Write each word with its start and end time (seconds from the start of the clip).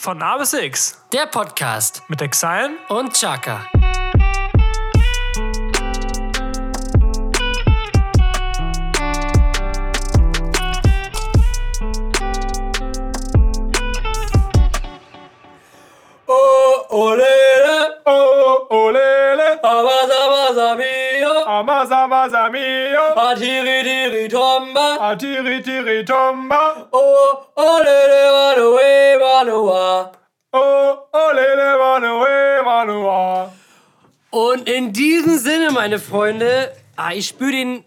Von 0.00 0.22
A 0.22 0.38
bis 0.38 0.54
X 0.54 0.96
Der 1.12 1.26
Podcast 1.26 2.02
mit 2.08 2.22
Exile. 2.22 2.70
und 2.88 3.12
Chaka. 3.12 3.66
Oh, 16.26 16.86
olele, 16.90 18.00
Oh, 18.06 18.66
olele, 18.70 19.58
amasa, 19.62 20.20
masa, 20.32 20.74
mio, 20.76 20.99
amasa, 21.60 22.08
masa, 22.08 22.48
mio, 22.50 23.06
atiri, 23.16 23.82
diri, 23.84 24.28
tomba, 24.28 24.98
atiri, 25.08 25.62
tiri, 25.62 26.04
tomba. 26.04 26.88
oh, 26.92 27.46
olele, 27.56 28.22
manuwe, 28.36 29.18
manua. 29.20 30.12
Oh, 30.52 30.98
olele, 31.12 31.68
manue, 31.78 32.64
manua. 32.64 33.52
Und 34.30 34.68
in 34.68 34.92
diesem 34.92 35.36
Sinne, 35.36 35.70
meine 35.70 35.98
Freunde, 35.98 36.72
ah, 36.96 37.12
ich 37.12 37.28
spüre 37.28 37.52
den 37.52 37.84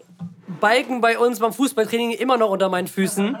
Balken 0.60 1.00
bei 1.00 1.18
uns 1.18 1.40
beim 1.40 1.52
Fußballtraining 1.52 2.12
immer 2.12 2.36
noch 2.36 2.50
unter 2.50 2.68
meinen 2.68 2.86
Füßen. 2.86 3.36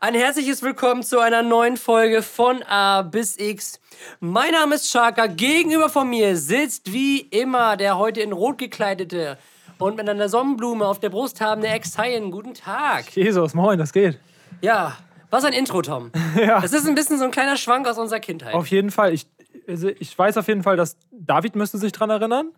Ein 0.00 0.14
herzliches 0.14 0.62
Willkommen 0.62 1.02
zu 1.02 1.18
einer 1.18 1.42
neuen 1.42 1.76
Folge 1.76 2.22
von 2.22 2.62
A 2.62 3.02
bis 3.02 3.38
X. 3.38 3.80
Mein 4.20 4.52
Name 4.52 4.76
ist 4.76 4.90
Chaka. 4.90 5.26
Gegenüber 5.26 5.90
von 5.90 6.08
mir 6.08 6.36
sitzt 6.36 6.92
wie 6.92 7.20
immer 7.20 7.76
der 7.76 7.98
heute 7.98 8.22
in 8.22 8.32
Rot 8.32 8.58
gekleidete 8.58 9.36
und 9.78 9.96
mit 9.96 10.08
einer 10.08 10.28
Sonnenblume 10.28 10.86
auf 10.86 11.00
der 11.00 11.10
Brust 11.10 11.40
habende 11.40 11.68
Ex-Haien. 11.68 12.30
Guten 12.30 12.54
Tag. 12.54 13.14
Jesus, 13.14 13.54
moin, 13.54 13.78
das 13.78 13.92
geht. 13.92 14.18
Ja, 14.60 14.96
was 15.30 15.44
ein 15.44 15.52
Intro, 15.52 15.82
Tom. 15.82 16.10
Ja. 16.36 16.60
Das 16.60 16.72
ist 16.72 16.86
ein 16.86 16.94
bisschen 16.94 17.18
so 17.18 17.24
ein 17.24 17.30
kleiner 17.30 17.56
Schwank 17.56 17.86
aus 17.88 17.98
unserer 17.98 18.20
Kindheit. 18.20 18.54
Auf 18.54 18.66
jeden 18.68 18.90
Fall. 18.90 19.12
Ich, 19.12 19.26
also 19.68 19.88
ich 19.88 20.16
weiß 20.16 20.36
auf 20.36 20.48
jeden 20.48 20.62
Fall, 20.62 20.76
dass 20.76 20.96
David 21.10 21.56
müsste 21.56 21.78
sich 21.78 21.92
dran 21.92 22.10
erinnern. 22.10 22.50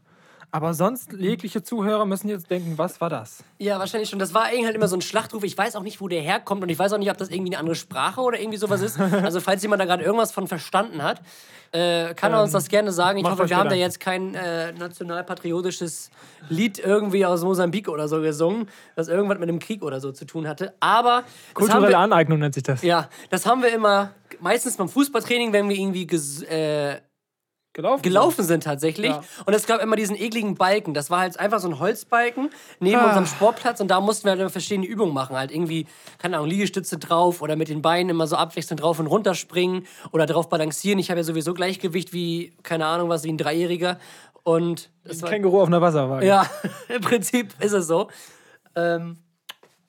Aber 0.50 0.74
sonst, 0.74 1.12
jegliche 1.12 1.62
Zuhörer 1.62 2.06
müssen 2.06 2.28
jetzt 2.28 2.50
denken, 2.50 2.78
was 2.78 3.00
war 3.00 3.10
das? 3.10 3.44
Ja, 3.58 3.78
wahrscheinlich 3.78 4.08
schon. 4.08 4.18
Das 4.18 4.32
war 4.32 4.48
irgendwie 4.50 4.66
halt 4.66 4.76
immer 4.76 4.88
so 4.88 4.96
ein 4.96 5.02
Schlachtruf. 5.02 5.44
Ich 5.44 5.56
weiß 5.56 5.76
auch 5.76 5.82
nicht, 5.82 6.00
wo 6.00 6.08
der 6.08 6.22
herkommt 6.22 6.62
und 6.62 6.68
ich 6.68 6.78
weiß 6.78 6.92
auch 6.92 6.98
nicht, 6.98 7.10
ob 7.10 7.18
das 7.18 7.30
irgendwie 7.30 7.52
eine 7.52 7.58
andere 7.58 7.74
Sprache 7.74 8.20
oder 8.20 8.40
irgendwie 8.40 8.58
sowas 8.58 8.80
ist. 8.80 8.98
Also 9.26 9.40
falls 9.40 9.62
jemand 9.62 9.80
da 9.80 9.86
gerade 9.86 10.04
irgendwas 10.04 10.30
von 10.30 10.46
verstanden 10.46 11.02
hat, 11.02 11.20
äh, 11.72 12.14
kann 12.14 12.32
er 12.32 12.42
uns 12.42 12.52
das 12.52 12.68
gerne 12.68 12.92
sagen. 12.92 13.18
Ich 13.18 13.24
hoffe, 13.24 13.48
wir 13.48 13.56
haben 13.56 13.68
da 13.68 13.74
jetzt 13.74 13.98
kein 13.98 14.34
äh, 14.34 14.72
nationalpatriotisches 14.72 16.10
Lied 16.48 16.78
irgendwie 16.78 17.26
aus 17.26 17.42
Mosambik 17.42 17.88
oder 17.88 18.08
so 18.08 18.20
gesungen, 18.20 18.68
das 18.94 19.08
irgendwas 19.08 19.38
mit 19.38 19.48
dem 19.48 19.58
Krieg 19.58 19.82
oder 19.82 20.00
so 20.00 20.12
zu 20.12 20.26
tun 20.26 20.46
hatte. 20.46 20.74
Aber 20.80 21.24
Kulturelle 21.54 21.88
wir, 21.88 21.98
Aneignung 21.98 22.38
nennt 22.38 22.54
sich 22.54 22.62
das. 22.62 22.82
ja, 22.82 23.08
das 23.30 23.46
haben 23.46 23.62
wir 23.62 23.72
immer 23.72 24.12
meistens 24.40 24.76
beim 24.76 24.88
Fußballtraining, 24.88 25.52
wenn 25.52 25.68
wir 25.68 25.76
irgendwie 25.76 26.06
ges 26.06 26.42
äh, 26.42 27.00
Gelaufen? 27.76 28.02
gelaufen 28.02 28.42
sind 28.44 28.62
tatsächlich. 28.64 29.10
Ja. 29.10 29.22
Und 29.44 29.52
es 29.52 29.66
gab 29.66 29.82
immer 29.82 29.96
diesen 29.96 30.16
ekligen 30.16 30.54
Balken. 30.54 30.94
Das 30.94 31.10
war 31.10 31.18
halt 31.20 31.38
einfach 31.38 31.60
so 31.60 31.68
ein 31.68 31.78
Holzbalken 31.78 32.48
neben 32.80 32.96
Ah. 32.96 33.04
unserem 33.08 33.26
Sportplatz 33.26 33.80
und 33.80 33.88
da 33.88 34.00
mussten 34.00 34.24
wir 34.24 34.30
halt 34.30 34.40
immer 34.40 34.48
verschiedene 34.50 34.86
Übungen 34.86 35.12
machen. 35.12 35.36
Halt 35.36 35.50
irgendwie, 35.52 35.86
keine 36.18 36.36
Ahnung, 36.36 36.48
Liegestütze 36.48 36.96
drauf 36.96 37.42
oder 37.42 37.54
mit 37.54 37.68
den 37.68 37.82
Beinen 37.82 38.08
immer 38.08 38.26
so 38.26 38.36
abwechselnd 38.36 38.80
drauf 38.82 38.98
und 38.98 39.06
runter 39.06 39.34
springen 39.34 39.86
oder 40.10 40.24
drauf 40.24 40.48
balancieren. 40.48 40.98
Ich 40.98 41.10
habe 41.10 41.20
ja 41.20 41.24
sowieso 41.24 41.52
Gleichgewicht 41.52 42.14
wie, 42.14 42.54
keine 42.62 42.86
Ahnung, 42.86 43.10
was 43.10 43.24
wie 43.24 43.32
ein 43.32 43.36
Dreijähriger. 43.38 43.98
Und 44.42 44.88
das 45.04 45.20
war, 45.20 45.28
Känguru 45.28 45.60
auf 45.60 45.66
einer 45.68 45.82
Wasserwaage. 45.82 46.24
ja, 46.26 46.46
im 46.88 47.02
Prinzip 47.02 47.52
ist 47.60 47.72
es 47.72 47.86
so. 47.86 48.08
Ähm, 48.74 49.18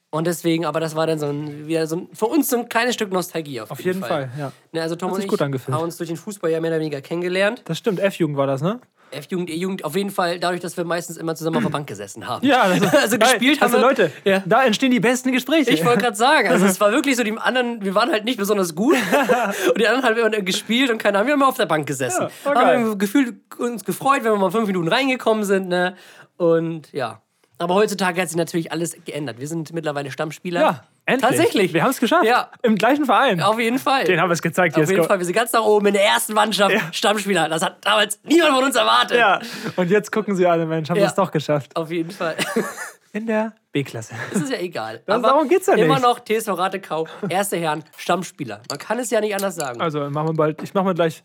und 0.09 0.25
deswegen, 0.27 0.65
aber 0.65 0.79
das 0.79 0.95
war 0.95 1.05
dann 1.07 1.19
so 1.19 1.27
ein, 1.27 1.67
wieder 1.67 1.85
so 1.87 1.97
ein, 1.97 2.09
für 2.13 2.25
uns 2.27 2.49
so 2.49 2.57
ein 2.57 2.69
kleines 2.69 2.95
Stück 2.95 3.11
Nostalgie 3.11 3.61
auf, 3.61 3.71
Auf 3.71 3.79
jeden 3.81 4.01
Fall, 4.03 4.29
ja. 4.37 4.51
Ne, 4.71 4.81
also 4.81 4.95
Tom 4.95 5.09
Hat 5.09 5.17
und 5.17 5.23
ich 5.23 5.27
gut 5.27 5.41
angefühlt. 5.41 5.75
haben 5.75 5.83
uns 5.83 5.97
durch 5.97 6.07
den 6.09 6.17
Fußball 6.17 6.49
ja 6.49 6.59
mehr 6.61 6.71
oder 6.71 6.79
weniger 6.79 7.01
kennengelernt. 7.01 7.61
Das 7.65 7.77
stimmt, 7.77 7.99
F-Jugend 7.99 8.37
war 8.37 8.47
das, 8.47 8.61
ne? 8.61 8.79
F-Jugend, 9.11 9.49
E-Jugend, 9.49 9.85
auf 9.85 9.95
jeden 9.95 10.09
Fall 10.09 10.37
dadurch, 10.37 10.59
dass 10.59 10.75
wir 10.75 10.83
meistens 10.83 11.15
immer 11.15 11.33
zusammen 11.33 11.57
auf 11.57 11.63
der 11.63 11.69
Bank 11.69 11.87
gesessen 11.87 12.27
haben. 12.27 12.45
Ja, 12.45 12.61
also, 12.63 12.85
also 12.87 13.17
gespielt 13.17 13.61
haben 13.61 13.73
also. 13.73 13.85
Leute, 13.85 14.11
Ja. 14.25 14.43
da 14.45 14.65
entstehen 14.65 14.91
die 14.91 14.99
besten 14.99 15.31
Gespräche. 15.31 15.71
Ich 15.71 15.85
wollte 15.85 16.01
gerade 16.01 16.17
sagen, 16.17 16.49
also 16.49 16.65
es 16.65 16.79
war 16.81 16.91
wirklich 16.93 17.15
so, 17.15 17.23
die 17.23 17.37
anderen, 17.37 17.83
wir 17.83 17.95
waren 17.95 18.11
halt 18.11 18.25
nicht 18.25 18.37
besonders 18.37 18.75
gut 18.75 18.95
und 19.69 19.77
die 19.79 19.87
anderen 19.87 20.03
haben 20.03 20.17
immer 20.17 20.41
gespielt 20.41 20.89
und 20.89 20.97
keine 20.97 21.17
Ahnung, 21.19 21.27
wir 21.27 21.33
haben 21.33 21.39
immer 21.41 21.47
auf 21.49 21.57
der 21.57 21.67
Bank 21.67 21.87
gesessen. 21.87 22.27
Ja, 22.45 22.53
haben 22.55 22.85
wir 22.85 22.95
gefühlt 22.97 23.35
uns 23.57 23.85
gefreut, 23.85 24.23
wenn 24.23 24.31
wir 24.33 24.37
mal 24.37 24.51
fünf 24.51 24.67
Minuten 24.67 24.87
reingekommen 24.89 25.43
sind, 25.45 25.69
ne? 25.69 25.95
Und 26.37 26.91
ja. 26.91 27.21
Aber 27.59 27.73
heutzutage 27.73 28.21
hat 28.21 28.27
sich 28.29 28.37
natürlich 28.37 28.71
alles 28.71 28.95
geändert. 29.05 29.39
Wir 29.39 29.47
sind 29.47 29.73
mittlerweile 29.73 30.11
Stammspieler. 30.11 30.59
ja, 30.61 30.83
endlich. 31.05 31.27
Tatsächlich. 31.29 31.73
Wir 31.73 31.81
haben 31.83 31.89
es 31.89 31.99
geschafft. 31.99 32.25
Ja. 32.25 32.51
Im 32.61 32.75
gleichen 32.75 33.05
Verein. 33.05 33.41
Auf 33.41 33.59
jeden 33.59 33.79
Fall. 33.79 34.03
Den 34.03 34.21
haben 34.21 34.29
wir 34.29 34.33
es 34.33 34.41
gezeigt. 34.43 34.75
Auf 34.75 34.81
jetzt. 34.81 34.91
jeden 34.91 35.03
Fall, 35.05 35.17
wir 35.17 35.25
sind 35.25 35.33
ganz 35.35 35.51
nach 35.53 35.63
oben 35.63 35.87
in 35.87 35.93
der 35.93 36.03
ersten 36.05 36.33
Mannschaft 36.33 36.71
Ja. 36.75 36.81
Stammspieler. 36.93 37.49
Das 37.49 37.63
hat 37.63 37.77
damals 37.83 38.19
niemand 38.23 38.53
von 38.55 38.63
uns 38.65 38.75
erwartet. 38.75 39.17
Ja, 39.17 39.39
und 39.75 39.89
jetzt 39.89 40.11
gucken 40.11 40.35
sie 40.35 40.45
alle, 40.45 40.65
Mensch, 40.67 40.89
haben 40.89 40.97
wir 40.97 41.03
Ja. 41.03 41.09
es 41.09 41.15
doch 41.15 41.31
geschafft. 41.31 41.75
Auf 41.75 41.89
jeden 41.91 42.11
Fall. 42.11 42.35
In 43.13 43.25
der 43.25 43.53
B-Klasse. 43.71 44.13
Das 44.31 44.43
ist 44.43 44.51
ja 44.51 44.59
egal. 44.59 45.01
Das- 45.07 45.15
Aber 45.15 45.29
darum 45.29 45.47
geht's 45.49 45.65
ja 45.65 45.73
Immer 45.73 45.95
nicht. 45.95 46.03
noch 46.03 46.19
TSV 46.19 46.49
Ratekau, 46.49 47.07
erste 47.29 47.57
Herren, 47.57 47.83
Stammspieler. 47.97 48.61
Man 48.69 48.77
kann 48.77 48.99
es 48.99 49.09
ja 49.09 49.19
nicht 49.21 49.33
anders 49.33 49.55
sagen. 49.55 49.81
Also 49.81 50.07
machen 50.11 50.27
wir 50.29 50.33
bald, 50.33 50.61
ich 50.61 50.73
mache 50.75 50.85
mal 50.85 50.93
gleich 50.93 51.23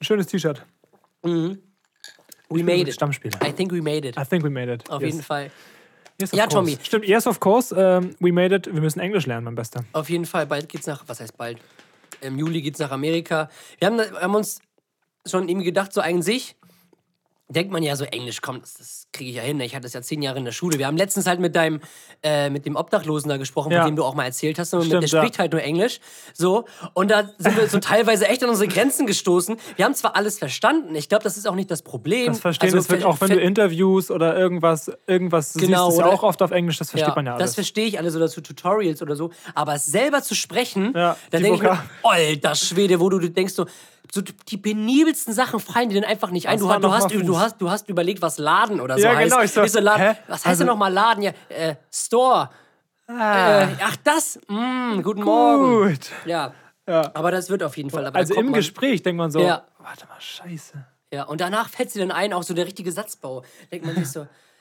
ein 0.00 0.04
schönes 0.04 0.28
T-Shirt. 0.28 0.62
We 2.50 2.62
made 2.62 2.88
it. 2.88 2.94
Stammspieler. 2.94 3.40
I 3.42 3.52
think 3.52 3.72
we 3.72 3.80
made 3.80 4.04
it. 4.06 4.16
I 4.18 4.24
think 4.24 4.44
we 4.44 4.50
made 4.50 4.72
it. 4.72 4.88
Auf 4.90 5.00
Yes. 5.02 5.12
jeden 5.12 5.22
Fall. 5.24 5.50
Yes, 6.20 6.30
Ja, 6.32 6.44
course. 6.44 6.54
Tommy. 6.54 6.78
Stimmt, 6.82 7.06
yes, 7.06 7.26
of 7.26 7.40
course. 7.40 7.74
ähm, 7.76 8.14
we 8.20 8.30
made 8.32 8.54
it. 8.54 8.66
Wir 8.72 8.80
müssen 8.80 9.00
Englisch 9.00 9.26
lernen, 9.26 9.44
mein 9.44 9.54
Bester. 9.56 9.84
Auf 9.92 10.08
jeden 10.10 10.26
Fall. 10.26 10.46
Bald 10.46 10.68
geht's 10.68 10.86
nach, 10.86 11.02
was 11.08 11.20
heißt 11.20 11.36
bald? 11.36 11.58
Im 12.20 12.38
Juli 12.38 12.62
geht's 12.62 12.78
nach 12.78 12.92
Amerika. 12.92 13.50
Wir 13.78 13.88
haben, 13.88 14.00
haben 14.00 14.34
uns 14.34 14.60
schon 15.26 15.48
irgendwie 15.48 15.66
gedacht, 15.66 15.92
so 15.92 16.00
sich 16.20 16.54
denkt 17.48 17.70
man 17.72 17.82
ja 17.82 17.94
so, 17.94 18.04
Englisch, 18.04 18.40
komm, 18.40 18.60
das, 18.62 18.74
das 18.74 19.06
kriege 19.12 19.30
ich 19.30 19.36
ja 19.36 19.42
hin. 19.42 19.60
Ich 19.60 19.74
hatte 19.74 19.82
das 19.82 19.92
ja 19.92 20.00
zehn 20.00 20.22
Jahre 20.22 20.38
in 20.38 20.44
der 20.46 20.52
Schule. 20.52 20.78
Wir 20.78 20.86
haben 20.86 20.96
letztens 20.96 21.26
halt 21.26 21.40
mit 21.40 21.54
deinem, 21.54 21.80
äh, 22.22 22.48
mit 22.48 22.64
dem 22.64 22.74
Obdachlosen 22.74 23.28
da 23.28 23.36
gesprochen, 23.36 23.70
Ja. 23.70 23.82
von 23.82 23.90
dem 23.92 23.96
du 23.96 24.02
auch 24.04 24.14
mal 24.14 24.24
erzählt 24.24 24.58
hast. 24.58 24.72
Und 24.72 24.80
mit, 24.80 24.88
Stimmt, 24.88 25.02
der 25.02 25.08
ja. 25.10 25.18
spricht 25.22 25.38
halt 25.38 25.52
nur 25.52 25.62
Englisch. 25.62 26.00
So. 26.32 26.64
Und 26.94 27.10
da 27.10 27.28
sind 27.38 27.56
wir 27.56 27.68
so 27.68 27.78
teilweise 27.80 28.26
echt 28.28 28.42
an 28.42 28.48
unsere 28.50 28.66
Grenzen 28.68 29.06
gestoßen. 29.06 29.56
Wir 29.76 29.84
haben 29.84 29.94
zwar 29.94 30.16
alles 30.16 30.38
verstanden. 30.38 30.94
Ich 30.94 31.08
glaube, 31.10 31.22
das 31.22 31.36
ist 31.36 31.46
auch 31.46 31.54
nicht 31.54 31.70
das 31.70 31.82
Problem. 31.82 32.28
Das 32.28 32.40
Verstehen 32.40 32.74
Also, 32.74 32.82
ver- 32.96 33.06
auch, 33.06 33.20
wenn 33.20 33.28
du 33.30 33.38
Interviews 33.40 34.10
oder 34.10 34.36
irgendwas, 34.38 34.90
irgendwas 35.06 35.52
Genau, 35.52 35.90
siehst, 35.90 35.98
ist 36.00 36.04
ja 36.06 36.10
auch 36.12 36.22
oft 36.22 36.40
auf 36.40 36.50
Englisch, 36.50 36.78
das 36.78 36.90
versteht 36.90 37.14
man 37.14 37.26
ja 37.26 37.32
Das 37.34 37.40
alles. 37.42 37.54
verstehe 37.56 37.86
ich 37.86 37.98
alles 37.98 38.16
oder 38.16 38.28
zu 38.28 38.40
Tutorials 38.40 39.02
oder 39.02 39.16
so. 39.16 39.30
Aber 39.54 39.74
es 39.74 39.84
selber 39.86 40.22
zu 40.22 40.34
sprechen, 40.34 40.92
Ja, 40.96 41.16
da 41.30 41.36
die 41.38 41.42
denke 41.44 41.56
ich 41.58 41.62
mir, 41.62 41.78
alter 42.02 42.54
Schwede, 42.54 43.00
wo 43.00 43.10
du 43.10 43.18
denkst 43.18 43.52
so, 43.54 43.66
so 44.12 44.20
die 44.22 44.56
penibelsten 44.58 45.32
Sachen 45.34 45.60
fallen 45.60 45.88
dir 45.88 46.00
dann 46.00 46.08
einfach 46.10 46.30
nicht 46.30 46.48
ein. 46.48 46.58
Du, 46.58 46.66
du, 46.66 46.92
hast, 46.92 47.10
du, 47.12 47.38
hast, 47.38 47.60
du 47.60 47.70
hast 47.70 47.88
überlegt, 47.88 48.22
was 48.22 48.38
Laden 48.38 48.80
oder 48.80 48.96
so 48.98 49.04
Ja, 49.04 49.14
heißt. 49.16 49.30
genau, 49.32 49.42
ich 49.64 49.72
so, 49.72 49.80
Laden, 49.80 50.02
hä? 50.02 50.16
Was 50.28 50.38
heißt 50.40 50.46
Also- 50.46 50.58
denn 50.60 50.66
nochmal 50.68 50.92
Laden? 50.92 51.22
Ja, 51.24 51.32
äh, 51.48 51.76
Store. 51.92 52.50
Ah, 53.06 53.62
Äh, 53.64 53.68
ach, 53.82 53.96
das? 54.04 54.38
Mm, 54.48 55.00
guten 55.02 55.24
Morgen. 55.24 55.88
gut. 55.90 56.10
Ja. 56.24 56.52
Ja. 56.86 57.10
Aber 57.14 57.30
das 57.30 57.50
wird 57.50 57.62
auf 57.62 57.76
jeden 57.76 57.90
Fall. 57.90 58.06
Aber 58.06 58.16
Also 58.18 58.34
im 58.34 58.46
man- 58.46 58.54
Gespräch 58.54 59.02
denkt 59.02 59.18
man 59.18 59.30
so, 59.30 59.40
Ja. 59.40 59.64
warte 59.78 60.06
mal, 60.06 60.20
scheiße. 60.20 60.84
Ja, 61.12 61.24
und 61.24 61.40
danach 61.40 61.68
fällt 61.68 61.90
sie 61.90 61.98
dann 61.98 62.10
ein, 62.10 62.32
auch 62.32 62.42
so 62.42 62.54
der 62.54 62.66
richtige 62.66 62.90
Satzbau. 62.92 63.44
Denkt 63.72 63.86
man 63.86 63.94
sich 63.94 64.10
so, 64.10 64.26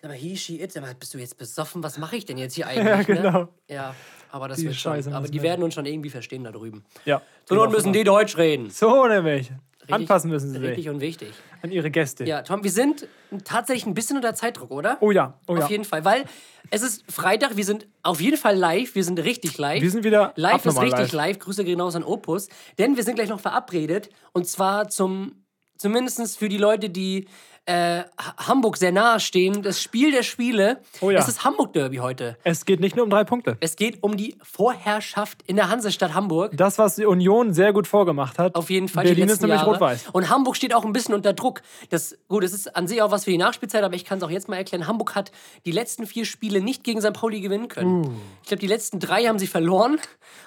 sag 0.00 0.10
mal, 0.10 0.16
he, 0.16 0.36
she, 0.36 0.60
it, 0.60 0.72
sag 0.72 0.82
mal, 0.82 0.94
bist 0.94 1.14
du 1.14 1.18
jetzt 1.18 1.38
besoffen? 1.38 1.82
Was 1.82 1.98
mache 1.98 2.16
ich 2.16 2.24
denn 2.24 2.38
jetzt 2.38 2.54
hier 2.54 2.66
eigentlich? 2.68 2.86
Ja, 2.86 3.02
genau. 3.02 3.38
Ne? 3.42 3.48
Ja, 3.68 3.94
aber 4.30 4.48
das 4.48 4.58
Die 4.58 4.64
wird 4.66 4.76
Scheiße 4.76 5.10
schon. 5.10 5.16
Aber 5.16 5.28
die 5.28 5.42
werden 5.42 5.62
uns 5.62 5.74
schon 5.74 5.86
irgendwie 5.86 6.10
verstehen 6.10 6.44
da 6.44 6.52
drüben. 6.52 6.84
Ja. 7.04 7.22
So 7.46 7.54
Not 7.54 7.70
müssen 7.70 7.92
die 7.92 8.04
Deutsch 8.04 8.36
reden. 8.36 8.70
So 8.70 9.06
nämlich. 9.06 9.50
Anpassen 9.90 10.30
müssen 10.30 10.50
sie 10.50 10.58
Richtig 10.58 10.84
sich 10.84 10.90
und 10.90 11.00
wichtig. 11.00 11.32
an 11.62 11.70
ihre 11.70 11.90
Gäste. 11.90 12.24
Ja, 12.24 12.42
Tom, 12.42 12.62
wir 12.62 12.70
sind 12.70 13.08
tatsächlich 13.44 13.86
ein 13.86 13.94
bisschen 13.94 14.16
unter 14.16 14.34
Zeitdruck, 14.34 14.70
oder? 14.70 14.98
Oh 15.00 15.10
ja, 15.10 15.38
oh 15.46 15.56
ja. 15.56 15.64
Auf 15.64 15.70
jeden 15.70 15.84
Fall, 15.84 16.04
weil 16.04 16.24
es 16.70 16.82
ist 16.82 17.10
Freitag, 17.10 17.56
wir 17.56 17.64
sind 17.64 17.86
auf 18.02 18.20
jeden 18.20 18.36
Fall 18.36 18.54
live, 18.54 18.94
wir 18.94 19.04
sind 19.04 19.18
richtig 19.20 19.56
live. 19.56 19.80
Wir 19.80 19.90
sind 19.90 20.04
wieder 20.04 20.32
live 20.36 20.64
ist 20.66 20.78
richtig 20.80 20.98
live. 20.98 21.12
live. 21.12 21.38
Grüße 21.38 21.64
gehen 21.64 21.80
raus 21.80 21.96
an 21.96 22.04
Opus, 22.04 22.48
denn 22.78 22.96
wir 22.96 23.02
sind 23.02 23.14
gleich 23.14 23.30
noch 23.30 23.40
verabredet 23.40 24.10
und 24.32 24.46
zwar 24.46 24.88
zum 24.88 25.44
zumindest 25.78 26.38
für 26.38 26.48
die 26.48 26.58
Leute, 26.58 26.90
die 26.90 27.26
äh, 27.68 28.04
Ha- 28.18 28.48
Hamburg 28.48 28.78
sehr 28.78 28.92
nahe 28.92 29.20
stehen, 29.20 29.62
das 29.62 29.80
Spiel 29.82 30.10
der 30.10 30.22
Spiele. 30.22 30.80
Oh 31.02 31.10
ja. 31.10 31.18
Es 31.20 31.28
ist 31.28 31.44
Hamburg 31.44 31.74
Derby 31.74 31.98
heute. 31.98 32.36
Es 32.42 32.64
geht 32.64 32.80
nicht 32.80 32.96
nur 32.96 33.04
um 33.04 33.10
drei 33.10 33.24
Punkte. 33.24 33.58
Es 33.60 33.76
geht 33.76 34.02
um 34.02 34.16
die 34.16 34.36
Vorherrschaft 34.42 35.42
in 35.46 35.56
der 35.56 35.68
Hansestadt 35.68 36.14
Hamburg. 36.14 36.56
Das, 36.56 36.78
was 36.78 36.96
die 36.96 37.04
Union 37.04 37.52
sehr 37.52 37.72
gut 37.72 37.86
vorgemacht 37.86 38.38
hat. 38.38 38.54
Auf 38.54 38.70
jeden 38.70 38.88
Fall. 38.88 39.04
Berlin 39.04 39.28
ist 39.28 39.42
nämlich 39.42 39.64
rot-weiß. 39.64 40.06
Und 40.12 40.30
Hamburg 40.30 40.56
steht 40.56 40.74
auch 40.74 40.84
ein 40.84 40.92
bisschen 40.92 41.14
unter 41.14 41.34
Druck. 41.34 41.60
Das, 41.90 42.16
gut, 42.28 42.42
das 42.42 42.52
ist 42.52 42.74
an 42.74 42.88
sich 42.88 43.02
auch 43.02 43.10
was 43.10 43.24
für 43.24 43.30
die 43.30 43.38
Nachspielzeit, 43.38 43.84
aber 43.84 43.94
ich 43.94 44.04
kann 44.04 44.18
es 44.18 44.24
auch 44.24 44.30
jetzt 44.30 44.48
mal 44.48 44.56
erklären. 44.56 44.86
Hamburg 44.86 45.14
hat 45.14 45.30
die 45.66 45.72
letzten 45.72 46.06
vier 46.06 46.24
Spiele 46.24 46.60
nicht 46.62 46.84
gegen 46.84 47.00
St. 47.02 47.12
Pauli 47.12 47.40
gewinnen 47.40 47.68
können. 47.68 48.06
Uh. 48.06 48.10
Ich 48.42 48.48
glaube, 48.48 48.60
die 48.60 48.66
letzten 48.66 48.98
drei 48.98 49.24
haben 49.26 49.38
sie 49.38 49.46
verloren 49.46 49.98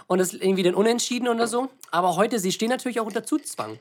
und 0.08 0.18
das 0.20 0.34
ist 0.34 0.42
irgendwie 0.42 0.64
dann 0.64 0.74
unentschieden 0.74 1.28
oder 1.28 1.46
so. 1.48 1.70
Aber 1.92 2.16
heute, 2.16 2.40
sie 2.40 2.52
stehen 2.52 2.70
natürlich 2.70 3.00
auch 3.00 3.06
unter 3.06 3.24
Zugzwang. 3.24 3.78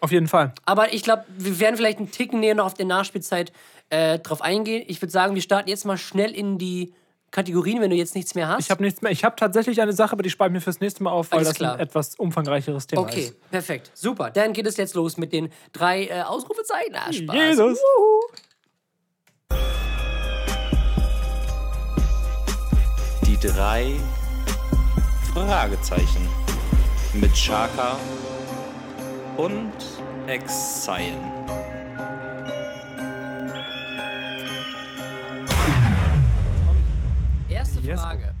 Auf 0.00 0.12
jeden 0.12 0.28
Fall. 0.28 0.52
Aber 0.64 0.92
ich 0.92 1.02
glaube, 1.02 1.24
wir 1.36 1.58
werden 1.60 1.76
vielleicht 1.76 1.98
einen 1.98 2.10
Ticken 2.10 2.40
näher 2.40 2.54
noch 2.54 2.66
auf 2.66 2.74
der 2.74 2.86
Nachspielzeit 2.86 3.52
äh, 3.90 4.18
drauf 4.18 4.40
eingehen. 4.42 4.84
Ich 4.86 5.00
würde 5.02 5.12
sagen, 5.12 5.34
wir 5.34 5.42
starten 5.42 5.68
jetzt 5.68 5.84
mal 5.84 5.98
schnell 5.98 6.30
in 6.32 6.58
die 6.58 6.94
Kategorien, 7.30 7.80
wenn 7.80 7.90
du 7.90 7.96
jetzt 7.96 8.14
nichts 8.16 8.34
mehr 8.34 8.48
hast? 8.48 8.64
Ich 8.64 8.70
habe 8.70 8.82
nichts 8.82 9.02
mehr. 9.02 9.12
Ich 9.12 9.24
habe 9.24 9.36
tatsächlich 9.36 9.80
eine 9.80 9.92
Sache, 9.92 10.12
aber 10.12 10.22
die 10.22 10.30
spare 10.30 10.48
ich 10.50 10.52
mir 10.52 10.60
fürs 10.60 10.80
nächste 10.80 11.02
Mal 11.04 11.10
auf, 11.10 11.30
weil 11.30 11.38
Alles 11.38 11.48
das 11.50 11.56
klar. 11.58 11.74
ein 11.74 11.80
etwas 11.80 12.16
umfangreicheres 12.16 12.86
Thema 12.88 13.02
Okay, 13.02 13.20
ist. 13.26 13.50
perfekt. 13.50 13.90
Super. 13.94 14.30
Dann 14.30 14.52
geht 14.52 14.66
es 14.66 14.76
jetzt 14.76 14.94
los 14.94 15.16
mit 15.16 15.32
den 15.32 15.50
drei 15.72 16.06
äh, 16.06 16.22
Ausrufezeichen. 16.22 16.94
Ah, 16.94 17.12
Spaß. 17.12 17.36
Jesus. 17.36 17.78
Die 23.26 23.38
drei 23.46 23.92
Fragezeichen 25.32 26.28
mit 27.14 27.32
Chaka 27.34 27.96
und 29.36 29.72
Exile. 30.26 31.16
Erste 37.48 37.80
Yes. 37.80 38.00
Frage. 38.00 38.34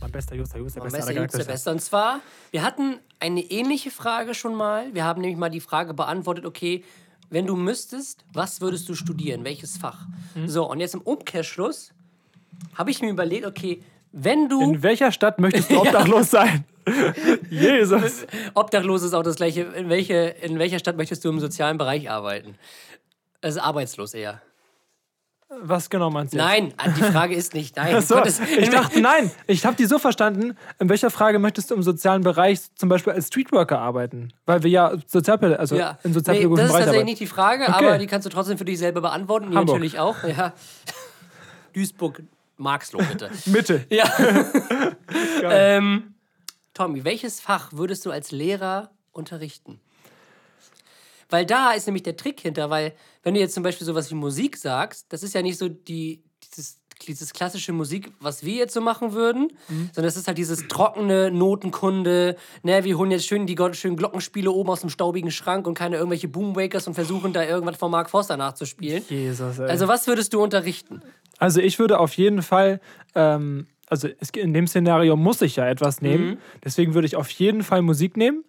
Mein 0.00 0.10
bester 0.12 0.34
Just, 0.34 0.52
der 0.54 0.60
Just, 0.60 0.76
der 0.76 0.82
Am 0.82 0.86
beste 0.86 0.98
besten 0.98 1.10
aller 1.10 1.20
Jungs 1.20 1.32
der 1.32 1.38
Galaxis. 1.40 1.64
Beste. 1.64 1.70
Und 1.70 1.80
zwar, 1.80 2.20
wir 2.50 2.62
hatten 2.62 2.98
eine 3.20 3.40
ähnliche 3.40 3.90
Frage 3.90 4.34
schon 4.34 4.54
mal. 4.54 4.92
Wir 4.94 5.04
haben 5.04 5.20
nämlich 5.20 5.38
mal 5.38 5.48
die 5.50 5.60
Frage 5.60 5.94
beantwortet, 5.94 6.44
okay, 6.44 6.84
wenn 7.30 7.46
du 7.46 7.56
müsstest, 7.56 8.24
was 8.32 8.60
würdest 8.60 8.88
du 8.88 8.94
studieren? 8.94 9.44
Welches 9.44 9.78
Fach? 9.78 10.06
Mhm. 10.34 10.48
So, 10.48 10.70
und 10.70 10.80
jetzt 10.80 10.94
im 10.94 11.00
Umkehrschluss 11.00 11.92
habe 12.74 12.90
ich 12.90 13.00
mir 13.00 13.10
überlegt, 13.10 13.46
okay, 13.46 13.82
wenn 14.12 14.48
du. 14.48 14.60
In 14.62 14.82
welcher 14.82 15.12
Stadt 15.12 15.38
möchtest 15.40 15.70
du 15.70 15.78
obdachlos 15.80 16.30
sein? 16.30 16.64
Jesus. 17.50 18.26
Obdachlos 18.54 19.02
ist 19.02 19.14
auch 19.14 19.22
das 19.22 19.36
gleiche. 19.36 19.62
In, 19.62 19.88
welche, 19.88 20.14
in 20.42 20.58
welcher 20.58 20.78
Stadt 20.78 20.96
möchtest 20.96 21.24
du 21.24 21.28
im 21.28 21.40
sozialen 21.40 21.78
Bereich 21.78 22.10
arbeiten? 22.10 22.56
Also 23.42 23.60
arbeitslos 23.60 24.14
eher. 24.14 24.40
Was 25.48 25.88
genau 25.90 26.10
meinst 26.10 26.34
du? 26.34 26.38
jetzt? 26.38 26.44
Nein, 26.46 26.74
die 26.96 27.02
Frage 27.02 27.34
ist 27.36 27.54
nicht 27.54 27.76
nein. 27.76 28.02
So, 28.02 28.20
ich 28.24 28.68
dachte, 28.68 29.00
nein, 29.00 29.30
ich 29.46 29.64
habe 29.64 29.76
die 29.76 29.84
so 29.84 30.00
verstanden. 30.00 30.56
In 30.80 30.88
welcher 30.88 31.08
Frage 31.08 31.38
möchtest 31.38 31.70
du 31.70 31.76
im 31.76 31.84
sozialen 31.84 32.22
Bereich 32.24 32.58
zum 32.74 32.88
Beispiel 32.88 33.12
als 33.12 33.28
Streetworker 33.28 33.78
arbeiten? 33.78 34.32
Weil 34.44 34.64
wir 34.64 34.70
ja 34.70 34.92
Sozialpäd 35.06 35.56
also 35.56 35.76
Ja. 35.76 35.98
im 36.02 36.10
Nee, 36.10 36.14
sozialpädagogischen 36.14 36.66
das 36.66 36.66
ist 36.66 36.72
tatsächlich 36.72 36.88
arbeiten. 36.88 37.06
nicht 37.06 37.20
die 37.20 37.26
Frage, 37.28 37.62
Okay. 37.64 37.72
aber 37.86 37.98
die 37.98 38.06
kannst 38.08 38.26
du 38.26 38.30
trotzdem 38.30 38.58
für 38.58 38.64
dich 38.64 38.78
selber 38.78 39.00
beantworten. 39.00 39.46
Hamburg. 39.54 39.66
natürlich 39.66 39.98
auch. 40.00 40.16
Ja. 40.24 40.52
Duisburg, 41.74 42.22
Marxloh, 42.56 42.98
bitte. 42.98 43.30
Mitte. 43.46 43.86
ja. 43.88 44.10
ähm, 45.44 46.14
Tommy, 46.76 47.04
welches 47.04 47.40
Fach 47.40 47.72
würdest 47.72 48.04
du 48.04 48.10
als 48.10 48.32
Lehrer 48.32 48.90
unterrichten? 49.12 49.80
Weil 51.30 51.46
da 51.46 51.72
ist 51.72 51.86
nämlich 51.86 52.02
der 52.02 52.18
Trick 52.18 52.38
hinter, 52.40 52.68
weil 52.68 52.92
wenn 53.22 53.32
du 53.32 53.40
jetzt 53.40 53.54
zum 53.54 53.62
Beispiel 53.62 53.86
sowas 53.86 54.10
wie 54.10 54.14
Musik 54.14 54.58
sagst, 54.58 55.06
das 55.08 55.22
ist 55.22 55.34
ja 55.34 55.40
nicht 55.40 55.56
so 55.56 55.70
die, 55.70 56.22
dieses, 56.44 56.78
dieses 57.06 57.32
klassische 57.32 57.72
Musik, 57.72 58.12
was 58.20 58.44
wir 58.44 58.56
jetzt 58.56 58.74
so 58.74 58.82
machen 58.82 59.14
würden, 59.14 59.56
sondern 59.94 60.04
es 60.04 60.18
ist 60.18 60.28
halt 60.28 60.36
dieses 60.36 60.68
trockene 60.68 61.30
Notenkunde, 61.30 62.36
ne, 62.62 62.84
wir 62.84 62.98
holen 62.98 63.10
jetzt 63.10 63.26
schön 63.26 63.46
die 63.46 63.56
schönen 63.72 63.96
Glockenspiele 63.96 64.50
oben 64.50 64.68
aus 64.68 64.80
dem 64.80 64.90
staubigen 64.90 65.30
Schrank 65.30 65.66
und 65.66 65.72
keine 65.72 65.96
irgendwelche 65.96 66.28
Boomwakers 66.28 66.86
und 66.86 66.92
versuchen 66.92 67.32
da 67.32 67.42
irgendwas 67.42 67.78
von 67.78 67.90
Mark 67.90 68.10
Forster 68.10 68.36
nachzuspielen. 68.36 69.02
Jesus, 69.08 69.58
ey. 69.58 69.70
Also 69.70 69.88
was 69.88 70.06
würdest 70.06 70.34
du 70.34 70.42
unterrichten? 70.42 71.00
Also 71.38 71.60
ich 71.60 71.78
würde 71.78 71.98
auf 71.98 72.12
jeden 72.18 72.42
Fall, 72.42 72.80
ähm, 73.14 73.66
also 73.88 74.08
es, 74.18 74.30
in 74.30 74.52
dem 74.52 74.66
Szenario 74.66 75.16
muss 75.16 75.40
ich 75.42 75.56
ja 75.56 75.66
etwas 75.68 76.02
nehmen. 76.02 76.30
Mhm. 76.30 76.38
Deswegen 76.64 76.94
würde 76.94 77.06
ich 77.06 77.16
auf 77.16 77.30
jeden 77.30 77.62
Fall 77.62 77.82
Musik 77.82 78.16
nehmen. 78.16 78.44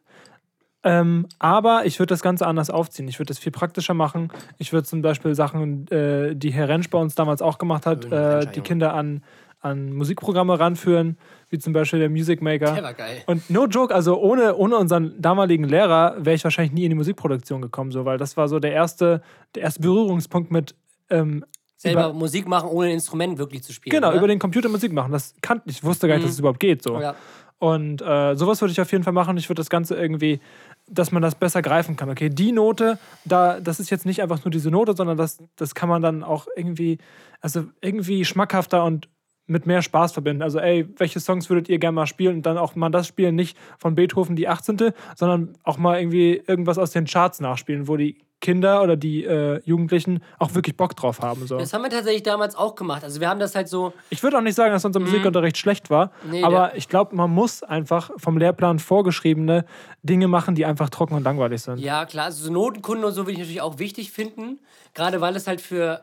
Ähm, 0.83 1.27
aber 1.39 1.85
ich 1.85 1.99
würde 1.99 2.11
das 2.11 2.21
Ganze 2.21 2.47
anders 2.47 2.69
aufziehen. 2.69 3.07
Ich 3.07 3.19
würde 3.19 3.27
das 3.27 3.39
viel 3.39 3.51
praktischer 3.51 3.93
machen. 3.93 4.31
Ich 4.57 4.73
würde 4.73 4.87
zum 4.87 5.01
Beispiel 5.01 5.35
Sachen, 5.35 5.87
äh, 5.87 6.35
die 6.35 6.51
Herr 6.51 6.69
Rentsch 6.69 6.89
bei 6.89 6.97
uns 6.97 7.15
damals 7.15 7.41
auch 7.41 7.57
gemacht 7.57 7.85
hat, 7.85 8.03
Schön, 8.03 8.13
äh, 8.13 8.47
die. 8.51 8.61
Kinder 8.61 8.93
an, 8.93 9.23
an 9.59 9.91
Musikprogramme 9.91 10.59
ranführen, 10.59 11.17
wie 11.49 11.57
zum 11.57 11.73
Beispiel 11.73 11.99
der 11.99 12.09
Music 12.09 12.41
Maker. 12.41 12.73
Der 12.73 12.83
war 12.83 12.93
geil. 12.93 13.23
Und 13.25 13.49
no 13.49 13.65
joke, 13.65 13.93
also 13.93 14.19
ohne, 14.19 14.55
ohne 14.55 14.77
unseren 14.77 15.19
damaligen 15.19 15.65
Lehrer 15.65 16.15
wäre 16.19 16.35
ich 16.35 16.43
wahrscheinlich 16.43 16.73
nie 16.73 16.85
in 16.85 16.91
die 16.91 16.95
Musikproduktion 16.95 17.61
gekommen, 17.61 17.91
so, 17.91 18.05
weil 18.05 18.17
das 18.17 18.37
war 18.37 18.47
so 18.47 18.59
der 18.59 18.71
erste, 18.71 19.21
der 19.55 19.63
erste 19.63 19.81
Berührungspunkt 19.81 20.51
mit 20.51 20.75
ähm, 21.09 21.43
Selber 21.77 22.05
über- 22.09 22.13
Musik 22.13 22.47
machen, 22.47 22.69
ohne 22.69 22.87
ein 22.89 22.93
Instrument 22.93 23.37
wirklich 23.37 23.63
zu 23.63 23.71
spielen. 23.71 23.95
Genau, 23.95 24.09
oder? 24.09 24.17
über 24.17 24.27
den 24.27 24.39
Computer 24.39 24.67
Musik 24.67 24.91
machen. 24.91 25.11
Das 25.11 25.35
kannte 25.41 25.69
ich, 25.69 25.83
wusste 25.83 26.07
gar 26.07 26.15
nicht, 26.15 26.25
dass 26.25 26.33
es 26.33 26.39
überhaupt 26.39 26.59
geht. 26.59 26.83
So. 26.83 26.95
Mhm. 26.95 27.01
Ja. 27.01 27.15
Und 27.59 28.01
äh, 28.01 28.35
sowas 28.35 28.61
würde 28.61 28.71
ich 28.71 28.81
auf 28.81 28.91
jeden 28.91 29.03
Fall 29.03 29.13
machen. 29.13 29.37
Ich 29.37 29.49
würde 29.49 29.59
das 29.59 29.69
Ganze 29.69 29.95
irgendwie, 29.95 30.39
dass 30.87 31.11
man 31.11 31.21
das 31.23 31.35
besser 31.35 31.61
greifen 31.61 31.95
kann. 31.95 32.09
Okay, 32.09 32.29
die 32.29 32.51
Note, 32.51 32.99
da, 33.25 33.59
das 33.59 33.79
ist 33.79 33.89
jetzt 33.89 34.05
nicht 34.05 34.21
einfach 34.21 34.43
nur 34.43 34.51
diese 34.51 34.69
Note, 34.69 34.95
sondern 34.95 35.17
das, 35.17 35.39
das 35.55 35.73
kann 35.73 35.89
man 35.89 36.01
dann 36.01 36.23
auch 36.23 36.47
irgendwie, 36.55 36.99
also 37.41 37.63
irgendwie 37.81 38.25
schmackhafter 38.25 38.83
und 38.83 39.09
mit 39.47 39.65
mehr 39.65 39.81
Spaß 39.81 40.11
verbinden. 40.11 40.43
Also, 40.43 40.59
ey, 40.59 40.87
welche 40.97 41.19
Songs 41.19 41.49
würdet 41.49 41.69
ihr 41.69 41.79
gerne 41.79 41.95
mal 41.95 42.05
spielen? 42.05 42.37
Und 42.37 42.45
dann 42.45 42.57
auch 42.57 42.75
mal 42.75 42.89
das 42.89 43.07
spielen, 43.07 43.33
nicht 43.35 43.57
von 43.79 43.95
Beethoven 43.95 44.35
die 44.35 44.47
18., 44.47 44.77
sondern 45.15 45.53
auch 45.63 45.77
mal 45.77 45.99
irgendwie 45.99 46.41
irgendwas 46.45 46.77
aus 46.77 46.91
den 46.91 47.05
Charts 47.05 47.39
nachspielen, 47.39 47.87
wo 47.87 47.95
die 47.97 48.17
Kinder 48.39 48.83
oder 48.83 48.95
die 48.95 49.23
äh, 49.23 49.59
Jugendlichen 49.65 50.23
auch 50.37 50.53
wirklich 50.53 50.77
Bock 50.77 50.95
drauf 50.95 51.21
haben. 51.21 51.47
So. 51.47 51.57
Das 51.57 51.73
haben 51.73 51.81
wir 51.81 51.89
tatsächlich 51.89 52.21
damals 52.23 52.55
auch 52.55 52.75
gemacht. 52.75 53.03
Also 53.03 53.19
wir 53.19 53.29
haben 53.29 53.39
das 53.39 53.55
halt 53.55 53.67
so, 53.67 53.93
Ich 54.11 54.21
würde 54.21 54.37
auch 54.37 54.41
nicht 54.41 54.53
sagen, 54.55 54.71
dass 54.71 54.85
unser 54.85 54.99
Musikunterricht 54.99 55.57
schlecht 55.57 55.89
war, 55.89 56.11
Mhm. 56.23 56.31
Nee, 56.31 56.43
aber 56.43 56.75
ich 56.75 56.87
glaube, 56.87 57.15
man 57.15 57.31
muss 57.31 57.63
einfach 57.63 58.11
vom 58.17 58.37
Lehrplan 58.37 58.79
vorgeschriebene 58.79 59.65
Dinge 60.03 60.27
machen, 60.27 60.53
die 60.55 60.65
einfach 60.65 60.89
trocken 60.89 61.15
und 61.15 61.23
langweilig 61.23 61.61
sind. 61.63 61.79
ja 61.79 62.05
klar, 62.05 62.25
also 62.25 62.45
so 62.45 62.51
Notenkunde 62.53 63.07
und 63.07 63.13
so 63.13 63.21
würde 63.21 63.31
ich 63.33 63.37
natürlich 63.39 63.61
auch 63.61 63.79
wichtig 63.79 64.11
finden. 64.11 64.59
Gerade 64.93 65.19
weil 65.21 65.35
es 65.35 65.47
halt 65.47 65.59
für 65.61 66.01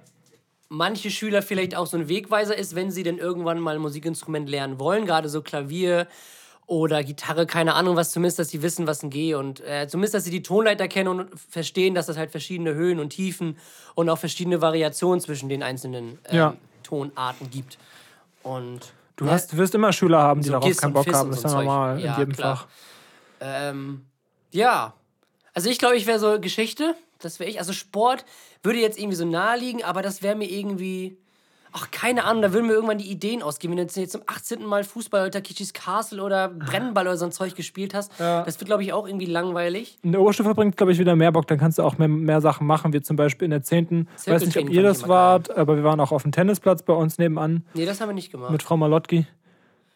manche 0.68 1.10
Schüler 1.10 1.40
vielleicht 1.42 1.76
auch 1.76 1.86
so 1.86 1.96
ein 1.96 2.08
Wegweiser 2.08 2.56
ist, 2.56 2.74
wenn 2.74 2.90
sie 2.90 3.04
denn 3.04 3.18
irgendwann 3.18 3.60
mal 3.60 3.76
ein 3.76 3.80
Musikinstrument 3.80 4.48
lernen 4.48 4.80
wollen. 4.80 5.06
Gerade 5.06 5.28
so 5.28 5.40
Klavier 5.42 6.08
oder 6.66 7.04
Gitarre, 7.04 7.46
keine 7.46 7.74
Ahnung 7.74 7.96
was, 7.96 8.10
zumindest, 8.10 8.38
dass 8.38 8.48
sie 8.48 8.62
wissen, 8.62 8.86
was 8.86 9.02
ein 9.02 9.10
G 9.10 9.34
und 9.34 9.60
äh, 9.60 9.86
zumindest, 9.88 10.14
dass 10.14 10.24
sie 10.24 10.30
die 10.30 10.42
Tonleiter 10.42 10.88
kennen 10.88 11.08
und 11.08 11.30
verstehen, 11.50 11.94
dass 11.94 12.08
es 12.08 12.16
halt 12.16 12.30
verschiedene 12.30 12.74
Höhen 12.74 13.00
und 13.00 13.10
Tiefen 13.10 13.58
und 13.94 14.08
auch 14.08 14.18
verschiedene 14.18 14.60
Variationen 14.62 15.20
zwischen 15.20 15.48
den 15.48 15.62
einzelnen 15.62 16.18
ähm, 16.28 16.36
Ja. 16.36 16.56
Tonarten 16.82 17.50
gibt. 17.50 17.78
Und 18.42 18.92
Du, 19.16 19.30
hast, 19.30 19.52
du 19.52 19.56
wirst 19.58 19.74
immer 19.74 19.92
Schüler 19.92 20.20
haben, 20.20 20.40
die 20.40 20.46
So 20.48 20.52
darauf 20.54 20.68
Gis 20.68 20.78
keinen 20.78 20.92
Bock 20.92 21.04
Fis 21.04 21.14
haben. 21.14 21.30
Das 21.30 21.38
ist 21.38 21.44
ja 21.44 21.50
normal 21.58 22.00
Ja, 22.00 22.14
in 22.14 22.18
jedem 22.20 22.32
klar. 22.34 22.56
Fach. 22.56 22.66
Ähm, 23.40 24.04
ja. 24.50 24.94
Also 25.52 25.70
ich 25.70 25.78
glaube, 25.78 25.96
ich 25.96 26.06
wäre 26.06 26.18
so 26.18 26.40
Geschichte. 26.40 26.96
Das 27.20 27.38
wäre 27.38 27.48
ich. 27.48 27.60
Also 27.60 27.72
Sport 27.72 28.24
würde 28.64 28.80
jetzt 28.80 28.98
irgendwie 28.98 29.16
so 29.16 29.24
nahe 29.24 29.56
liegen, 29.58 29.84
aber 29.84 30.02
das 30.02 30.22
wäre 30.22 30.34
mir 30.34 30.50
irgendwie. 30.50 31.16
Ach, 31.76 31.90
keine 31.90 32.22
Ahnung, 32.24 32.40
da 32.40 32.52
würden 32.52 32.68
mir 32.68 32.74
irgendwann 32.74 32.98
die 32.98 33.10
Ideen 33.10 33.42
ausgehen. 33.42 33.76
Wenn 33.76 33.84
du 33.84 34.00
jetzt, 34.00 34.12
zum 34.12 34.22
18. 34.28 34.64
Mal 34.64 34.84
Fußball 34.84 35.22
oder 35.22 35.30
Takeshis 35.32 35.72
Castle 35.72 36.22
oder 36.22 36.48
Brennball 36.48 37.08
oder 37.08 37.16
so 37.16 37.24
ein 37.24 37.32
Zeug 37.32 37.56
gespielt 37.56 37.94
hast, 37.94 38.12
Ja. 38.20 38.44
das 38.44 38.60
wird, 38.60 38.66
glaube 38.68 38.84
ich, 38.84 38.92
auch 38.92 39.08
irgendwie 39.08 39.26
langweilig. 39.26 39.98
In 40.02 40.12
der 40.12 40.20
Oberstufe 40.20 40.54
bringt, 40.54 40.76
glaube 40.76 40.92
ich, 40.92 41.00
wieder 41.00 41.16
mehr 41.16 41.32
Bock. 41.32 41.48
Dann 41.48 41.58
kannst 41.58 41.78
du 41.78 41.82
auch 41.82 41.98
mehr, 41.98 42.06
mehr 42.06 42.40
Sachen 42.40 42.64
machen, 42.68 42.92
wie 42.92 43.00
zum 43.02 43.16
Beispiel 43.16 43.46
in 43.46 43.50
der 43.50 43.62
10. 43.64 44.08
Ich 44.20 44.26
weiß 44.30 44.46
nicht, 44.46 44.56
ob 44.56 44.70
ihr 44.70 44.82
das 44.84 45.08
wart, 45.08 45.50
aber 45.56 45.74
wir 45.76 45.82
waren 45.82 45.98
auch 45.98 46.12
auf 46.12 46.22
dem 46.22 46.30
Tennisplatz 46.30 46.84
bei 46.84 46.92
uns 46.92 47.18
nebenan 47.18 47.64
Nee, 47.74 47.86
das 47.86 48.00
haben 48.00 48.08
wir 48.08 48.14
nicht 48.14 48.30
gemacht. 48.30 48.52
mit 48.52 48.62
Frau 48.62 48.76
Malotki. 48.76 49.26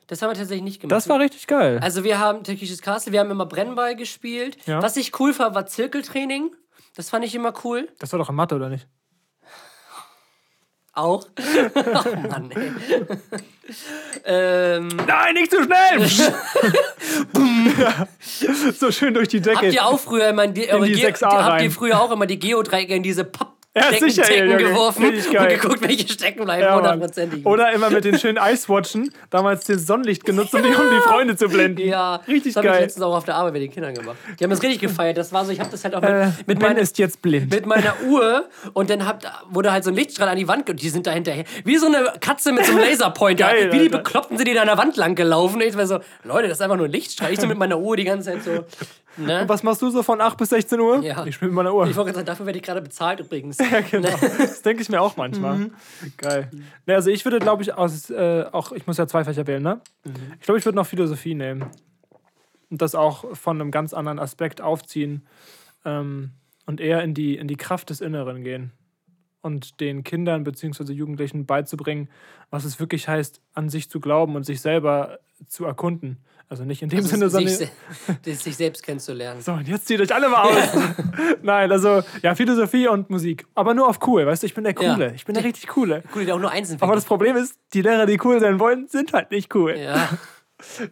Das 0.09 0.21
haben 0.23 0.31
wir 0.31 0.35
tatsächlich 0.37 0.65
nicht 0.65 0.81
gemacht. 0.81 0.97
Das 0.97 1.09
war 1.09 1.21
richtig 1.21 1.47
geil. 1.47 1.79
Also 1.81 2.03
wir 2.03 2.19
haben 2.19 2.43
Takeshis 2.43 2.83
Castle, 2.83 3.13
wir 3.13 3.21
haben 3.21 3.31
immer 3.31 3.47
Brennball 3.47 3.95
gespielt. 3.95 4.57
Ja. 4.67 4.83
Was 4.83 4.97
ich 4.97 5.19
cool 5.21 5.33
fand, 5.33 5.55
war 5.55 5.67
Zirkeltraining. 5.67 6.51
Das 6.97 7.11
fand 7.11 7.25
ich 7.25 7.35
immer 7.37 7.53
cool. 7.65 7.89
Das 8.01 8.11
war 8.13 8.19
doch 8.19 8.31
in 8.31 8.35
Mathe, 8.35 8.57
oder 8.57 8.69
nicht? 8.69 8.89
Auch. 10.99 11.25
oh 11.77 12.17
Mann, 12.29 12.51
ey. 12.51 12.73
ähm, 14.25 14.89
Nein, 15.07 15.35
nicht 15.35 15.53
zu 15.53 15.63
schnell! 15.63 16.09
So 18.79 18.91
schön 18.93 19.15
durch 19.15 19.29
die 19.29 19.41
Decke. 19.41 19.67
Habt 19.67 19.73
ihr 19.75 19.87
auch 19.87 19.99
früher 20.01 20.29
immer 20.29 20.47
die, 20.49 20.69
eure 20.71 20.87
die 20.87 20.93
Ge- 20.95 21.11
6a 21.11 21.25
habt 21.27 21.35
ihr 21.35 21.39
rein. 21.67 21.71
früher 21.71 22.01
auch 22.01 22.11
immer 22.11 22.27
die 22.27 22.39
Geodreiecke 22.39 22.95
in 22.95 23.03
diese 23.03 23.25
Ja, 23.79 23.83
Pappdecken 23.85 24.11
sicher, 24.11 24.31
ey, 24.31 24.45
Junge. 24.45 24.57
geworfen 24.59 25.05
und 25.07 25.33
geil. 25.33 25.59
geguckt, 25.59 25.81
welche 25.83 26.09
stecken 26.13 26.45
bleiben, 26.45 26.63
Ja, 26.63 26.77
hundertprozentig. 26.77 27.47
Oder 27.47 27.73
immer 27.73 27.91
mit 27.91 28.05
den 28.05 28.19
schönen 28.19 28.39
Eiswatchen, 28.39 29.11
damals 29.31 29.65
das 29.65 29.87
Sonnenlicht 29.87 30.25
genutzt, 30.25 30.55
um 30.55 30.63
die, 30.63 30.69
um 30.69 30.75
die 30.75 31.01
Freunde 31.09 31.37
zu 31.37 31.49
blenden. 31.49 31.87
ja, 31.87 32.17
Richtig 32.29 32.55
das 32.55 32.57
habe 32.57 32.67
ich 32.69 32.73
geil. 32.73 32.83
letztens 32.83 33.05
auch 33.05 33.15
auf 33.17 33.25
der 33.25 33.37
Arbeit 33.37 33.53
mit 33.55 33.63
den 33.63 33.71
Kindern 33.71 33.95
gemacht. 33.95 34.17
Die 34.39 34.45
haben 34.45 34.51
das 34.51 34.63
richtig 34.63 34.81
gefeiert. 34.81 35.17
Das 35.17 35.33
war 35.33 35.45
so, 35.45 35.53
ich 35.53 35.61
habe 35.61 35.71
das 35.71 35.85
halt 35.85 35.95
auch 35.95 36.01
mit, 36.03 36.11
Äh, 36.11 36.29
mit, 36.47 36.61
meiner, 36.61 36.81
ist 36.81 36.99
jetzt 36.99 37.23
blind. 37.23 37.51
mit 37.53 37.67
meiner 37.67 37.95
Uhr 38.07 38.49
und 38.73 38.91
dann 38.91 39.07
habt, 39.07 39.27
wurde 39.51 39.73
halt 39.73 39.85
so 39.85 39.91
ein 39.91 39.97
Lichtstrahl 39.97 40.29
an 40.29 40.37
die 40.37 40.49
Wand 40.49 40.69
und 40.71 40.83
die 40.83 40.89
sind 40.89 41.07
da 41.07 41.11
hinterher. 41.13 41.45
Wie 41.65 41.77
so 41.77 41.87
eine 41.87 42.13
Katze 42.21 42.53
mit 42.53 42.65
so 42.67 42.73
einem 42.73 42.81
Laserpointer. 42.89 43.45
Geil, 43.47 43.73
Wie 43.73 43.79
die. 43.81 43.89
Bekloppten 43.89 44.37
sind 44.37 44.49
die 44.49 44.55
da 44.55 44.63
an 44.63 44.67
der 44.69 44.79
Wand 44.79 44.97
lang 44.97 45.15
gelaufen. 45.15 45.61
Ich 45.61 45.77
war 45.77 45.87
so, 45.87 46.01
Leute, 46.25 46.49
das 46.49 46.59
ist 46.59 46.63
einfach 46.63 46.77
nur 46.77 46.87
ein 46.87 46.93
Lichtstrahl. 46.93 47.33
Ich 47.33 47.41
so 47.41 47.47
mit 47.47 47.59
meiner 47.59 47.79
Uhr 47.79 47.97
die 47.97 48.05
ganze 48.05 48.33
Zeit 48.33 48.43
so. 48.45 48.65
Ne? 49.19 49.45
Was 49.47 49.63
machst 49.63 49.83
du 49.83 49.91
so 49.91 50.03
von 50.03 50.21
8 50.21 50.39
bis 50.39 50.51
16 50.51 50.81
Uhr? 50.81 51.03
Ja. 51.03 51.27
Ich 51.27 51.35
spiele 51.35 51.51
mit 51.51 51.57
meiner 51.57 51.75
Uhr. 51.75 51.87
Ich 51.89 51.97
wollte 51.97 52.13
gerade 52.13 52.17
sagen, 52.19 52.27
dafür 52.27 52.47
werde 52.47 52.59
ich 52.59 52.65
gerade 52.65 52.81
bezahlt 52.81 53.21
übrigens. 53.21 53.59
Ja, 53.71 53.81
genau. 53.81 54.09
Das 54.39 54.63
denke 54.63 54.83
ich 54.83 54.89
mir 54.89 55.01
auch 55.01 55.17
manchmal. 55.17 55.59
Mhm. 55.59 55.71
Geil. 56.17 56.51
Ne, 56.87 56.95
also 56.95 57.11
ich 57.11 57.25
würde, 57.25 57.39
glaube 57.39 57.63
ich, 57.63 57.75
aus, 57.75 58.09
äh, 58.11 58.47
auch, 58.53 58.73
ich 58.73 58.87
muss 58.87 58.97
ja 58.97 59.07
zwei 59.07 59.25
Fächer 59.25 59.47
wählen, 59.47 59.63
ne? 59.63 59.81
Mhm. 60.05 60.13
Ich 60.39 60.47
glaube, 60.47 60.59
ich 60.59 60.65
würde 60.65 60.77
noch 60.77 60.87
Philosophie 60.87 61.35
nehmen. 61.35 61.67
Und 62.71 62.83
das 62.83 62.95
auch 62.95 63.37
von 63.37 63.61
einem 63.61 63.71
ganz 63.71 63.93
anderen 63.95 64.19
Aspekt 64.19 64.61
aufziehen 64.61 65.27
ähm, 65.85 66.31
und 66.67 66.81
eher 66.81 67.03
in 67.03 67.15
die, 67.15 67.37
in 67.37 67.49
die 67.49 67.57
Kraft 67.57 67.91
des 67.91 68.01
Inneren 68.01 68.45
gehen. 68.45 68.73
und 69.41 69.81
den 69.81 70.05
Kindern 70.05 70.45
bzw. 70.45 70.93
Jugendlichen 70.93 71.47
beizubringen, 71.47 72.09
was 72.51 72.65
es 72.65 72.79
wirklich 72.81 73.09
heißt, 73.09 73.41
an 73.55 73.69
sich 73.69 73.89
zu 73.89 74.01
glauben 74.01 74.37
und 74.37 74.45
sich 74.45 74.61
selber 74.61 75.19
zu 75.47 75.65
erkunden. 75.65 76.19
Also 76.51 76.65
nicht 76.65 76.81
in 76.83 76.89
dem 76.89 76.99
Also 77.01 77.11
Sinne, 77.11 77.29
sich, 77.29 77.57
sondern. 77.59 78.19
se- 78.25 78.35
sich 78.43 78.57
selbst 78.57 78.83
kennenzulernen. 78.83 79.43
So, 79.43 79.53
und 79.53 79.69
jetzt 79.69 79.87
zieht 79.87 80.01
euch 80.01 80.15
alle 80.15 80.29
mal 80.31 80.43
aus. 80.45 80.55
Nein, 81.43 81.71
also 81.71 82.03
ja, 82.23 82.35
Philosophie 82.35 82.89
und 82.89 83.11
Musik. 83.11 83.47
Aber 83.55 83.75
nur 83.75 83.87
auf 83.87 83.99
cool, 84.07 84.25
weißt 84.27 84.43
du, 84.43 84.47
ich 84.47 84.55
bin 84.55 84.65
der 84.65 84.73
Coole. 84.75 85.09
Ja. 85.09 85.13
Ich 85.15 85.27
bin 85.27 85.35
der 85.35 85.45
richtig 85.45 85.67
Coole. 85.69 86.03
Cool, 86.15 86.25
die 86.25 86.33
auch 86.33 86.39
nur 86.41 86.51
einzeln 86.51 86.81
Aber 86.81 86.95
das 86.95 87.05
Problem 87.05 87.37
ist, 87.37 87.59
die 87.75 87.83
Lehrer, 87.83 88.07
die 88.07 88.19
cool 88.25 88.41
sein 88.41 88.59
wollen, 88.59 88.89
sind 88.89 89.13
halt 89.13 89.31
nicht 89.31 89.55
cool. 89.55 89.77
Ja. 89.79 90.09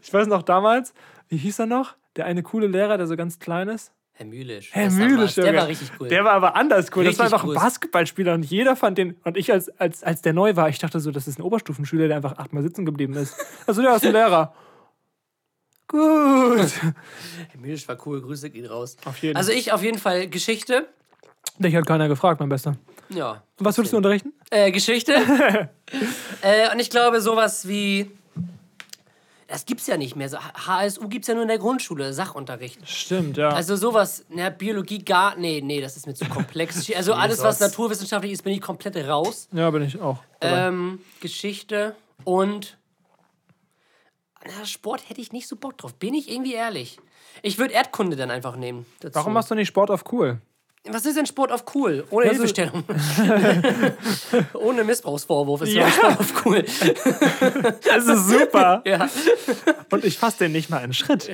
Ich 0.01 0.15
weiß 0.15 0.29
noch 0.29 0.43
damals, 0.43 0.95
wie 1.29 1.37
hieß 1.39 1.59
er 1.59 1.67
noch? 1.67 1.97
Der 2.15 2.25
eine 2.27 2.45
coole 2.45 2.69
Lehrer, 2.69 2.99
der 2.99 3.09
so 3.09 3.17
ganz 3.17 3.41
klein 3.41 3.69
ist. 3.69 3.91
Herr 4.13 4.25
Mühlisch. 4.27 4.69
Herr 4.73 4.91
Mühlisch, 4.93 5.35
Der 5.35 5.53
war 5.57 5.67
richtig 5.67 5.91
cool. 5.99 6.07
Der 6.07 6.23
war 6.25 6.33
aber 6.35 6.55
anders 6.55 6.91
cool. 6.95 7.03
das 7.05 7.19
war 7.19 7.25
Richtig 7.27 7.35
einfach 7.43 7.49
ein. 7.49 7.55
Basketballspieler 7.55 8.35
und 8.35 8.45
jeder 8.45 8.77
fand 8.77 8.97
den. 8.97 9.17
Und 9.25 9.37
ich, 9.37 9.53
als, 9.53 9.69
als, 9.81 10.05
als 10.05 10.23
der 10.23 10.35
neu 10.35 10.55
war, 10.55 10.69
ich 10.69 10.79
dachte 10.79 11.01
so, 11.01 11.11
das 11.11 11.27
ist 11.27 11.41
ein 11.41 11.43
Oberstufenschüler, 11.43 12.07
der 12.07 12.17
einfach 12.17 12.39
achtmal 12.39 12.63
sitzen 12.63 12.87
geblieben 12.87 13.15
ist. 13.15 13.35
Also, 13.67 13.83
der 13.83 13.97
ist 13.97 14.07
ein 14.07 14.13
Lehrer. 14.13 14.55
Gut. 15.89 16.73
Herr 16.83 17.61
Mühlisch 17.61 17.87
war 17.89 17.97
cool, 18.07 18.21
Grüße 18.21 18.51
gehen 18.51 18.67
raus. 18.67 18.97
Auf 19.05 19.19
jeden 19.19 19.37
Also 19.37 19.53
ich 19.53 19.73
auf 19.73 19.83
jeden 19.83 19.99
Fall 19.99 20.29
Geschichte. 20.29 20.89
Dich 21.59 21.75
hat 21.75 21.87
keiner 21.87 22.09
gefragt, 22.09 22.41
mein 22.41 22.49
Bester. 22.49 22.77
Ja. 23.09 23.43
Und 23.59 23.65
was 23.65 23.77
würdest 23.79 23.93
du 23.93 23.97
unterrichten? 23.97 24.33
Äh, 24.51 24.73
Geschichte. 24.73 25.15
äh, 26.43 26.73
und 26.73 26.81
ich 26.81 26.91
glaube, 26.91 27.21
sowas 27.21 27.69
wie. 27.69 28.11
Das 29.49 29.65
gibt's 29.65 29.87
ja 29.87 29.97
nicht 29.97 30.17
mehr. 30.17 30.29
So, 30.29 30.39
HSU 30.39 31.07
gibt's 31.07 31.29
ja 31.29 31.35
nur 31.35 31.45
in 31.45 31.49
der 31.49 31.59
Grundschule, 31.59 32.13
Sachunterricht. 32.13 32.81
Stimmt, 32.89 33.37
ja. 33.37 33.51
Also 33.51 33.77
sowas, 33.77 34.25
na, 34.29 34.51
Biologie 34.51 35.05
gar. 35.05 35.37
Nee, 35.37 35.61
nee, 35.65 35.81
das 35.81 35.97
ist 35.97 36.07
mir 36.09 36.15
zu 36.15 36.25
komplex. 36.25 36.91
Also 36.97 37.15
alles, 37.15 37.43
was 37.45 37.61
naturwissenschaftlich 37.61 38.33
ist, 38.33 38.43
bin 38.43 38.53
ich 38.55 38.61
komplett 38.61 38.97
raus. 38.97 39.49
ja, 39.53 39.71
bin 39.71 39.83
ich 39.83 40.01
auch. 40.01 40.19
Ähm, 40.41 41.01
Geschichte 41.21 41.95
und. 42.25 42.77
Na, 44.47 44.65
Sport 44.65 45.09
hätte 45.09 45.21
ich 45.21 45.33
nicht 45.33 45.49
so 45.49 45.57
Bock 45.57 45.77
drauf, 45.79 45.95
bin 45.95 46.15
ich 46.15 46.31
irgendwie 46.31 46.55
ehrlich. 46.55 46.99
Ich 47.43 47.59
würde 47.59 47.75
Erdkunde 47.75 48.17
dann 48.17 48.31
einfach 48.31 48.57
nehmen. 48.57 48.87
Dazu. 49.01 49.15
Warum 49.17 49.33
machst 49.33 49.51
du 49.51 49.55
nicht 49.55 49.69
Sport 49.69 49.91
auf 49.91 50.05
cool? 50.13 50.39
Was 50.89 51.05
ist 51.05 51.17
denn 51.17 51.27
Sport 51.27 51.51
auf 51.51 51.65
cool? 51.75 52.05
Ohne 52.11 52.27
Ja, 52.27 52.31
so- 52.33 52.37
Hilfestellung. 52.39 52.85
Ohne 54.55 54.85
Missbrauchsvorwurf 54.85 55.63
ist 55.63 55.73
Ja. 55.73 55.87
ja. 55.87 55.91
Sport 55.91 56.21
auf 56.21 56.47
cool. 56.47 56.63
Das 57.83 58.07
ist 58.07 58.29
super. 58.29 58.83
Ja. 58.87 59.09
Und 59.91 60.05
ich 60.05 60.17
fasse 60.17 60.39
den 60.39 60.53
nicht 60.53 60.71
mal 60.71 60.79
einen 60.79 60.93
Schritt. 60.95 61.29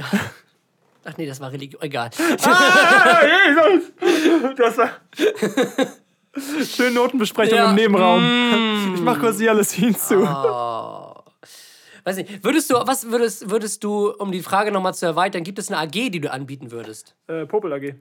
Ach 1.05 1.17
nee, 1.19 1.27
das 1.27 1.39
war 1.41 1.53
Religion. 1.53 1.83
Egal. 1.83 2.09
Ah, 2.45 3.21
Jesus! 3.51 3.93
Das 4.57 4.79
war. 4.79 4.89
Schöne 6.65 6.93
Notenbesprechung 6.93 7.59
Ja. 7.59 7.69
im 7.69 7.75
Nebenraum. 7.75 8.95
Ich 8.95 9.01
mach 9.03 9.19
kurz 9.21 9.37
die 9.37 9.45
Jalousien 9.45 9.95
zu. 9.95 10.27
Weiß 12.05 12.17
nicht. 12.17 12.45
Würdest 12.45 12.71
du, 12.71 12.75
was 12.75 13.11
würdest, 13.11 13.51
würdest 13.51 13.85
du, 13.85 14.11
um 14.11 14.33
die 14.33 14.43
Frage 14.43 14.73
nochmal 14.73 14.95
zu 14.95 15.07
erweitern, 15.07 15.45
gibt 15.45 15.59
es 15.59 15.71
eine 15.71 15.79
AG, 15.79 16.11
die 16.11 16.21
du 16.21 16.31
anbieten 16.31 16.71
würdest? 16.71 17.15
Äh, 17.29 17.47
Popel 17.47 17.73
AG. 17.73 17.95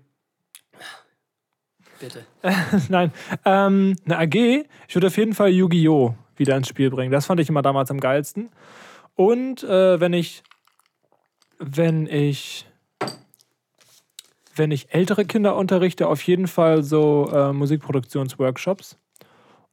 Bitte. 2.00 2.26
Nein, 2.90 3.12
ähm, 3.46 3.96
eine 4.06 4.18
AG. 4.18 4.66
Ich 4.88 4.96
würde 4.96 5.08
auf 5.08 5.18
jeden 5.18 5.36
Fall 5.36 5.50
Yu-Gi-Oh! 5.50 6.16
wieder 6.42 6.58
ins 6.58 6.68
Spiel 6.68 6.90
bringen. 6.90 7.12
Das 7.12 7.28
fand 7.28 7.40
ich 7.40 7.50
immer 7.50 7.62
damals 7.62 7.92
am 7.92 8.00
geilsten. 8.00 8.50
Und 9.16 9.64
äh, 9.64 10.00
wenn 10.00 10.14
ich, 10.14 10.42
wenn 11.60 12.08
ich, 12.08 12.66
wenn 14.56 14.72
ich 14.72 14.94
ältere 14.94 15.26
Kinder 15.26 15.56
unterrichte, 15.56 16.08
auf 16.08 16.24
jeden 16.24 16.48
Fall 16.48 16.82
so 16.82 17.30
äh, 17.32 17.54
Musikproduktionsworkshops. 17.54 18.98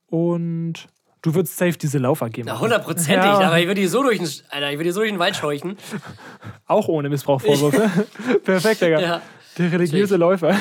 Und 0.06 0.88
du 1.28 1.34
würdest 1.34 1.56
safe 1.56 1.76
diese 1.76 1.98
Lauf-AG 1.98 2.38
Na, 2.38 2.52
machen. 2.52 2.62
hundertprozentig. 2.62 3.14
Ja. 3.16 3.40
Aber 3.40 3.58
ich 3.58 3.66
würde 3.66 3.80
die 3.80 3.86
so 3.86 4.02
durch 4.02 4.18
den, 4.18 4.28
Alter, 4.50 4.70
ich 4.70 4.76
würde 4.78 4.84
die 4.84 4.90
so 4.92 5.00
durch 5.00 5.10
den 5.12 5.18
Wald 5.18 5.36
scheuchen. 5.36 5.76
Auch 6.66 6.88
ohne 6.88 7.08
Missbrauchvorwürfe. 7.08 8.06
Perfekt, 8.44 8.80
Digga. 8.80 9.00
Ja. 9.00 9.22
Der 9.58 9.72
religiöse 9.72 10.16
Läufer. 10.16 10.56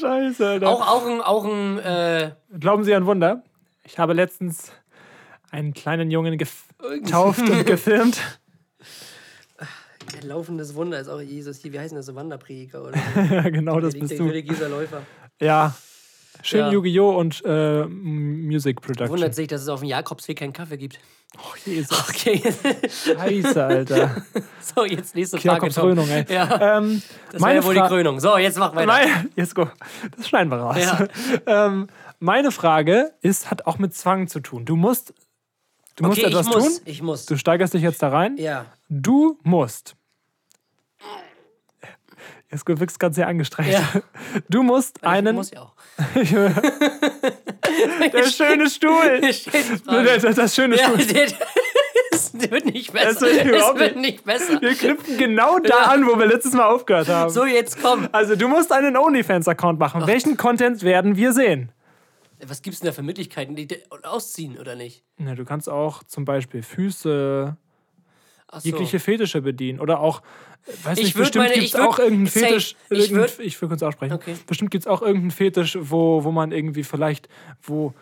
Scheiße, 0.00 0.46
Alter. 0.46 0.68
Auch, 0.68 0.86
auch 0.86 1.06
ein, 1.06 1.20
auch 1.20 1.44
ein 1.44 1.78
äh, 1.78 2.30
Glauben 2.58 2.84
Sie 2.84 2.94
an 2.94 3.04
Wunder? 3.06 3.42
Ich 3.84 3.98
habe 3.98 4.12
letztens 4.14 4.72
einen 5.50 5.74
kleinen 5.74 6.10
Jungen 6.10 6.38
getauft 6.38 7.40
und 7.40 7.66
gefilmt. 7.66 8.18
ein 9.58 10.28
laufendes 10.28 10.74
Wunder 10.74 10.98
ist 11.00 11.08
auch 11.08 11.20
Jesus. 11.20 11.62
Wie 11.64 11.78
heißen 11.78 11.96
das 11.96 12.06
so 12.06 12.14
Wanderprediger 12.14 12.82
oder 12.84 12.96
Ja, 13.30 13.42
genau 13.50 13.80
das 13.80 13.92
der 13.92 14.00
bist 14.00 14.12
der 14.12 14.18
du. 14.18 14.24
religiöser 14.26 14.68
Läufer. 14.68 15.02
Ja. 15.40 15.74
Schön 16.42 16.60
Ja. 16.60 16.70
Yu-Gi-Oh! 16.72 17.10
und 17.18 17.42
äh, 17.44 17.84
Music 17.86 18.80
Production. 18.80 19.10
Wundert 19.10 19.34
sich, 19.34 19.48
dass 19.48 19.62
es 19.62 19.68
auf 19.68 19.80
dem 19.80 19.88
Jakobsweg 19.88 20.38
keinen 20.38 20.52
Kaffee 20.52 20.76
gibt. 20.76 20.98
Oh, 21.38 21.54
Jesus. 21.68 22.08
Okay, 22.08 22.40
Scheiße, 22.88 23.64
Alter. 23.64 24.22
so, 24.60 24.84
jetzt 24.84 25.14
nächste 25.14 25.38
Frage. 25.38 25.68
Krönung, 25.68 26.08
ey. 26.08 26.24
Ja, 26.32 26.78
Ähm, 26.78 27.02
das 27.32 27.40
meine 27.40 27.58
ja 27.60 27.64
wohl 27.64 27.74
die 27.74 27.80
Fra- 27.80 27.88
Krönung. 27.88 28.20
So, 28.20 28.38
jetzt 28.38 28.58
mach 28.58 28.74
weiter. 28.74 28.86
Nein, 28.86 29.30
jetzt 29.36 29.54
go. 29.54 29.68
Das 30.16 30.28
schneiden 30.28 30.50
wir 30.50 30.58
raus. 30.58 30.76
Ja. 30.78 31.06
ähm, 31.66 31.88
meine 32.20 32.50
Frage 32.52 33.12
ist, 33.20 33.50
hat 33.50 33.66
auch 33.66 33.78
mit 33.78 33.94
Zwang 33.94 34.28
zu 34.28 34.40
tun. 34.40 34.64
Du 34.64 34.76
musst, 34.76 35.12
du 35.96 36.04
musst 36.06 36.18
Okay, 36.18 36.28
ich 36.28 36.32
etwas 36.34 36.46
muss. 36.46 36.76
tun. 36.76 36.82
Ich 36.86 37.02
muss. 37.02 37.26
Du 37.26 37.36
steigerst 37.36 37.74
dich 37.74 37.82
jetzt 37.82 38.02
da 38.02 38.08
rein. 38.08 38.36
Ja. 38.38 38.66
Du 38.88 39.38
musst. 39.42 39.96
Jetzt 42.50 42.68
du 42.68 42.78
wirkst 42.78 43.00
ganz 43.00 43.16
sehr 43.16 43.26
angestrengt. 43.26 43.70
Ja. 43.72 43.82
Du 44.48 44.62
musst 44.62 44.98
Ich 44.98 45.06
einen. 45.06 45.34
muss 45.36 45.50
ja 45.50 45.62
auch. 45.62 45.74
der 48.12 48.30
schöne 48.30 48.70
Stuhl. 48.70 49.20
Das, 49.20 50.36
das 50.36 50.54
schöne 50.54 50.76
Ja, 50.76 50.84
Stuhl. 50.84 50.98
das 52.10 52.32
wird 52.50 52.66
nicht 52.66 52.92
besser. 52.92 53.08
Das 53.12 53.20
wird 53.22 53.36
Es 53.36 53.44
überhaupt 53.46 53.78
wird 53.80 53.96
nicht 53.96 54.24
besser. 54.24 54.60
Wir 54.60 54.74
knüpfen 54.74 55.18
genau 55.18 55.58
da 55.58 55.68
Ja. 55.68 55.84
an, 55.92 56.06
wo 56.06 56.18
wir 56.18 56.26
letztes 56.26 56.52
Mal 56.52 56.66
aufgehört 56.66 57.08
haben. 57.08 57.30
So, 57.30 57.44
jetzt 57.44 57.80
komm. 57.82 58.08
Also, 58.12 58.36
du 58.36 58.46
musst 58.48 58.72
einen 58.72 58.96
OnlyFans-Account 58.96 59.78
machen. 59.78 60.06
Welchen 60.06 60.36
Content 60.36 60.82
werden 60.82 61.16
wir 61.16 61.32
sehen? 61.32 61.72
Was 62.46 62.60
gibt's 62.62 62.80
denn 62.80 62.88
da 62.88 62.92
für 62.92 63.02
Möglichkeiten? 63.02 63.56
Die, 63.56 63.66
ausziehen 64.02 64.58
oder 64.58 64.76
nicht? 64.76 65.02
Na, 65.16 65.34
du 65.34 65.44
kannst 65.44 65.68
auch 65.70 66.02
zum 66.04 66.24
Beispiel 66.26 66.62
Füße, 66.62 67.56
so. 68.52 68.68
jegliche 68.68 68.98
Fetische 69.00 69.42
bedienen. 69.42 69.80
Oder 69.80 70.00
auch, 70.00 70.22
weiß 70.84 70.98
Ich 70.98 71.04
nicht, 71.04 71.16
bestimmt 71.16 71.52
gibt 71.52 71.66
es 71.66 71.74
auch 71.76 71.98
irgendeinen 71.98 72.26
Fetisch. 72.28 72.76
ich 72.90 73.10
würd- 73.12 73.40
ich 73.40 73.60
will 73.60 73.68
kurz 73.68 73.82
aussprechen. 73.82 74.14
Okay. 74.14 74.34
Bestimmt 74.46 74.70
gibt 74.70 74.82
es 74.82 74.86
auch 74.86 75.02
irgendeinen 75.02 75.30
Fetisch, 75.30 75.76
wo, 75.80 76.24
wo 76.24 76.30
man 76.32 76.52
irgendwie 76.52 76.84
vielleicht, 76.84 77.28
wo 77.62 77.94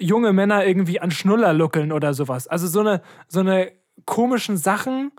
junge 0.00 0.32
Männer 0.32 0.64
irgendwie 0.66 1.00
an 1.00 1.10
Schnuller 1.10 1.52
luckeln 1.52 1.92
oder 1.92 2.14
sowas. 2.14 2.48
Also 2.48 2.66
so 2.66 2.80
eine, 2.80 3.02
so 3.28 3.40
eine 3.40 3.72
komischen 4.06 4.56
Sachen. 4.56 5.12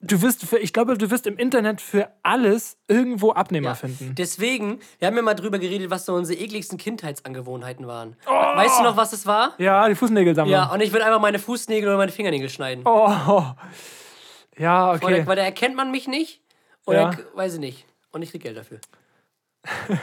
Du 0.00 0.20
wirst, 0.20 0.44
für, 0.44 0.58
ich 0.58 0.72
glaube, 0.74 0.96
du 0.98 1.10
wirst 1.10 1.26
im 1.26 1.38
Internet 1.38 1.80
für 1.80 2.08
alles 2.22 2.76
irgendwo 2.86 3.32
Abnehmer 3.32 3.68
Ja. 3.70 3.74
finden. 3.74 4.14
Deswegen, 4.14 4.80
wir 4.98 5.08
haben 5.08 5.16
ja 5.16 5.22
mal 5.22 5.34
drüber 5.34 5.58
geredet, 5.58 5.88
was 5.90 6.04
so 6.04 6.14
unsere 6.14 6.38
ekligsten 6.38 6.76
Kindheitsangewohnheiten 6.78 7.86
waren. 7.86 8.14
Oh. 8.26 8.30
Weißt 8.30 8.78
du 8.78 8.82
noch, 8.84 8.96
was 8.96 9.12
es 9.14 9.24
war? 9.26 9.54
Ja, 9.58 9.88
die 9.88 9.94
Fußnägelsammlung. 9.94 10.52
Ja, 10.52 10.66
und 10.72 10.80
ich 10.82 10.92
würde 10.92 11.06
einfach 11.06 11.20
meine 11.20 11.38
Fußnägel 11.38 11.88
oder 11.88 11.96
meine 11.96 12.12
Fingernägel 12.12 12.50
schneiden. 12.50 12.84
Oh. 12.86 13.10
Ja, 14.58 14.88
Weil, 14.88 14.96
okay. 14.96 15.20
da, 15.22 15.26
weil 15.26 15.36
da 15.36 15.42
erkennt 15.42 15.76
man 15.76 15.90
mich 15.90 16.06
nicht. 16.08 16.40
Oder, 16.86 17.00
Ja. 17.12 17.18
weiß 17.34 17.54
ich 17.54 17.60
nicht. 17.60 17.86
Und 18.12 18.22
ich 18.22 18.30
krieg 18.30 18.42
Geld 18.42 18.56
dafür. 18.56 18.78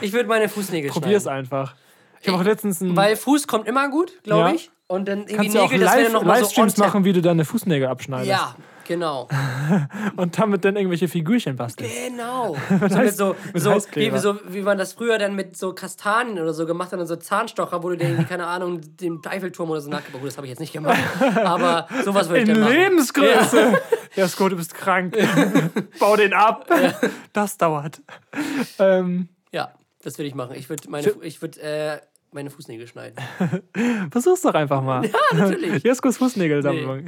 Ich 0.00 0.12
würde 0.12 0.28
meine 0.28 0.48
Fußnägel 0.48 0.90
Probier's 0.92 1.22
schneiden. 1.24 1.38
einfach. 1.40 1.74
Ich 2.20 2.28
habe 2.28 2.38
auch 2.38 2.44
letztens 2.44 2.80
einen. 2.82 2.96
Weil 2.96 3.16
Fuß 3.16 3.46
kommt 3.46 3.66
immer 3.68 3.88
gut, 3.88 4.22
glaube 4.22 4.48
Ja. 4.50 4.54
ich. 4.54 4.70
Und 4.86 5.08
dann 5.08 5.20
irgendwie 5.20 5.36
kannst 5.36 5.54
du 5.54 5.60
auch 5.60 5.70
Nägel, 5.70 5.84
das 5.86 5.94
wäre 5.94 6.02
live, 6.04 6.12
noch 6.12 6.22
mal 6.24 6.34
so 6.36 6.40
Livestreams 6.42 6.76
machen, 6.76 7.04
wie 7.04 7.12
du 7.14 7.22
deine 7.22 7.44
Fußnägel 7.44 7.88
abschneidest. 7.88 8.30
Ja, 8.30 8.54
genau. 8.84 9.28
Und 10.16 10.38
damit 10.38 10.64
dann 10.64 10.76
irgendwelche 10.76 11.08
Figürchen 11.08 11.56
bastelst. 11.56 11.92
Genau. 12.08 12.56
so 12.68 12.74
mit 12.74 12.92
Heiß- 12.92 13.10
so, 13.12 13.34
so, 13.54 13.74
wie, 13.94 14.18
so, 14.18 14.38
wie 14.48 14.62
man 14.62 14.78
das 14.78 14.92
früher 14.92 15.18
dann 15.18 15.34
mit 15.34 15.56
so 15.56 15.72
Kastanien 15.74 16.38
oder 16.38 16.52
so 16.54 16.66
gemacht 16.66 16.92
hat 16.92 17.00
und 17.00 17.06
so 17.06 17.16
Zahnstocher, 17.16 17.82
wo 17.82 17.90
du 17.90 17.96
dir 17.96 18.24
keine 18.28 18.46
Ahnung, 18.46 18.80
den 18.96 19.20
Eiffelturm 19.26 19.70
oder 19.70 19.80
so 19.80 19.90
nachgebaut 19.90 20.20
Gut, 20.20 20.28
das 20.28 20.36
habe 20.36 20.46
ich 20.46 20.50
jetzt 20.50 20.60
nicht 20.60 20.72
gemacht. 20.72 20.98
Aber 21.44 21.88
sowas 22.04 22.28
würde 22.28 22.42
ich 22.42 22.48
In 22.48 22.54
dann 22.54 22.64
machen. 22.64 22.74
Lebensgröße. 22.74 23.80
Ja, 24.16 24.28
Sko, 24.28 24.48
du 24.48 24.56
bist 24.56 24.74
krank. 24.74 25.16
Bau 25.98 26.16
den 26.16 26.32
ab. 26.32 26.68
Das 27.32 27.58
dauert. 27.58 28.00
Ähm, 28.78 29.28
Ja, 29.50 29.72
das 30.02 30.18
würde 30.18 30.28
ich 30.28 30.34
machen. 30.34 30.54
Ich 30.56 30.68
würde 30.68 30.88
meine, 30.88 31.10
ich 31.22 31.42
würd, 31.42 31.58
äh, 31.58 31.98
meine 32.32 32.50
Fußnägel 32.50 32.86
schneiden. 32.86 33.16
versuch's 34.10 34.42
doch 34.42 34.54
einfach 34.54 34.82
mal. 34.82 35.04
Ja, 35.06 35.18
natürlich. 35.36 35.82
Jeskos 35.82 36.16
Fußnägelsammlung. 36.18 37.06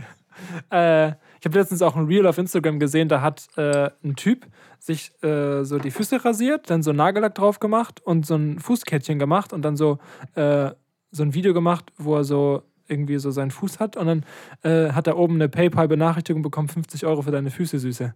Äh, 0.71 1.09
ich 1.09 1.15
habe 1.47 1.59
letztens 1.59 1.83
auch 1.83 1.97
ein 1.97 2.07
Reel 2.07 2.27
auf 2.27 2.39
Instagram 2.39 2.79
gesehen, 2.79 3.09
da 3.09 3.21
hat 3.21 3.47
äh, 3.57 3.91
ein 4.05 4.17
Typ 4.17 4.47
sich 4.79 5.13
äh, 5.23 5.65
so 5.65 5.79
die 5.79 5.91
Füße 5.91 6.25
rasiert, 6.25 6.71
dann 6.71 6.83
so 6.83 6.93
Nagellack 6.93 7.35
drauf 7.35 7.59
gemacht 7.59 8.01
und 8.05 8.27
so 8.27 8.37
ein 8.37 8.59
Fußkettchen 8.59 9.19
gemacht 9.19 9.53
und 9.53 9.63
dann 9.63 9.77
so, 9.77 9.99
äh, 10.35 10.71
so 11.11 11.23
ein 11.23 11.35
Video 11.35 11.55
gemacht, 11.55 11.93
wo 11.97 12.17
er 12.17 12.25
so 12.25 12.63
irgendwie 12.89 13.19
so 13.19 13.31
seinen 13.31 13.51
Fuß 13.51 13.81
hat 13.81 13.97
und 13.97 14.07
dann 14.07 14.25
äh, 14.63 14.93
hat 14.93 15.07
er 15.07 15.19
oben 15.19 15.35
eine 15.35 15.49
PayPal-Benachrichtigung 15.49 16.43
bekommen, 16.43 16.69
50 16.69 17.05
Euro 17.07 17.23
für 17.23 17.33
deine 17.33 17.51
Füße, 17.51 17.79
Süße. 17.79 18.15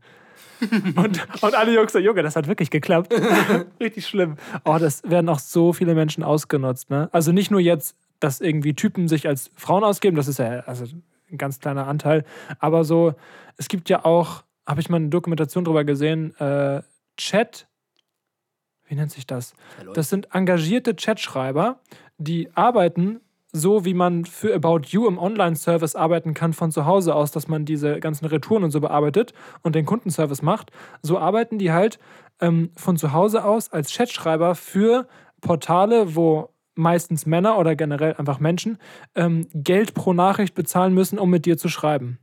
und, 0.97 1.27
und 1.43 1.55
alle 1.55 1.75
Jungs 1.75 1.93
so, 1.93 1.99
Junge, 1.99 2.23
das 2.23 2.37
hat 2.37 2.47
wirklich 2.47 2.71
geklappt. 2.71 3.13
Richtig 3.81 4.07
schlimm. 4.07 4.37
Oh, 4.65 4.77
das 4.79 5.03
werden 5.09 5.29
auch 5.29 5.39
so 5.39 5.73
viele 5.73 5.95
Menschen 5.95 6.23
ausgenutzt. 6.23 6.91
Ne? 6.91 7.09
Also 7.13 7.33
nicht 7.33 7.51
nur 7.51 7.61
jetzt, 7.61 7.97
dass 8.21 8.41
irgendwie 8.41 8.75
Typen 8.75 9.09
sich 9.09 9.27
als 9.27 9.51
Frauen 9.57 9.83
ausgeben, 9.83 10.17
das 10.17 10.29
ist 10.29 10.39
ja 10.39 10.61
also 10.61 10.85
ein 11.33 11.39
ganz 11.39 11.61
kleiner 11.61 11.87
Anteil, 11.87 12.25
aber 12.59 12.85
so, 12.85 13.15
es 13.57 13.69
gibt 13.69 13.89
ja 13.89 14.05
auch, 14.05 14.45
habe 14.67 14.81
ich 14.81 14.89
mal 14.89 14.97
eine 14.97 15.09
Dokumentation 15.09 15.65
drüber 15.65 15.85
gesehen, 15.85 16.35
äh, 16.39 16.83
Chat, 17.17 17.69
wie 18.87 18.95
nennt 18.95 19.13
sich 19.13 19.27
das? 19.27 19.55
Hallo? 19.79 19.93
Das 19.93 20.09
sind 20.09 20.35
engagierte 20.35 20.95
Chatschreiber, 20.95 21.81
die 22.19 22.49
arbeiten 22.55 23.21
so, 23.53 23.85
wie 23.85 23.95
man 23.95 24.25
für 24.25 24.55
About 24.55 24.83
You 24.89 25.09
im 25.09 25.19
Online-Service 25.19 25.97
arbeiten 25.97 26.35
kann 26.35 26.53
von 26.53 26.71
zu 26.71 26.87
Hause 26.87 27.15
aus, 27.15 27.33
dass 27.33 27.49
man 27.49 27.65
diese 27.65 27.99
ganzen 27.99 28.27
Retouren 28.27 28.63
und 28.63 28.71
so 28.71 28.81
bearbeitet 28.81 29.33
und 29.63 29.75
den 29.75 29.87
Kundenservice 29.87 30.43
macht. 30.43 30.71
So 31.03 31.19
arbeiten 31.19 31.59
die 31.59 31.73
halt 31.73 31.99
ähm, 32.41 32.71
von 32.77 32.97
zu 32.97 33.13
Hause 33.13 33.45
aus 33.45 33.73
als 33.73 33.93
Chatschreiber 33.93 34.55
für 34.55 35.09
Portale, 35.41 36.15
wo 36.15 36.51
meistens 36.75 37.27
Männer 37.27 37.59
oder 37.59 37.77
generell 37.77 38.15
einfach 38.15 38.41
Menschen 38.41 38.79
ähm, 39.15 39.47
Geld 39.53 39.95
pro 39.95 40.13
Nachricht 40.13 40.55
bezahlen 40.55 40.95
müssen, 40.95 41.19
um 41.19 41.31
mit 41.31 41.47
dir 41.47 41.59
zu 41.59 41.69
schreiben. 41.69 42.19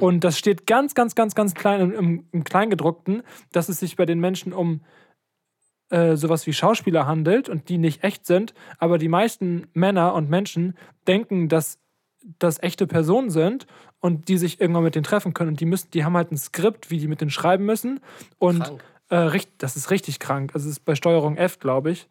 Und 0.00 0.24
das 0.24 0.38
steht 0.38 0.66
ganz, 0.66 0.94
ganz, 0.94 1.14
ganz, 1.14 1.34
ganz 1.34 1.54
klein 1.54 1.80
im, 1.80 1.92
im, 1.92 2.24
im 2.32 2.44
Kleingedruckten, 2.44 3.22
dass 3.52 3.68
es 3.68 3.78
sich 3.78 3.96
bei 3.96 4.06
den 4.06 4.18
Menschen 4.18 4.52
um 4.52 4.80
äh, 5.90 6.16
sowas 6.16 6.46
wie 6.46 6.52
Schauspieler 6.52 7.06
handelt 7.06 7.48
und 7.48 7.68
die 7.68 7.76
nicht 7.76 8.04
echt 8.04 8.24
sind, 8.24 8.54
aber 8.78 8.96
die 8.96 9.08
meisten 9.08 9.66
Männer 9.74 10.14
und 10.14 10.30
Menschen 10.30 10.74
denken, 11.06 11.48
dass 11.48 11.78
das 12.38 12.62
echte 12.62 12.86
Personen 12.86 13.30
sind 13.30 13.66
und 13.98 14.28
die 14.28 14.38
sich 14.38 14.60
irgendwann 14.60 14.84
mit 14.84 14.94
denen 14.94 15.04
treffen 15.04 15.34
können 15.34 15.50
und 15.50 15.60
die 15.60 15.66
müssen, 15.66 15.90
die 15.90 16.04
haben 16.04 16.16
halt 16.16 16.30
ein 16.30 16.38
Skript, 16.38 16.90
wie 16.90 16.98
die 16.98 17.08
mit 17.08 17.20
denen 17.20 17.30
schreiben 17.30 17.66
müssen 17.66 18.00
und 18.38 18.72
äh, 19.08 19.40
das 19.58 19.76
ist 19.76 19.90
richtig 19.90 20.20
krank. 20.20 20.52
Also 20.54 20.68
es 20.68 20.76
ist 20.76 20.84
bei 20.84 20.94
Steuerung 20.94 21.36
F, 21.36 21.58
glaube 21.58 21.90
ich. 21.90 22.08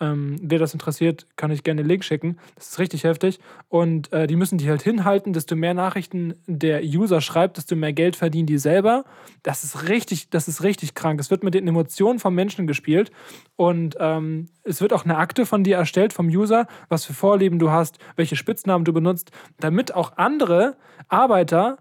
Ähm, 0.00 0.38
wer 0.42 0.58
das 0.58 0.72
interessiert, 0.72 1.26
kann 1.36 1.50
ich 1.50 1.64
gerne 1.64 1.82
den 1.82 1.88
Link 1.88 2.04
schicken. 2.04 2.38
Das 2.54 2.68
ist 2.68 2.78
richtig 2.78 3.04
heftig. 3.04 3.40
Und 3.68 4.12
äh, 4.12 4.26
die 4.26 4.36
müssen 4.36 4.58
die 4.58 4.68
halt 4.68 4.82
hinhalten. 4.82 5.32
Desto 5.32 5.56
mehr 5.56 5.74
Nachrichten 5.74 6.34
der 6.46 6.82
User 6.82 7.20
schreibt, 7.20 7.56
desto 7.56 7.76
mehr 7.76 7.92
Geld 7.92 8.16
verdienen 8.16 8.46
die 8.46 8.58
selber. 8.58 9.04
Das 9.42 9.64
ist 9.64 9.88
richtig, 9.88 10.30
das 10.30 10.48
ist 10.48 10.62
richtig 10.62 10.94
krank. 10.94 11.20
Es 11.20 11.30
wird 11.30 11.42
mit 11.42 11.54
den 11.54 11.66
Emotionen 11.66 12.18
vom 12.18 12.34
Menschen 12.34 12.66
gespielt. 12.66 13.10
Und 13.56 13.96
ähm, 13.98 14.46
es 14.62 14.80
wird 14.80 14.92
auch 14.92 15.04
eine 15.04 15.16
Akte 15.16 15.46
von 15.46 15.64
dir 15.64 15.76
erstellt, 15.76 16.12
vom 16.12 16.28
User, 16.28 16.66
was 16.88 17.04
für 17.04 17.14
Vorlieben 17.14 17.58
du 17.58 17.70
hast, 17.70 17.98
welche 18.16 18.36
Spitznamen 18.36 18.84
du 18.84 18.92
benutzt, 18.92 19.30
damit 19.58 19.94
auch 19.94 20.16
andere 20.16 20.76
Arbeiter 21.08 21.78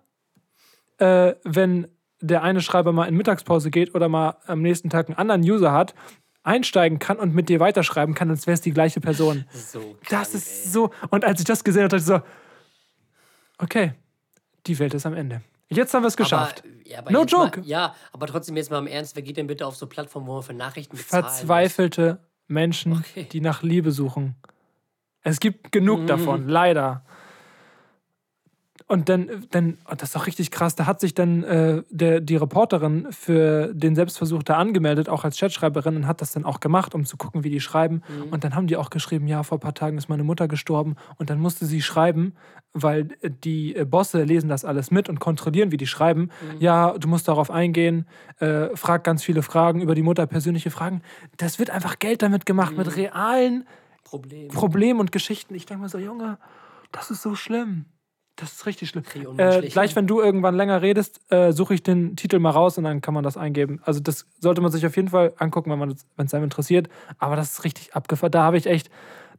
äh, 0.97 1.36
wenn 1.43 1.88
der 2.21 2.43
eine 2.43 2.62
Schreiber 2.62 2.91
mal 2.91 3.05
in 3.05 3.15
Mittagspause 3.15 3.69
geht 3.69 3.93
oder 3.93 4.09
mal 4.09 4.38
am 4.47 4.62
nächsten 4.62 4.89
Tag 4.89 5.07
einen 5.07 5.17
anderen 5.17 5.41
User 5.41 5.71
hat, 5.71 5.93
einsteigen 6.48 6.98
kann 7.00 7.18
und 7.18 7.36
mit 7.36 7.50
dir 7.50 7.60
weiterschreiben 7.60 8.16
kann, 8.16 8.30
als 8.30 8.48
wäre 8.48 8.54
es 8.56 8.62
die 8.62 8.72
gleiche 8.72 9.01
Person. 9.01 9.46
So 9.51 9.98
Das 10.10 10.34
ist 10.34 10.66
ey. 10.66 10.72
so. 10.72 10.92
Und 11.10 11.25
als 11.25 11.39
ich 11.39 11.46
das 11.46 11.63
gesehen 11.63 11.84
habe, 11.84 11.89
dachte 11.89 12.01
ich 12.01 12.08
so, 12.08 12.22
okay, 13.63 13.94
die 14.66 14.77
Welt 14.80 14.94
ist 14.94 15.06
am 15.06 15.13
Ende. 15.13 15.42
Jetzt 15.70 15.94
haben 15.94 16.04
wir 16.04 16.08
es 16.08 16.18
geschafft. 16.18 16.63
Aber, 16.63 16.88
ja, 16.89 17.00
aber 17.00 17.12
No 17.12 17.22
jetzt 17.22 17.34
mal- 17.34 17.44
joke. 17.46 17.62
ja, 17.66 17.94
aber 18.13 18.27
trotzdem 18.27 18.56
jetzt 18.56 18.72
mal 18.72 18.77
im 18.80 18.88
Ernst, 18.88 19.16
wer 19.16 19.24
geht 19.24 19.38
denn 19.38 19.48
bitte 19.48 19.66
auf 19.68 19.75
so 19.75 19.88
Plattformen, 19.88 20.27
wo 20.27 20.34
man 20.36 20.44
für 20.44 20.54
Nachrichten 20.54 20.96
bezahlen 20.96 21.25
muss? 21.25 21.34
Verzweifelte 21.36 22.20
Menschen, 22.48 22.94
Okay. 22.94 23.27
die 23.32 23.42
nach 23.42 23.63
Liebe 23.63 23.92
suchen. 23.92 24.36
Es 25.24 25.39
gibt 25.42 25.74
genug 25.74 26.01
Mhm. 26.01 26.08
davon, 26.08 26.48
leider. 26.48 27.04
Und 28.88 29.10
dann, 29.10 29.48
dann 29.51 29.77
oh, 29.89 29.96
das 29.98 30.10
ist 30.10 30.15
auch 30.15 30.27
richtig 30.27 30.51
krass, 30.51 30.75
da 30.75 30.86
hat 30.86 31.00
sich 31.00 31.13
dann 31.13 31.43
äh, 31.43 31.84
der, 31.89 32.22
die 32.22 32.36
Reporterin 32.36 33.07
für 33.12 33.74
den 33.74 33.96
Selbstversuch 33.96 34.43
da 34.43 34.57
angemeldet, 34.57 35.10
auch 35.10 35.24
als 35.24 35.38
Chatschreiberin, 35.39 35.96
und 35.96 36.07
hat 36.07 36.22
das 36.22 36.31
dann 36.34 36.46
auch 36.46 36.60
gemacht, 36.60 36.93
um 36.96 37.05
zu 37.05 37.17
gucken, 37.17 37.43
wie 37.43 37.50
die 37.50 37.60
schreiben. 37.60 38.03
Mhm. 38.07 38.31
Und 38.31 38.43
dann 38.43 38.55
haben 38.55 38.67
die 38.67 38.77
auch 38.77 38.89
geschrieben, 38.89 39.27
ja, 39.27 39.43
vor 39.43 39.57
ein 39.57 39.62
paar 39.62 39.74
Tagen 39.74 39.98
ist 39.98 40.10
meine 40.10 40.24
Mutter 40.24 40.48
gestorben. 40.48 40.96
Und 41.17 41.29
dann 41.29 41.39
musste 41.39 41.65
sie 41.65 41.81
schreiben, 41.81 42.34
weil 42.74 43.10
die 43.43 43.75
äh, 43.75 43.86
Bosse 43.86 44.24
lesen 44.24 44.50
das 44.50 44.63
alles 44.65 44.91
mit 44.91 45.10
und 45.10 45.19
kontrollieren, 45.19 45.72
wie 45.72 45.77
die 45.77 45.88
schreiben. 45.88 46.22
Mhm. 46.22 46.60
Ja, 46.60 46.98
du 46.98 47.07
musst 47.07 47.27
darauf 47.27 47.50
eingehen, 47.50 48.05
äh, 48.39 48.67
frag 48.75 49.03
ganz 49.03 49.24
viele 49.24 49.41
Fragen 49.41 49.81
über 49.81 49.96
die 49.96 50.03
Mutter, 50.03 50.27
persönliche 50.27 50.72
Fragen. 50.72 51.01
Das 51.38 51.60
wird 51.60 51.69
einfach 51.69 52.00
Geld 52.00 52.22
damit 52.22 52.46
gemacht, 52.46 52.72
Mhm. 52.74 52.77
mit 52.77 52.96
realen 52.96 53.68
Problem. 54.03 54.48
Problemen 54.50 55.00
und 55.00 55.11
Geschichten. 55.11 55.55
Ich 55.55 55.66
denke 55.66 55.83
mir 55.83 55.90
so, 55.90 55.98
Junge, 55.98 56.37
das 56.92 57.11
ist 57.11 57.22
so 57.22 57.35
schlimm. 57.35 57.85
Das 58.37 58.53
ist 58.53 58.65
richtig 58.67 58.89
schlimm. 58.89 59.03
Äh, 59.37 59.67
gleich, 59.67 59.91
ne? 59.91 59.95
wenn 59.95 60.07
du 60.07 60.21
irgendwann 60.21 60.55
länger 60.55 60.83
redest, 60.83 61.19
äh, 61.31 61.51
suche 61.51 61.73
ich 61.73 61.81
den 61.81 62.15
Titel 62.15 62.37
mal 62.37 62.51
raus 62.51 62.77
und 62.77 62.83
dann 62.83 63.01
kann 63.01 63.15
man 63.15 63.23
das 63.23 63.35
eingeben. 63.35 63.81
Also 63.83 64.00
das 64.00 64.27
sollte 64.39 64.61
man 64.61 64.71
sich 64.71 64.85
auf 64.85 64.95
jeden 64.95 65.09
Fall 65.09 65.33
angucken, 65.37 65.71
wenn 65.71 66.25
es 66.25 66.33
einem 66.35 66.43
interessiert. 66.43 66.87
Aber 67.17 67.35
das 67.35 67.53
ist 67.53 67.63
richtig 67.63 67.95
abgefahren. 67.95 68.31
Da 68.31 68.43
habe 68.43 68.57
ich 68.57 68.67
echt, 68.67 68.91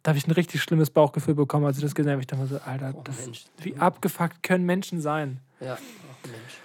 da 0.03 0.11
habe 0.11 0.19
ich 0.19 0.27
ein 0.27 0.33
richtig 0.33 0.63
schlimmes 0.63 0.91
Bauchgefühl 0.91 1.37
bekommen, 1.37 1.65
als 1.65 1.77
ich 1.79 1.85
das 1.85 1.95
gesehen 1.95 2.11
habe. 2.11 2.21
Ich 2.21 2.27
dachte 2.27 2.43
mir 2.43 2.49
so, 2.49 2.59
Alter, 2.59 2.93
Oh, 2.97 3.03
das, 3.05 3.29
wie 3.63 3.77
abgefuckt 3.77 4.43
können 4.43 4.67
Menschen 4.67 5.01
sein? 5.01 5.41
Ja, 5.61 5.75
ach 5.79 6.29
Mensch. 6.29 6.59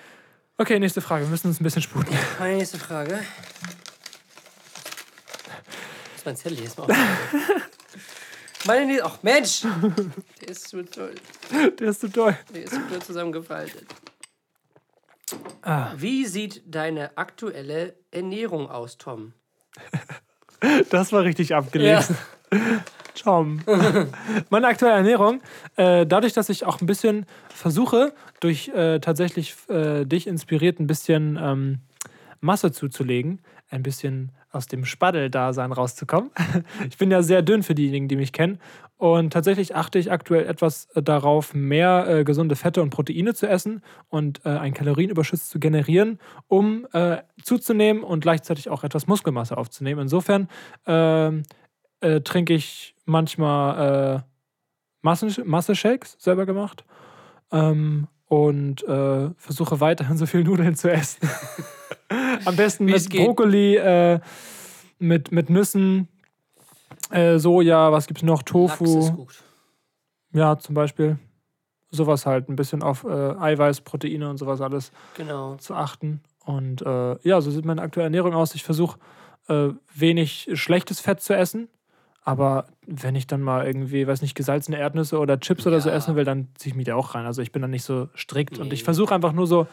Okay, 0.58 0.80
nächste 0.80 1.02
Frage. 1.02 1.26
Wir 1.26 1.30
müssen 1.30 1.48
uns 1.48 1.60
ein 1.60 1.64
bisschen 1.64 1.84
sputen. 1.84 2.18
Meine 2.40 2.58
nächste 2.58 2.80
Frage. 2.80 3.20
Das 6.10 6.18
ist 6.18 6.26
mein 6.26 6.36
Zettel 6.36 6.58
hier. 6.58 6.66
Ist 6.66 6.80
mal 6.80 6.88
Meine 8.66 8.86
nächste. 8.86 9.06
Ach 9.06 9.24
Mensch! 9.24 9.62
Der 10.42 10.50
ist 10.50 10.70
zu 10.70 10.84
toll. 10.86 11.16
Der 11.80 11.88
ist 11.90 12.02
so 12.02 12.08
toll. 12.08 12.38
Der 12.54 12.64
ist 12.64 12.74
zu 12.74 12.88
toll 12.88 13.02
zusammengefaltet. 13.02 13.86
Ah. 15.62 15.94
Wie 15.98 16.26
sieht 16.26 16.62
deine 16.66 17.18
aktuelle 17.18 17.96
Ernährung 18.12 18.70
aus, 18.70 18.98
Tom? 18.98 19.34
Das 20.90 21.12
war 21.12 21.26
richtig 21.26 21.54
abgelesen. 21.54 22.16
Tom. 23.22 23.60
Meine 24.50 24.68
aktuelle 24.68 24.96
Ernährung, 24.96 25.42
äh, 25.76 26.06
dadurch, 26.06 26.32
dass 26.32 26.48
ich 26.48 26.66
auch 26.66 26.80
ein 26.80 26.86
bisschen 26.86 27.26
versuche, 27.50 28.14
durch 28.40 28.70
äh, 28.70 29.00
tatsächlich 29.00 29.56
äh, 29.68 30.06
dich 30.06 30.26
inspiriert, 30.26 30.80
ein 30.80 30.88
bisschen 30.88 31.38
ähm, 31.42 31.80
Masse 32.40 32.72
zuzulegen, 32.72 33.42
ein 33.70 33.84
bisschen 33.84 34.32
aus 34.54 34.68
dem 34.68 34.86
Spaddel-Dasein 34.86 35.72
rauszukommen. 35.72 36.32
Ich 36.90 36.98
bin 36.98 37.12
ja 37.12 37.22
sehr 37.22 37.42
dünn 37.42 37.64
für 37.64 37.76
diejenigen, 37.76 38.08
die 38.08 38.16
mich 38.16 38.32
kennen. 38.32 38.60
Und 38.98 39.34
tatsächlich 39.34 39.76
achte 39.76 40.00
ich 40.00 40.12
aktuell 40.12 40.46
etwas 40.46 40.86
äh, 40.94 41.04
darauf, 41.04 41.54
mehr 41.54 42.06
äh, 42.08 42.24
gesunde 42.24 42.56
Fette 42.56 42.82
und 42.82 42.90
Proteine 42.90 43.34
zu 43.34 43.48
essen 43.48 43.82
und 44.08 44.46
äh, 44.46 44.50
einen 44.50 44.74
Kalorienüberschuss 44.74 45.50
zu 45.50 45.60
generieren, 45.60 46.20
um 46.48 46.88
äh, 46.94 47.18
zuzunehmen 47.42 48.04
und 48.04 48.22
gleichzeitig 48.22 48.70
auch 48.70 48.84
etwas 48.84 49.08
Muskelmasse 49.08 49.58
aufzunehmen. 49.58 50.02
Insofern 50.02 50.48
ähm, 50.86 51.44
äh, 52.00 52.22
trinke 52.22 52.54
ich 52.54 52.96
manchmal 53.06 54.22
äh, 54.22 54.22
Masse-Shakes 55.02 56.16
selber 56.20 56.46
gemacht 56.46 56.86
ähm, 57.52 58.08
und 58.28 58.86
versuche 59.38 59.80
weiterhin 59.82 60.18
so 60.18 60.26
viel 60.26 60.44
Nudeln 60.44 60.76
zu 60.76 60.90
essen. 60.90 61.28
Am 62.46 62.56
besten 62.56 62.88
es 62.90 63.10
mit. 63.10 63.26
Brokkoli, 63.26 63.76
äh, 63.76 64.20
mit, 65.00 65.32
mit 65.32 65.50
Nüssen, 65.50 66.08
äh, 67.10 67.38
Soja, 67.38 67.92
was 67.92 68.08
gibt's 68.08 68.24
noch? 68.24 68.40
Lachs 68.40 68.52
Tofu. 68.52 69.00
ist 69.00 69.14
gut. 69.16 69.44
Ja, 70.34 70.58
zum 70.58 70.76
Beispiel. 70.76 71.18
Sowas 71.92 72.26
halt, 72.26 72.50
ein 72.50 72.56
bisschen 72.56 72.82
auf 72.82 73.04
äh, 73.04 73.08
Eiweiß, 73.08 73.82
Proteine 73.82 74.28
und 74.30 74.38
sowas 74.38 74.62
alles 74.62 74.92
Genau. 75.16 75.56
zu 75.58 75.76
achten. 75.76 76.22
Und 76.44 76.82
äh, 76.82 77.18
ja, 77.28 77.40
so 77.40 77.52
sieht 77.52 77.66
meine 77.66 77.82
aktuelle 77.84 78.06
Ernährung 78.06 78.34
aus. 78.34 78.56
Ich 78.56 78.64
versuche 78.64 78.98
äh, 79.48 79.70
wenig 79.94 80.50
schlechtes 80.54 81.00
Fett 81.00 81.22
zu 81.22 81.36
essen. 81.36 81.70
Aber 82.26 82.68
wenn 82.88 83.16
ich 83.16 83.28
dann 83.28 83.42
mal 83.42 83.66
irgendwie, 83.68 84.08
weiß 84.08 84.22
nicht, 84.22 84.34
gesalzene 84.36 84.78
Erdnüsse 84.78 85.20
oder 85.20 85.40
Chips 85.40 85.68
oder 85.68 85.82
so 85.82 85.90
Ja. 85.90 85.96
essen 85.96 86.16
will, 86.16 86.24
dann 86.24 86.48
ziehe 86.56 86.72
ich 86.72 86.76
mich 86.78 86.86
da 86.86 86.96
auch 86.96 87.16
rein. 87.16 87.26
Also 87.26 87.42
ich 87.42 87.52
bin 87.52 87.62
da 87.62 87.68
nicht 87.68 87.84
so 87.84 88.08
strikt. 88.16 88.60
Und 88.60 88.70
Nee. 88.70 88.76
ich 88.76 88.84
versuche 88.86 89.14
einfach 89.14 89.34
nur 89.34 89.46
so, 89.46 89.68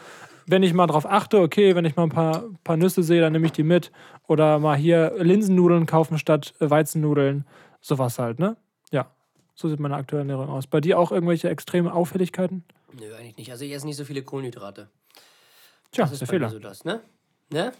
wenn 0.47 0.61
ich 0.61 0.73
mal 0.73 0.87
drauf 0.87 1.05
achte, 1.05 1.39
okay, 1.39 1.75
wenn 1.75 1.85
ich 1.85 1.95
mal 1.95 2.03
ein 2.03 2.09
paar, 2.09 2.43
paar 2.65 2.75
Nüsse 2.75 3.03
sehe, 3.03 3.21
dann 3.21 3.31
nehme 3.31 3.45
ich 3.45 3.53
die 3.53 3.63
mit. 3.63 3.91
Oder 4.27 4.59
mal 4.59 4.75
hier 4.75 5.13
Linsennudeln 5.17 5.85
kaufen 5.85 6.17
statt 6.17 6.53
Weizennudeln. 6.59 7.45
Sowas 7.79 8.19
halt, 8.19 8.39
ne? 8.39 8.57
Ja. 8.91 9.09
So 9.55 9.69
sieht 9.69 9.79
meine 9.79 9.95
aktuelle 9.95 10.23
Ernährung 10.23 10.49
aus. 10.49 10.67
Bei 10.67 10.81
dir 10.81 10.99
auch 10.99 11.11
irgendwelche 11.13 11.49
extreme 11.49 11.93
Auffälligkeiten? 11.93 12.63
Nö, 12.99 13.13
eigentlich 13.15 13.37
nicht. 13.37 13.51
Also 13.51 13.63
ich 13.63 13.71
esse 13.71 13.85
nicht 13.85 13.95
so 13.97 14.03
viele 14.03 14.23
Kohlenhydrate. 14.23 14.89
Tja, 15.91 16.03
Das 16.03 16.11
ist 16.13 16.19
der 16.19 16.27
Fehler. 16.27 16.49
so 16.49 16.59
das, 16.59 16.83
ne? 16.83 16.99
Ne? 17.49 17.71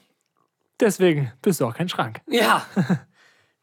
Deswegen 0.79 1.31
bist 1.41 1.59
du 1.59 1.65
auch 1.65 1.73
kein 1.75 1.89
Schrank. 1.89 2.21
Ja. 2.29 2.65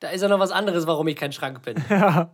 da 0.00 0.08
ist 0.10 0.22
ja 0.22 0.28
noch 0.28 0.38
was 0.38 0.50
anderes, 0.50 0.86
warum 0.86 1.08
ich 1.08 1.16
kein 1.16 1.32
Schrank 1.32 1.62
bin. 1.62 1.82
Ja, 1.90 2.30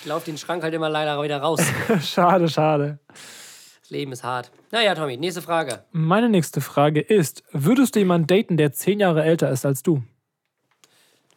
Ich 0.00 0.06
laufe 0.06 0.26
den 0.26 0.38
Schrank 0.38 0.62
halt 0.62 0.74
immer 0.74 0.88
leider 0.88 1.20
wieder 1.22 1.38
raus. 1.40 1.60
schade, 2.02 2.48
schade. 2.48 2.98
Das 3.08 3.90
Leben 3.90 4.12
ist 4.12 4.22
hart. 4.22 4.50
Naja, 4.70 4.94
Tommy, 4.94 5.16
nächste 5.16 5.42
Frage. 5.42 5.84
Meine 5.92 6.28
nächste 6.28 6.60
Frage 6.60 7.00
ist: 7.00 7.42
Würdest 7.52 7.94
du 7.94 8.00
jemanden 8.00 8.26
daten, 8.26 8.56
der 8.56 8.72
zehn 8.72 9.00
Jahre 9.00 9.24
älter 9.24 9.50
ist 9.50 9.64
als 9.64 9.82
du? 9.82 10.02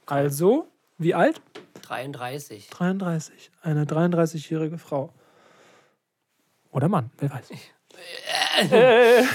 Also, 0.05 0.67
wie 0.97 1.15
alt? 1.15 1.41
33. 1.83 2.69
33. 2.69 3.51
Eine 3.61 3.85
33-jährige 3.85 4.77
Frau. 4.77 5.13
Oder 6.71 6.89
Mann, 6.89 7.11
wer 7.17 7.31
weiß. 7.31 7.49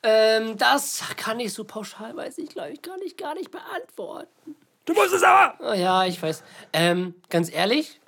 Ähm, 0.00 0.56
das 0.56 1.02
kann 1.16 1.40
ich 1.40 1.52
so 1.52 1.64
pauschal, 1.64 2.16
weiß 2.16 2.38
ich, 2.38 2.50
glaube 2.50 2.70
ich, 2.70 2.82
kann 2.82 3.00
ich 3.04 3.16
gar 3.16 3.34
nicht 3.34 3.50
beantworten. 3.50 4.54
Du 4.88 4.94
musst 4.94 5.12
es 5.12 5.22
aber! 5.22 5.54
Oh, 5.60 5.74
ja, 5.74 6.06
ich 6.06 6.20
weiß. 6.22 6.42
Ähm, 6.72 7.14
ganz 7.28 7.52
ehrlich, 7.52 8.00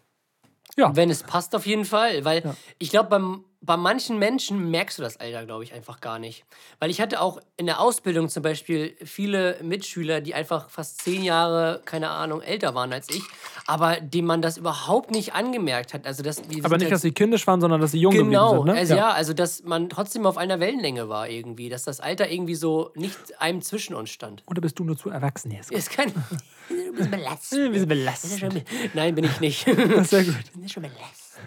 Ja. 0.76 0.96
wenn 0.96 1.10
es 1.10 1.22
passt, 1.22 1.54
auf 1.54 1.66
jeden 1.66 1.84
Fall. 1.84 2.24
Weil 2.24 2.54
ich 2.78 2.88
glaube, 2.88 3.10
beim 3.10 3.44
bei 3.62 3.76
manchen 3.76 4.18
Menschen 4.18 4.70
merkst 4.70 4.98
du 4.98 5.02
das 5.02 5.18
Alter, 5.18 5.44
glaube 5.44 5.64
ich, 5.64 5.74
einfach 5.74 6.00
gar 6.00 6.18
nicht. 6.18 6.44
Weil 6.78 6.90
ich 6.90 6.98
hatte 7.00 7.20
auch 7.20 7.40
in 7.58 7.66
der 7.66 7.78
Ausbildung 7.80 8.30
zum 8.30 8.42
Beispiel 8.42 8.96
viele 9.04 9.58
Mitschüler, 9.62 10.22
die 10.22 10.34
einfach 10.34 10.70
fast 10.70 11.02
zehn 11.02 11.22
Jahre, 11.22 11.82
keine 11.84 12.08
Ahnung, 12.08 12.40
älter 12.40 12.74
waren 12.74 12.90
als 12.92 13.10
ich, 13.10 13.22
aber 13.66 14.00
dem 14.00 14.24
man 14.24 14.40
das 14.40 14.56
überhaupt 14.56 15.10
nicht 15.10 15.34
angemerkt 15.34 15.92
hat. 15.92 16.06
Also 16.06 16.22
das, 16.22 16.38
wir 16.48 16.64
Aber 16.64 16.76
nicht, 16.78 16.84
halt- 16.86 16.92
dass 16.94 17.02
sie 17.02 17.12
kindisch 17.12 17.46
waren, 17.46 17.60
sondern 17.60 17.82
dass 17.82 17.90
sie 17.90 18.00
jung 18.00 18.14
Genau, 18.14 18.56
sind. 18.64 18.72
Ne? 18.72 18.74
also 18.78 18.94
ja. 18.94 19.10
also 19.10 19.34
dass 19.34 19.62
man 19.62 19.90
trotzdem 19.90 20.24
auf 20.24 20.38
einer 20.38 20.58
Wellenlänge 20.58 21.10
war 21.10 21.28
irgendwie, 21.28 21.68
dass 21.68 21.84
das 21.84 22.00
Alter 22.00 22.30
irgendwie 22.30 22.54
so 22.54 22.92
nicht 22.94 23.18
einem 23.42 23.60
zwischen 23.60 23.94
uns 23.94 24.08
stand. 24.08 24.42
Oder 24.46 24.62
bist 24.62 24.78
du 24.78 24.84
nur 24.84 24.96
zu 24.96 25.10
erwachsen 25.10 25.50
jetzt? 25.50 25.70
Ist 25.70 25.90
kein. 25.90 26.12
Du 26.70 26.92
bist 26.96 27.10
belastet. 27.10 27.48
Sind 27.48 27.74
Das 27.74 27.86
belastet. 27.86 28.64
Nein, 28.94 29.14
bin 29.16 29.24
ich 29.24 29.40
nicht. 29.40 29.64
Sehr 30.02 30.22
gut. 30.22 30.36
Das 30.54 30.64
ist 30.64 30.72
schon 30.72 30.84
belastet. 30.84 31.40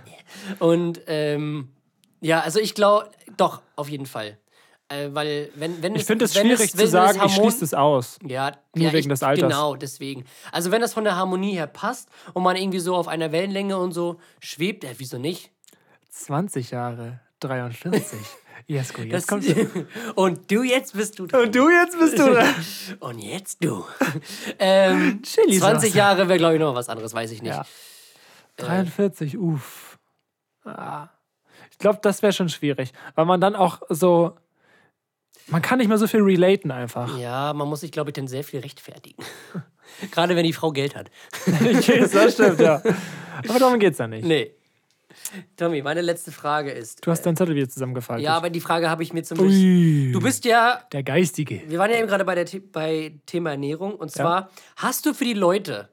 Und 0.59 0.99
ähm, 1.07 1.69
ja, 2.23 2.39
also 2.41 2.59
ich 2.59 2.73
glaube, 2.73 3.09
doch, 3.37 3.61
auf 3.75 3.87
jeden 3.89 4.05
Fall. 4.07 4.37
Äh, 4.89 5.09
weil, 5.13 5.49
wenn, 5.55 5.81
wenn 5.81 5.95
Ich 5.95 6.03
finde 6.05 6.25
es 6.25 6.35
wenn 6.35 6.47
schwierig 6.47 6.65
es- 6.65 6.71
zu 6.71 6.77
wenn 6.79 6.85
es 6.85 6.91
sagen, 6.91 7.21
ich 7.25 7.33
schließe 7.35 7.63
es 7.63 7.73
aus. 7.73 8.19
Ja, 8.25 8.51
Nur 8.75 8.85
ja, 8.87 8.91
wegen 8.93 8.97
ich, 8.99 9.07
des 9.07 9.23
Alters. 9.23 9.49
Genau, 9.49 9.75
deswegen. 9.75 10.25
Also, 10.51 10.71
wenn 10.71 10.81
das 10.81 10.93
von 10.93 11.03
der 11.05 11.15
Harmonie 11.15 11.53
her 11.53 11.67
passt 11.67 12.09
und 12.33 12.43
man 12.43 12.55
irgendwie 12.57 12.79
so 12.79 12.95
auf 12.95 13.07
einer 13.07 13.31
Wellenlänge 13.31 13.77
und 13.77 13.93
so 13.93 14.19
schwebt, 14.39 14.83
äh, 14.83 14.93
wieso 14.97 15.17
nicht? 15.19 15.51
20 16.11 16.71
Jahre, 16.71 17.21
43. 17.39 18.19
Jesko, 18.67 19.01
jetzt 19.03 19.13
Das, 19.13 19.27
kommst 19.27 19.49
du. 19.55 19.87
und 20.15 20.51
du 20.51 20.63
jetzt 20.63 20.93
bist 20.95 21.17
du 21.17 21.27
dran. 21.27 21.43
Und 21.45 21.55
du 21.55 21.69
jetzt 21.69 21.97
bist 21.97 22.19
du 22.19 22.25
dran. 22.33 22.53
Und 22.99 23.19
jetzt 23.19 23.63
du. 23.63 23.85
ähm, 24.59 25.21
Chili 25.23 25.59
20 25.59 25.89
Sauce. 25.89 25.95
Jahre 25.97 26.27
wäre, 26.27 26.37
glaube 26.39 26.55
ich, 26.55 26.59
noch 26.59 26.75
was 26.75 26.89
anderes, 26.89 27.13
weiß 27.13 27.31
ich 27.31 27.41
nicht. 27.41 27.55
Ja. 27.55 27.65
43, 28.57 29.37
uff. 29.37 29.97
Ah. 30.65 31.07
Ich 31.83 31.85
glaube, 31.85 31.99
das 32.01 32.21
wäre 32.21 32.31
schon 32.31 32.47
schwierig, 32.47 32.93
weil 33.15 33.25
man 33.25 33.41
dann 33.41 33.57
auch 33.57 33.81
so. 33.89 34.37
Man 35.47 35.61
kann 35.61 35.79
nicht 35.79 35.89
mehr 35.89 35.97
so 35.97 36.07
viel 36.07 36.21
relaten 36.21 36.71
einfach. 36.71 37.17
Ja, 37.17 37.51
man 37.51 37.67
muss 37.67 37.81
sich, 37.81 37.91
glaube 37.91 38.11
ich, 38.11 38.13
dann 38.13 38.29
sehr 38.29 38.45
viel 38.45 38.61
rechtfertigen. 38.61 39.21
Gerade 40.11 40.37
wenn 40.37 40.45
die 40.45 40.53
Frau 40.53 40.71
Geld 40.71 40.95
hat. 40.95 41.11
das 41.45 42.35
stimmt, 42.35 42.61
ja. 42.61 42.81
Aber 43.49 43.59
darum 43.59 43.79
geht's 43.79 43.97
ja 43.97 44.07
nicht. 44.07 44.23
Nee. 44.23 44.53
Tommy, 45.57 45.81
meine 45.81 45.99
letzte 45.99 46.31
Frage 46.31 46.71
ist. 46.71 47.05
Du 47.05 47.11
hast 47.11 47.23
deinen 47.23 47.35
Zettel 47.35 47.53
wieder 47.53 47.67
zusammengefaltet. 47.67 48.23
Ja, 48.23 48.37
aber 48.37 48.49
die 48.49 48.61
Frage 48.61 48.89
habe 48.89 49.03
ich 49.03 49.11
mir 49.11 49.23
zum. 49.23 49.41
Ui, 49.41 50.13
Du 50.13 50.21
bist 50.21 50.45
ja. 50.45 50.79
der 50.93 51.03
Geistige. 51.03 51.63
Wir 51.67 51.79
waren 51.79 51.91
ja 51.91 51.97
eben 51.97 52.07
gerade 52.07 52.23
bei, 52.23 52.41
der, 52.41 52.47
bei 52.71 53.19
Thema 53.25 53.51
Ernährung. 53.51 53.93
Und 53.95 54.09
zwar, 54.09 54.51
hast 54.77 55.05
du 55.05 55.13
für 55.13 55.25
die 55.25 55.33
Leute, 55.33 55.89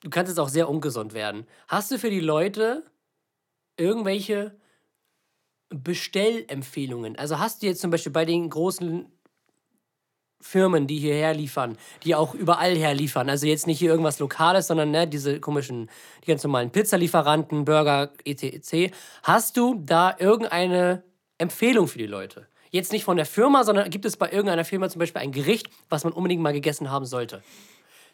du 0.00 0.08
kannst 0.08 0.30
jetzt 0.30 0.38
auch 0.38 0.48
sehr 0.48 0.70
ungesund 0.70 1.12
werden, 1.12 1.46
hast 1.68 1.90
du 1.90 1.98
für 1.98 2.08
die 2.08 2.20
Leute 2.20 2.82
irgendwelche 3.76 4.56
Bestellempfehlungen? 5.72 7.16
Also 7.18 7.38
hast 7.38 7.62
du 7.62 7.66
jetzt 7.66 7.80
zum 7.80 7.90
Beispiel 7.90 8.12
bei 8.12 8.24
den 8.24 8.48
großen 8.50 9.06
Firmen, 10.40 10.86
die 10.88 10.98
hierher 10.98 11.34
liefern, 11.34 11.78
die 12.04 12.14
auch 12.16 12.34
überall 12.34 12.76
herliefern, 12.76 13.30
also 13.30 13.46
jetzt 13.46 13.66
nicht 13.68 13.78
hier 13.78 13.90
irgendwas 13.90 14.18
Lokales, 14.18 14.66
sondern 14.66 14.90
ne, 14.90 15.06
diese 15.06 15.38
komischen, 15.38 15.88
die 16.22 16.26
ganz 16.26 16.42
normalen 16.42 16.70
Pizzalieferanten, 16.70 17.64
Burger, 17.64 18.12
etc. 18.24 18.92
Hast 19.22 19.56
du 19.56 19.80
da 19.84 20.16
irgendeine 20.18 21.04
Empfehlung 21.38 21.86
für 21.86 21.98
die 21.98 22.06
Leute? 22.06 22.48
Jetzt 22.70 22.90
nicht 22.90 23.04
von 23.04 23.16
der 23.16 23.26
Firma, 23.26 23.64
sondern 23.64 23.88
gibt 23.90 24.04
es 24.04 24.16
bei 24.16 24.30
irgendeiner 24.30 24.64
Firma 24.64 24.88
zum 24.88 24.98
Beispiel 24.98 25.22
ein 25.22 25.30
Gericht, 25.30 25.68
was 25.88 26.04
man 26.04 26.12
unbedingt 26.12 26.42
mal 26.42 26.52
gegessen 26.52 26.90
haben 26.90 27.04
sollte? 27.04 27.42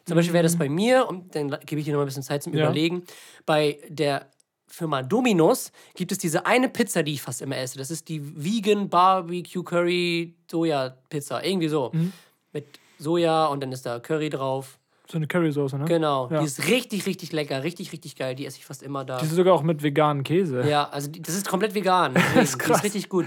Zum 0.05 0.15
Beispiel 0.15 0.33
wäre 0.33 0.43
das 0.43 0.57
bei 0.57 0.69
mir, 0.69 1.07
und 1.07 1.35
dann 1.35 1.57
gebe 1.65 1.79
ich 1.79 1.85
dir 1.85 1.93
noch 1.93 2.01
ein 2.01 2.05
bisschen 2.05 2.23
Zeit 2.23 2.43
zum 2.43 2.53
Ja. 2.53 2.65
Überlegen, 2.65 3.05
bei 3.45 3.79
der 3.89 4.29
Firma 4.69 5.01
Domino's 5.01 5.71
gibt 5.95 6.11
es 6.11 6.17
diese 6.17 6.45
eine 6.45 6.69
Pizza, 6.69 7.03
die 7.03 7.13
ich 7.13 7.21
fast 7.21 7.41
immer 7.41 7.57
esse. 7.57 7.77
Das 7.77 7.91
ist 7.91 8.07
die 8.07 8.21
Vegan 8.23 8.89
Barbecue 8.89 9.63
Curry 9.63 10.35
Soja 10.49 10.95
Pizza. 11.09 11.43
Irgendwie 11.43 11.67
so. 11.67 11.91
Mhm. 11.93 12.13
Mit 12.53 12.65
Soja 12.99 13.45
und 13.47 13.61
dann 13.61 13.71
ist 13.71 13.85
da 13.85 13.99
Curry 13.99 14.29
drauf. 14.29 14.77
So 15.11 15.17
eine 15.17 15.25
Currysoße, 15.27 15.77
ne? 15.79 15.85
Genau. 15.85 16.29
Ja. 16.29 16.39
Die 16.39 16.45
ist 16.45 16.67
richtig, 16.67 17.07
richtig 17.07 17.31
lecker. 17.31 17.63
Richtig, 17.63 17.91
richtig 17.91 18.15
geil. 18.15 18.35
Die 18.35 18.45
esse 18.45 18.57
ich 18.59 18.65
fast 18.65 18.83
immer 18.83 19.03
da. 19.05 19.17
Die 19.19 19.25
ist 19.25 19.33
sogar 19.33 19.55
auch 19.55 19.63
mit 19.63 19.81
veganen 19.81 20.23
Käse. 20.23 20.61
Ja, 20.69 20.87
also 20.89 21.09
die, 21.09 21.19
das 21.21 21.35
ist 21.35 21.47
komplett 21.47 21.73
vegan. 21.73 22.13
Die 22.35 22.39
ist 22.39 22.59
krass. 22.59 22.83
richtig 22.83 23.09
gut. 23.09 23.25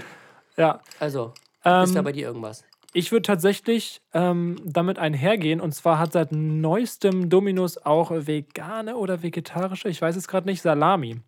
Ja. 0.55 0.79
Also, 0.99 1.33
Ähm, 1.65 1.83
ist 1.83 1.93
da 1.95 2.01
bei 2.01 2.13
dir 2.13 2.27
irgendwas? 2.27 2.63
Ich 2.93 3.11
würde 3.11 3.23
tatsächlich 3.23 4.01
ähm, 4.13 4.57
damit 4.63 4.99
einhergehen. 4.99 5.59
Und 5.59 5.73
zwar 5.73 5.97
hat 5.97 6.13
seit 6.13 6.31
neuestem 6.31 7.29
Dominus 7.29 7.77
auch 7.77 8.11
vegane 8.11 8.95
oder 8.95 9.23
vegetarische, 9.23 9.89
ich 9.89 10.01
weiß 10.01 10.15
es 10.15 10.27
gerade 10.27 10.47
nicht, 10.47 10.61
Salami. 10.61 11.19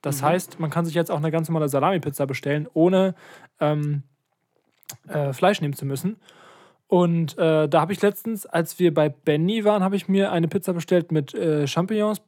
Das 0.00 0.22
heißt, 0.22 0.60
man 0.60 0.70
kann 0.70 0.84
sich 0.84 0.94
jetzt 0.94 1.10
auch 1.10 1.16
eine 1.16 1.32
ganz 1.32 1.48
normale 1.48 1.68
Salami-Pizza 1.68 2.26
bestellen, 2.26 2.68
ohne 2.72 3.16
ähm, 3.58 4.04
äh, 5.08 5.32
Fleisch 5.32 5.60
nehmen 5.60 5.74
zu 5.74 5.86
müssen. 5.86 6.16
Und 6.86 7.36
äh, 7.36 7.68
da 7.68 7.80
habe 7.80 7.92
ich 7.92 8.00
letztens, 8.00 8.46
als 8.46 8.78
wir 8.78 8.94
bei 8.94 9.08
Benny 9.08 9.64
waren, 9.64 9.82
habe 9.82 9.96
ich 9.96 10.08
mir 10.08 10.30
eine 10.32 10.48
Pizza 10.48 10.72
bestellt 10.72 11.12
mit 11.12 11.34
äh, 11.34 11.66
Champignons, 11.66 12.22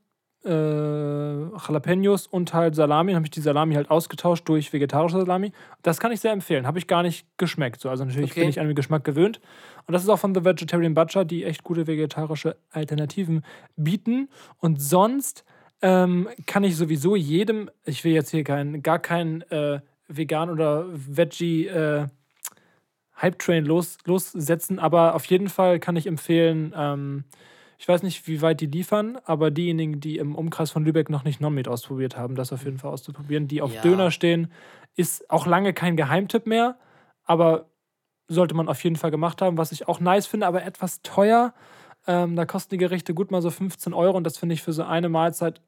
äh, 0.44 0.50
Jalapenos 0.50 2.26
und 2.26 2.54
halt 2.54 2.74
Salami. 2.74 3.12
Dann 3.12 3.16
habe 3.16 3.26
ich 3.26 3.30
die 3.30 3.40
Salami 3.40 3.74
halt 3.74 3.90
ausgetauscht 3.90 4.48
durch 4.48 4.72
vegetarische 4.72 5.18
Salami. 5.18 5.52
Das 5.82 6.00
kann 6.00 6.12
ich 6.12 6.20
sehr 6.20 6.32
empfehlen. 6.32 6.66
Habe 6.66 6.78
ich 6.78 6.86
gar 6.86 7.02
nicht 7.02 7.26
geschmeckt. 7.36 7.80
So, 7.80 7.88
also 7.90 8.04
natürlich 8.04 8.30
Okay. 8.32 8.40
bin 8.40 8.48
ich 8.48 8.60
an 8.60 8.66
den 8.66 8.76
Geschmack 8.76 9.04
gewöhnt. 9.04 9.40
Und 9.86 9.92
das 9.92 10.02
ist 10.02 10.08
auch 10.08 10.18
von 10.18 10.34
The 10.34 10.44
Vegetarian 10.44 10.94
Butcher, 10.94 11.24
die 11.24 11.44
echt 11.44 11.64
gute 11.64 11.86
vegetarische 11.86 12.56
Alternativen 12.70 13.44
bieten. 13.76 14.28
Und 14.58 14.80
sonst 14.80 15.44
ähm, 15.82 16.28
kann 16.46 16.64
ich 16.64 16.76
sowieso 16.76 17.16
jedem, 17.16 17.70
ich 17.84 18.04
will 18.04 18.12
jetzt 18.12 18.30
hier 18.30 18.44
kein, 18.44 18.82
gar 18.82 18.98
keinen 18.98 19.42
äh, 19.50 19.80
vegan 20.08 20.50
oder 20.50 20.86
Veggie 20.90 21.66
äh, 21.66 22.06
Hype-Train 23.20 23.64
los, 23.66 23.98
lossetzen, 24.06 24.78
aber 24.78 25.14
auf 25.14 25.24
jeden 25.26 25.48
Fall 25.48 25.78
kann 25.78 25.96
ich 25.96 26.06
empfehlen, 26.06 26.72
ähm, 26.76 27.24
ich 27.80 27.88
weiß 27.88 28.02
nicht, 28.02 28.28
wie 28.28 28.42
weit 28.42 28.60
die 28.60 28.66
liefern, 28.66 29.18
aber 29.24 29.50
diejenigen, 29.50 30.00
die 30.00 30.18
im 30.18 30.34
Umkreis 30.34 30.70
von 30.70 30.84
Lübeck 30.84 31.08
noch 31.08 31.24
nicht 31.24 31.40
Non-Meat 31.40 31.66
ausprobiert 31.66 32.14
haben, 32.14 32.34
das 32.34 32.52
auf 32.52 32.62
jeden 32.64 32.76
Fall 32.76 32.92
auszuprobieren, 32.92 33.48
die 33.48 33.62
auf 33.62 33.72
Ja. 33.72 33.80
Döner 33.80 34.10
stehen, 34.10 34.52
ist 34.96 35.30
auch 35.30 35.46
lange 35.46 35.72
kein 35.72 35.96
Geheimtipp 35.96 36.44
mehr, 36.44 36.78
aber 37.24 37.70
sollte 38.28 38.54
man 38.54 38.68
auf 38.68 38.84
jeden 38.84 38.96
Fall 38.96 39.10
gemacht 39.10 39.40
haben, 39.40 39.56
was 39.56 39.72
ich 39.72 39.88
auch 39.88 39.98
nice 39.98 40.26
finde, 40.26 40.46
aber 40.46 40.62
etwas 40.62 41.00
teuer. 41.00 41.54
Ähm, 42.06 42.36
da 42.36 42.44
kosten 42.44 42.74
die 42.74 42.76
Gerichte 42.76 43.14
gut 43.14 43.30
mal 43.30 43.40
so 43.40 43.48
15 43.50 43.94
Euro 43.94 44.14
und 44.14 44.24
das 44.24 44.36
finde 44.36 44.52
ich 44.52 44.62
für 44.62 44.74
so 44.74 44.82
eine 44.82 45.08
Mahlzeit 45.08 45.62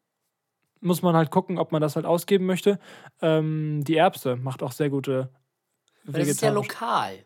muss 0.82 1.00
man 1.00 1.16
halt 1.16 1.30
gucken, 1.30 1.58
ob 1.58 1.72
man 1.72 1.80
das 1.80 1.96
halt 1.96 2.04
ausgeben 2.04 2.44
möchte. 2.44 2.78
Ähm, 3.22 3.84
die 3.84 3.96
Erbse 3.96 4.36
macht 4.36 4.62
auch 4.62 4.72
sehr 4.72 4.90
gute 4.90 5.30
Das 6.04 6.28
ist 6.28 6.42
ja 6.42 6.50
lokal. 6.50 7.20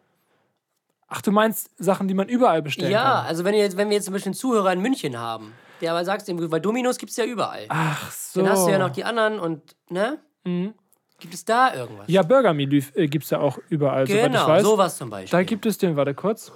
Ach, 1.09 1.23
du 1.23 1.31
meinst 1.31 1.71
Sachen, 1.79 2.09
die 2.09 2.15
man 2.15 2.29
überall 2.29 2.63
bestellen 2.63 2.91
Ja, 2.91 3.03
kann? 3.03 3.27
also 3.27 3.45
wenn, 3.45 3.55
jetzt, 3.55 3.77
wenn 3.77 3.89
wir 3.89 3.97
jetzt 3.97 4.07
zum 4.07 4.13
Beispiel 4.13 4.31
einen 4.31 4.35
Zuhörer 4.35 4.73
in 4.73 4.81
München 4.81 5.19
haben, 5.19 5.53
der 5.81 5.93
aber 5.93 6.05
sagt, 6.05 6.25
bei 6.51 6.59
Dominos 6.59 6.99
gibt 6.99 7.11
es 7.11 7.17
ja 7.17 7.25
überall. 7.25 7.67
Ach 7.69 8.11
so. 8.11 8.41
Dann 8.41 8.51
hast 8.51 8.67
du 8.67 8.71
ja 8.71 8.79
noch 8.79 8.91
die 8.91 9.05
anderen 9.05 9.39
und, 9.39 9.77
ne? 9.89 10.19
Mhm. 10.45 10.75
Gibt 11.19 11.33
es 11.35 11.45
da 11.45 11.75
irgendwas? 11.75 12.07
Ja, 12.09 12.23
Burger 12.23 12.53
Me 12.53 12.65
äh, 12.65 13.07
gibt 13.09 13.25
es 13.25 13.31
ja 13.31 13.39
auch 13.39 13.59
überall, 13.69 14.07
genau, 14.07 14.61
sowas 14.61 14.99
zum 14.99 15.09
Beispiel. 15.11 15.31
Da 15.39 15.43
gibt 15.45 15.65
es 15.65 15.79
den, 15.79 15.97
warte 15.97 16.15
kurz. 16.15 16.53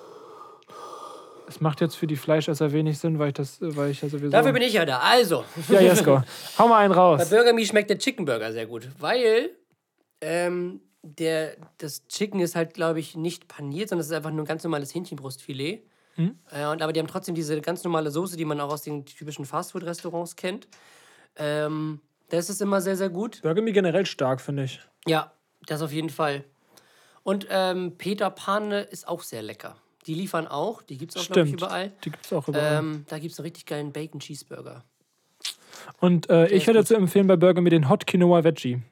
Es 1.48 1.60
macht 1.60 1.80
jetzt 1.80 1.96
für 1.96 2.06
die 2.06 2.16
Fleischesser 2.16 2.70
wenig 2.70 2.98
Sinn, 2.98 3.18
weil 3.18 3.28
ich 3.28 3.34
das, 3.34 3.58
weil 3.60 3.90
ich 3.90 4.02
ja 4.02 4.08
sowieso. 4.08 4.30
Dafür 4.30 4.52
bin 4.52 4.62
ich 4.62 4.72
ja 4.74 4.84
da. 4.84 4.98
Also, 4.98 5.44
ja, 5.68 5.80
Jesko. 5.80 6.22
Hau 6.58 6.68
mal 6.68 6.78
einen 6.78 6.90
bei 6.94 7.00
raus. 7.00 7.28
Burger 7.28 7.52
Me 7.52 7.64
schmeckt 7.64 7.90
der 7.90 7.98
Chicken 7.98 8.24
Burger 8.24 8.52
sehr 8.52 8.66
gut, 8.66 8.88
weil 9.00 9.50
ähm, 10.20 10.80
der, 11.02 11.56
das 11.78 12.06
Chicken 12.08 12.40
ist 12.40 12.56
halt, 12.56 12.74
glaube 12.74 13.00
ich, 13.00 13.16
nicht 13.16 13.48
paniert, 13.48 13.88
sondern 13.88 14.00
es 14.00 14.08
ist 14.08 14.12
einfach 14.12 14.30
nur 14.30 14.44
ein 14.44 14.48
ganz 14.48 14.64
normales 14.64 14.94
Hähnchenbrustfilet. 14.94 15.82
Hm? 16.14 16.38
Äh, 16.50 16.66
und, 16.66 16.82
aber 16.82 16.92
die 16.92 17.00
haben 17.00 17.06
trotzdem 17.06 17.34
diese 17.34 17.60
ganz 17.60 17.84
normale 17.84 18.10
Soße, 18.10 18.36
die 18.36 18.44
man 18.44 18.60
auch 18.60 18.72
aus 18.72 18.82
den 18.82 19.04
typischen 19.04 19.44
Fastfood-Restaurants 19.44 20.36
kennt. 20.36 20.68
Ähm, 21.36 22.00
das 22.28 22.50
ist 22.50 22.60
immer 22.60 22.80
sehr, 22.80 22.96
sehr 22.96 23.08
gut. 23.10 23.40
Burger 23.42 23.62
Me 23.62 23.72
generell 23.72 24.06
stark, 24.06 24.40
finde 24.40 24.64
ich. 24.64 24.80
Ja, 25.06 25.32
das 25.66 25.82
auf 25.82 25.92
jeden 25.92 26.10
Fall. 26.10 26.44
Und 27.22 27.46
ähm, 27.50 27.94
Peter 27.96 28.30
Pane 28.30 28.82
ist 28.82 29.08
auch 29.08 29.22
sehr 29.22 29.42
lecker. 29.42 29.76
Die 30.06 30.14
liefern 30.14 30.46
auch, 30.46 30.82
die 30.82 30.96
gibt 30.96 31.14
es 31.14 31.20
auch, 31.20 31.32
glaube 31.32 31.48
ich, 31.48 31.54
überall. 31.54 31.92
Die 32.04 32.10
gibt 32.10 32.24
es 32.24 32.32
auch 32.32 32.48
überall. 32.48 32.78
Ähm, 32.78 33.04
da 33.08 33.18
gibt 33.18 33.32
es 33.32 33.38
einen 33.38 33.44
richtig 33.44 33.66
geilen 33.66 33.92
Bacon 33.92 34.20
Cheeseburger. 34.20 34.84
Und 36.00 36.30
äh, 36.30 36.46
ich 36.46 36.62
ist 36.62 36.66
hätte 36.66 36.78
gut. 36.78 36.88
zu 36.88 36.94
empfehlen 36.94 37.26
bei 37.26 37.36
Burger 37.36 37.60
Me 37.60 37.70
den 37.70 37.88
Hot 37.88 38.06
Quinoa 38.06 38.42
Veggie. 38.44 38.82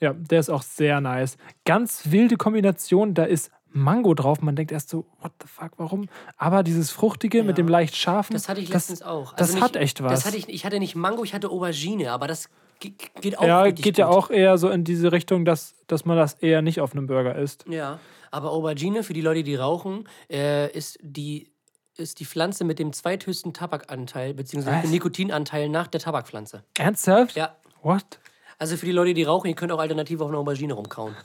Ja, 0.00 0.12
der 0.12 0.40
ist 0.40 0.50
auch 0.50 0.62
sehr 0.62 1.00
nice. 1.00 1.36
Ganz 1.64 2.10
wilde 2.10 2.36
Kombination, 2.36 3.14
da 3.14 3.24
ist 3.24 3.50
Mango 3.72 4.14
drauf. 4.14 4.40
Man 4.42 4.56
denkt 4.56 4.72
erst 4.72 4.88
so, 4.88 5.06
what 5.20 5.32
the 5.40 5.46
fuck, 5.48 5.72
warum? 5.76 6.08
Aber 6.36 6.62
dieses 6.62 6.90
Fruchtige 6.90 7.44
mit 7.44 7.56
dem 7.58 7.68
leicht 7.68 7.94
scharfen. 7.96 8.34
Das 8.34 8.48
hatte 8.48 8.60
ich 8.60 8.68
das- 8.70 8.88
letztens 8.88 9.02
auch. 9.02 9.32
Das 9.34 9.54
nicht- 9.54 9.62
hat 9.62 9.76
echt 9.76 10.02
was. 10.02 10.12
Das 10.12 10.26
hatte 10.26 10.36
ich, 10.36 10.48
ich 10.48 10.64
hatte 10.64 10.78
nicht 10.80 10.96
Mango, 10.96 11.22
ich 11.22 11.34
hatte 11.34 11.50
Aubergine, 11.50 12.10
aber 12.12 12.26
das 12.26 12.48
Ge- 12.80 12.92
Geht 13.20 13.38
auch 13.38 13.44
Ja, 13.44 13.70
geht 13.70 13.98
ja 13.98 14.06
gut. 14.06 14.16
auch 14.16 14.30
eher 14.30 14.56
so 14.56 14.70
in 14.70 14.84
diese 14.84 15.12
Richtung, 15.12 15.44
dass, 15.44 15.74
dass 15.86 16.06
man 16.06 16.16
das 16.16 16.32
eher 16.32 16.62
nicht 16.62 16.80
auf 16.80 16.92
einem 16.92 17.06
Burger 17.06 17.34
isst. 17.36 17.66
Ja, 17.68 18.00
aber 18.30 18.52
Aubergine 18.52 19.02
für 19.02 19.12
die 19.12 19.20
Leute, 19.20 19.42
die 19.42 19.54
rauchen, 19.54 20.08
äh, 20.30 20.72
ist, 20.72 20.98
die, 21.02 21.52
ist 21.98 22.20
die 22.20 22.24
Pflanze 22.24 22.64
mit 22.64 22.78
dem 22.78 22.94
zweithöchsten 22.94 23.52
Tabakanteil, 23.52 24.32
beziehungsweise 24.32 24.84
Was? 24.84 24.90
Nikotinanteil 24.90 25.68
nach 25.68 25.88
der 25.88 26.00
Tabakpflanze. 26.00 26.64
Ernsthaft? 26.78 27.36
Ja. 27.36 27.54
What? 27.82 28.18
Also 28.60 28.76
für 28.76 28.84
die 28.86 28.92
Leute, 28.92 29.14
die 29.14 29.22
rauchen, 29.24 29.48
ihr 29.48 29.54
könnt 29.54 29.72
auch 29.72 29.78
alternativ 29.78 30.20
auf 30.20 30.28
eine 30.28 30.36
Aubergine 30.36 30.74
rumkauen. 30.74 31.16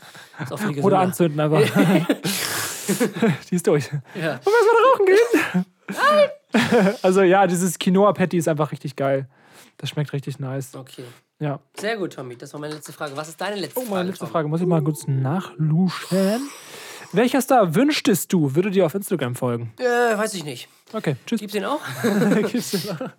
Ist 0.42 0.54
auch 0.54 0.58
viel 0.58 0.70
gesünder. 0.74 0.86
Oder 0.88 1.00
anzünden 1.00 1.40
einfach. 1.40 1.60
die 3.52 3.56
ist 3.56 3.68
durch. 3.68 3.90
Ja. 4.16 4.40
Wollen 4.44 4.56
wir 4.56 4.62
erstmal 4.64 4.84
rauchen 4.92 5.06
gehen? 6.94 6.98
also 7.04 7.22
ja, 7.24 7.46
dieses 7.46 7.78
Quinoa-Patty 7.78 8.38
ist 8.38 8.48
einfach 8.48 8.72
richtig 8.72 8.96
geil. 8.96 9.28
Das 9.78 9.90
schmeckt 9.90 10.14
richtig 10.14 10.40
nice. 10.40 10.74
Okay. 10.76 11.04
Ja. 11.40 11.60
Sehr 11.78 11.98
gut, 11.98 12.14
Tommy. 12.14 12.38
Das 12.38 12.54
war 12.54 12.62
meine 12.62 12.76
letzte 12.76 12.94
Frage. 12.94 13.18
Was 13.18 13.28
ist 13.28 13.42
deine 13.42 13.58
letzte 13.58 13.80
Oh, 13.80 13.82
Frage? 13.82 13.96
meine 13.96 14.10
letzte 14.10 14.24
Tom? 14.26 14.32
Frage. 14.32 14.48
Muss 14.48 14.62
ich 14.62 14.68
mal 14.68 14.82
kurz 14.82 15.06
nachluschen. 15.06 16.50
Welcher 17.16 17.42
Star 17.42 17.76
wünschtest 17.76 18.32
du, 18.34 18.56
würde 18.56 18.72
dir 18.72 18.86
auf 18.86 18.94
Instagram 18.94 19.36
folgen? 19.36 19.74
Äh, 19.80 20.18
weiß 20.18 20.34
ich 20.34 20.44
nicht. 20.44 20.68
Okay, 20.94 21.16
tschüss. 21.26 21.40
Gibt's 21.40 21.54
den 21.54 21.66
auch? 21.66 21.80
Gibt's 22.52 22.72
den 22.72 22.82
noch? 22.88 23.10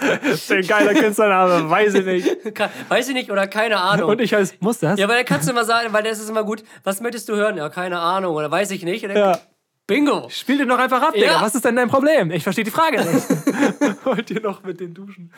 Das 0.00 0.32
ist 0.34 0.52
ein 0.52 0.66
geiler 0.66 0.94
Künstlername, 0.94 1.68
weiß 1.70 1.94
ich 1.94 2.04
nicht. 2.04 2.28
Weiß 2.88 3.08
ich 3.08 3.14
nicht 3.14 3.30
oder 3.30 3.46
keine 3.46 3.78
Ahnung. 3.78 4.10
Und 4.10 4.20
ich 4.20 4.34
heiße, 4.34 4.54
muss 4.60 4.78
das? 4.78 4.98
ja, 4.98 5.06
aber 5.06 5.14
da 5.14 5.22
kannst 5.24 5.48
du 5.48 5.52
immer 5.52 5.64
sagen, 5.64 5.92
weil 5.92 6.02
das 6.02 6.18
ist 6.20 6.28
immer 6.28 6.44
gut. 6.44 6.62
Was 6.84 7.00
möchtest 7.00 7.28
du 7.28 7.34
hören? 7.34 7.56
Ja, 7.56 7.68
keine 7.70 7.98
Ahnung 7.98 8.34
oder 8.34 8.50
weiß 8.50 8.70
ich 8.72 8.84
nicht. 8.84 9.02
Und 9.04 9.10
dann, 9.10 9.18
Ja. 9.18 9.38
Bingo. 9.86 10.28
Spiel 10.30 10.58
den 10.58 10.68
doch 10.68 10.78
einfach 10.78 11.02
ab, 11.02 11.12
Digga. 11.14 11.26
Ja. 11.26 11.40
Was 11.42 11.54
ist 11.54 11.64
denn 11.64 11.76
dein 11.76 11.88
Problem? 11.88 12.30
Ich 12.30 12.42
verstehe 12.42 12.64
die 12.64 12.70
Frage 12.70 12.98
nicht. 13.04 14.04
Wollt 14.04 14.30
ihr 14.30 14.40
noch 14.40 14.62
mit 14.62 14.80
den 14.80 14.94
duschen? 14.94 15.30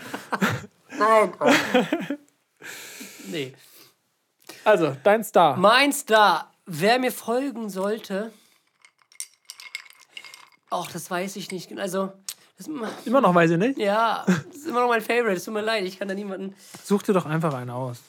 Nee. 3.28 3.54
Also, 4.64 4.96
dein 5.02 5.24
Star. 5.24 5.56
Mein 5.56 5.92
Star, 5.92 6.52
wer 6.66 6.98
mir 6.98 7.12
folgen 7.12 7.70
sollte. 7.70 8.32
Ach, 10.70 10.90
das 10.90 11.10
weiß 11.10 11.36
ich 11.36 11.50
nicht. 11.52 11.76
Also, 11.78 12.12
das, 12.58 12.66
Immer 13.04 13.20
noch 13.20 13.34
weiß 13.34 13.52
ich 13.52 13.58
nicht. 13.58 13.78
ja, 13.78 14.24
das 14.26 14.56
ist 14.56 14.66
immer 14.66 14.80
noch 14.80 14.88
mein 14.88 15.00
Favorite. 15.00 15.34
Es 15.36 15.44
tut 15.44 15.54
mir 15.54 15.60
leid, 15.62 15.84
ich 15.84 15.98
kann 15.98 16.08
da 16.08 16.14
niemanden. 16.14 16.54
Such 16.82 17.02
dir 17.02 17.12
doch 17.12 17.26
einfach 17.26 17.54
einen 17.54 17.70
aus. 17.70 18.00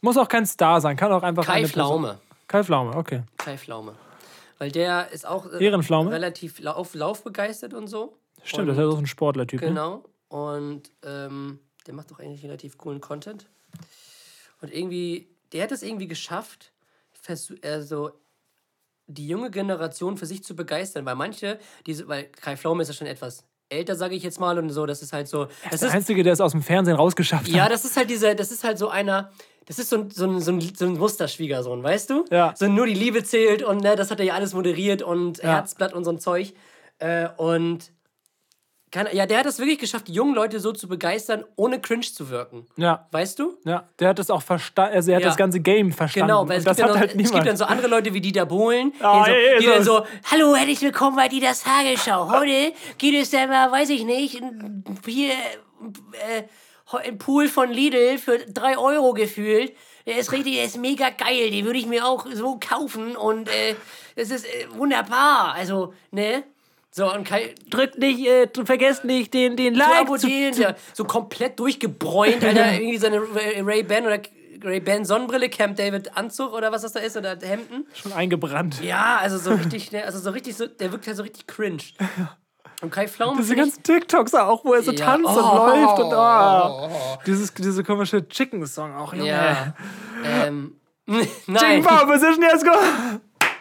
Muss 0.00 0.16
auch 0.16 0.28
kein 0.28 0.46
Star 0.46 0.80
sein, 0.80 0.96
kann 0.96 1.12
auch 1.12 1.22
einfach 1.22 1.44
Kai 1.46 1.54
eine 1.54 1.68
Person- 1.68 1.72
Pflaume. 1.72 2.20
Kai 2.46 2.64
Pflaume, 2.64 2.96
okay. 2.96 3.22
Kai 3.36 3.58
Pflaume. 3.58 3.94
Weil 4.58 4.70
der 4.72 5.10
ist 5.10 5.26
auch 5.26 5.46
äh, 5.46 5.56
relativ 5.56 6.58
lauf, 6.60 6.94
laufbegeistert 6.94 7.74
und 7.74 7.86
so. 7.88 8.16
Stimmt, 8.42 8.62
und, 8.62 8.66
das 8.68 8.76
ist 8.78 8.82
ja 8.82 8.90
so 8.90 8.96
ein 8.96 9.06
Sportler-Typ. 9.06 9.60
Ne? 9.60 9.68
Genau. 9.68 10.04
Und 10.28 10.90
ähm, 11.02 11.60
der 11.86 11.94
macht 11.94 12.12
auch 12.12 12.18
eigentlich 12.18 12.42
relativ 12.44 12.78
coolen 12.78 13.00
Content. 13.00 13.46
Und 14.60 14.72
irgendwie, 14.72 15.28
der 15.52 15.62
hat 15.64 15.72
es 15.72 15.82
irgendwie 15.82 16.08
geschafft, 16.08 16.72
also 17.62 18.10
die 19.06 19.26
junge 19.28 19.50
Generation 19.50 20.16
für 20.16 20.26
sich 20.26 20.44
zu 20.44 20.54
begeistern. 20.54 21.04
Weil 21.06 21.14
manche, 21.14 21.58
diese, 21.86 22.06
weil 22.08 22.24
Kai 22.24 22.56
Pflaume 22.56 22.82
ist 22.82 22.88
ja 22.88 22.94
schon 22.94 23.06
etwas 23.06 23.44
älter, 23.70 23.96
sage 23.96 24.14
ich 24.14 24.22
jetzt 24.22 24.40
mal, 24.40 24.58
und 24.58 24.70
so, 24.70 24.86
das 24.86 25.02
ist 25.02 25.12
halt 25.12 25.28
so. 25.28 25.44
Das 25.44 25.54
Das 25.64 25.72
ist 25.74 25.80
der 25.82 25.88
ist, 25.90 25.94
Einzige, 25.94 26.22
der 26.22 26.32
es 26.32 26.40
aus 26.40 26.52
dem 26.52 26.62
Fernsehen 26.62 26.96
rausgeschafft 26.96 27.48
ja, 27.48 27.64
hat. 27.64 27.72
das 27.72 27.84
ist 27.84 27.96
halt 27.96 28.08
dieser, 28.10 28.34
das 28.34 28.50
ist 28.50 28.64
halt 28.64 28.78
so 28.78 28.88
einer, 28.88 29.30
das 29.66 29.78
ist 29.78 29.90
so 29.90 29.96
ein, 29.98 30.10
so 30.10 30.26
ein, 30.26 30.40
so 30.40 30.52
ein, 30.52 30.60
so 30.60 30.86
ein 30.86 30.92
Musterschwiegersohn, 30.94 31.82
weißt 31.82 32.10
du? 32.10 32.24
Ja. 32.30 32.54
So 32.56 32.66
nur 32.66 32.86
die 32.86 32.94
Liebe 32.94 33.22
zählt 33.24 33.62
und 33.62 33.82
ne, 33.82 33.94
das 33.96 34.10
hat 34.10 34.20
er 34.20 34.26
ja 34.26 34.34
alles 34.34 34.54
moderiert 34.54 35.02
und 35.02 35.38
Ja. 35.38 35.56
Herzblatt 35.56 35.92
und 35.92 36.04
so 36.04 36.10
ein 36.12 36.18
Zeug. 36.18 36.54
Äh, 36.98 37.28
und 37.36 37.92
kann, 38.90 39.06
ja, 39.12 39.26
der 39.26 39.38
hat 39.38 39.46
es 39.46 39.58
wirklich 39.58 39.78
geschafft, 39.78 40.08
die 40.08 40.12
jungen 40.12 40.34
Leute 40.34 40.60
so 40.60 40.72
zu 40.72 40.88
begeistern, 40.88 41.44
ohne 41.56 41.80
cringe 41.80 42.02
zu 42.02 42.30
wirken. 42.30 42.66
Ja, 42.76 43.06
Weißt 43.10 43.38
du? 43.38 43.56
ja. 43.64 43.86
Der 43.98 44.08
hat 44.08 44.18
das 44.18 44.30
auch 44.30 44.42
verstanden. 44.42 44.94
Also, 44.96 45.10
er 45.10 45.16
hat 45.16 45.22
Ja. 45.22 45.28
das 45.28 45.36
ganze 45.36 45.60
Game 45.60 45.92
verstanden. 45.92 46.28
Genau, 46.28 46.48
weil 46.48 46.58
es 46.58 46.64
gibt, 46.64 46.78
ja 46.78 46.86
noch, 46.86 46.96
halt 46.96 47.14
es 47.14 47.30
gibt 47.32 47.46
dann 47.46 47.56
so 47.56 47.64
andere 47.64 47.88
Leute 47.88 48.14
wie 48.14 48.20
Dieter 48.20 48.46
Bohlen, 48.46 48.92
Ah, 49.00 49.24
die, 49.24 49.30
so, 49.30 49.36
ey, 49.36 49.58
die 49.60 49.66
dann 49.66 49.84
so- 49.84 50.04
hallo, 50.30 50.54
herzlich 50.56 50.80
willkommen 50.80 51.16
bei 51.16 51.28
Dieters 51.28 51.62
Tagesschau. 51.64 52.30
Heute 52.30 52.72
geht 52.98 53.14
es 53.14 53.30
dann 53.30 53.48
mal, 53.48 53.70
weiß 53.70 53.90
ich 53.90 54.04
nicht, 54.04 54.40
hier 55.06 55.32
äh, 55.32 56.42
ein 57.04 57.18
Pool 57.18 57.48
von 57.48 57.70
Lidl 57.70 58.18
für 58.18 58.38
3 58.38 58.78
Euro 58.78 59.12
gefühlt. 59.12 59.74
Der 60.06 60.16
ist 60.18 60.32
richtig, 60.32 60.54
der 60.54 60.64
ist 60.64 60.78
mega 60.78 61.10
geil, 61.10 61.50
den 61.50 61.66
würde 61.66 61.78
ich 61.78 61.86
mir 61.86 62.06
auch 62.06 62.26
so 62.32 62.58
kaufen 62.58 63.14
und 63.14 63.48
äh, 63.48 63.74
das 64.16 64.30
ist 64.30 64.46
äh, 64.46 64.66
wunderbar. 64.74 65.52
Also, 65.54 65.92
ne? 66.10 66.44
So, 66.90 67.12
und 67.12 67.24
Kai, 67.24 67.54
Drückt 67.70 67.98
nicht, 67.98 68.26
äh, 68.26 68.48
vergesst 68.64 69.04
nicht 69.04 69.34
den, 69.34 69.56
den 69.56 69.74
zu 69.74 69.80
Like. 69.80 70.06
Zu, 70.06 70.14
abonnieren, 70.14 70.54
ja, 70.60 70.74
so 70.94 71.04
komplett 71.04 71.58
durchgebräunt, 71.60 72.42
Alter, 72.42 72.72
irgendwie 72.80 72.96
seine 72.98 73.20
Ray-Ban 73.20 74.06
oder 74.06 74.18
Ray-Ban 74.64 75.04
Sonnenbrille, 75.04 75.48
Camp 75.50 75.76
David 75.76 76.16
Anzug 76.16 76.52
oder 76.52 76.72
was 76.72 76.82
das 76.82 76.92
da 76.92 77.00
ist, 77.00 77.16
oder 77.16 77.36
Hemden. 77.40 77.86
schon 77.94 78.12
eingebrannt. 78.12 78.82
Ja, 78.82 79.18
also 79.20 79.38
so 79.38 79.52
richtig, 79.54 79.92
ne, 79.92 80.02
also 80.04 80.18
so 80.18 80.30
richtig, 80.30 80.56
so, 80.56 80.66
der 80.66 80.90
wirkt 80.90 81.06
halt 81.06 81.16
so 81.16 81.22
richtig 81.22 81.46
cringe. 81.46 81.82
Und 82.80 82.90
Kai 82.92 83.08
Pflaume. 83.08 83.40
Diese 83.40 83.56
ganzen 83.56 83.82
TikToks 83.82 84.34
auch, 84.34 84.64
wo 84.64 84.72
er 84.72 84.82
so 84.82 84.92
Ja. 84.92 85.04
tanzt 85.04 85.26
und 85.28 85.36
Oh. 85.44 85.66
läuft 85.66 85.98
und 85.98 86.12
oh. 86.14 87.18
Dieses, 87.26 87.52
diese 87.52 87.82
komische 87.82 88.28
Chicken-Song 88.28 88.94
auch, 88.94 89.12
Junge. 89.14 89.26
Ja. 89.26 89.74
ähm, 90.46 90.76
Chicken 91.08 91.28
nein. 91.48 91.82
Power 91.82 92.06
Position, 92.06 92.42
jetzt 92.42 92.64
go! 92.64 92.70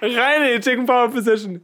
Rein 0.01 0.43
in 0.43 0.55
die 0.57 0.59
Chicken 0.61 0.85
Power 0.85 1.09
Position. 1.09 1.61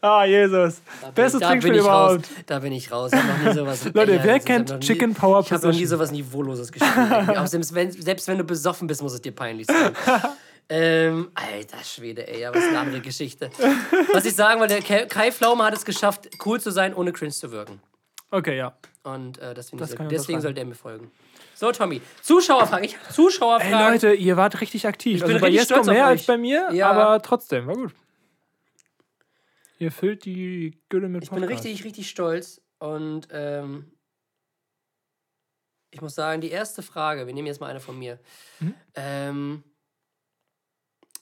Ah, 0.00 0.24
Jesus. 0.24 0.82
Bestes 1.14 1.40
da 1.40 1.48
Trinkspiel 1.48 1.74
ich 1.76 1.80
raus. 1.84 2.12
überhaupt. 2.14 2.28
Da 2.46 2.58
bin 2.58 2.72
ich 2.72 2.90
raus. 2.90 3.10
Ich 3.12 3.18
hab 3.18 3.38
noch 3.38 3.44
nie 3.48 3.54
sowas. 3.58 3.84
Leute, 3.94 4.20
wer 4.22 4.40
kennt 4.40 4.70
nie- 4.70 4.80
Chicken 4.80 5.14
Power 5.14 5.40
Ich 5.40 5.52
habe 5.52 5.66
noch 5.66 5.72
nie 5.72 5.80
Position? 5.80 5.88
sowas 5.98 6.10
Niveauloses 6.12 6.70
gespielt. 6.72 7.38
Auch 7.38 7.46
selbst, 7.46 7.74
wenn, 7.74 7.90
selbst 7.90 8.28
wenn 8.28 8.38
du 8.38 8.44
besoffen 8.44 8.86
bist, 8.86 9.02
muss 9.02 9.14
es 9.14 9.20
dir 9.20 9.32
peinlich 9.32 9.66
sein. 9.66 9.92
ähm, 10.68 11.30
alter 11.34 11.82
Schwede, 11.84 12.26
ey, 12.28 12.44
aber 12.44 12.58
ist 12.58 12.68
eine 12.68 12.78
andere 12.78 13.00
Geschichte. 13.00 13.50
Was 14.12 14.24
ich 14.24 14.34
sagen 14.34 14.60
wollte, 14.60 14.80
Kai 14.82 15.32
Pflaume 15.32 15.64
hat 15.64 15.74
es 15.74 15.84
geschafft, 15.84 16.28
cool 16.44 16.60
zu 16.60 16.70
sein, 16.70 16.94
ohne 16.94 17.12
cringe 17.12 17.32
zu 17.32 17.50
wirken. 17.52 17.80
Okay, 18.30 18.56
ja. 18.56 18.74
Und 19.02 19.38
äh, 19.38 19.54
sehr, 19.54 19.78
ich 20.00 20.08
deswegen 20.08 20.40
sollte 20.40 20.60
er 20.60 20.66
mir 20.66 20.74
folgen. 20.74 21.10
So, 21.62 21.70
Tommy. 21.70 22.02
Zuschauerfragen. 22.22 22.82
Ich 22.84 22.98
habe 22.98 23.08
Zuschauerfragen. 23.12 23.72
Ey, 23.78 23.92
Leute, 23.92 24.14
ihr 24.14 24.36
wart 24.36 24.60
richtig 24.60 24.84
aktiv. 24.84 25.20
bin 25.20 25.30
also 25.34 25.40
bei 25.42 25.46
richtig 25.46 25.70
Jesko 25.70 25.84
mehr 25.88 26.06
als 26.06 26.26
bei 26.26 26.36
mir, 26.36 26.68
Ja. 26.72 26.90
aber 26.90 27.22
trotzdem, 27.22 27.68
war 27.68 27.76
gut. 27.76 27.94
Ihr 29.78 29.92
füllt 29.92 30.24
die 30.24 30.76
Gülle 30.88 31.08
mit 31.08 31.22
Ich 31.22 31.30
bin 31.30 31.38
Podcast. 31.42 31.64
richtig, 31.64 31.84
richtig 31.84 32.10
stolz. 32.10 32.60
Und 32.80 33.28
ähm, 33.30 33.92
ich 35.92 36.00
muss 36.00 36.16
sagen, 36.16 36.40
die 36.40 36.50
erste 36.50 36.82
Frage, 36.82 37.28
wir 37.28 37.32
nehmen 37.32 37.46
jetzt 37.46 37.60
mal 37.60 37.68
eine 37.70 37.78
von 37.78 37.96
mir. 37.96 38.18
Mhm. 38.58 38.74
Ähm, 38.96 39.62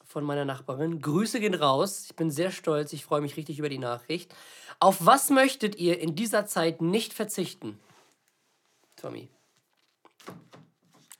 von 0.07 0.25
meiner 0.25 0.47
Nachbarin. 0.47 1.03
Grüße 1.03 1.39
gehen 1.39 1.53
raus. 1.53 2.07
Ich 2.07 2.17
bin 2.17 2.31
sehr 2.31 2.51
stolz. 2.51 2.95
Ich 2.95 3.05
freue 3.05 3.21
mich 3.21 3.37
richtig 3.37 3.59
über 3.59 3.69
die 3.69 3.77
Nachricht. 3.77 4.35
Auf 4.79 5.05
was 5.05 5.29
möchtet 5.29 5.77
ihr 5.77 6.01
in 6.01 6.17
dieser 6.17 6.47
Zeit 6.47 6.81
nicht 6.81 7.13
verzichten? 7.13 7.79
Tommy. 8.97 9.29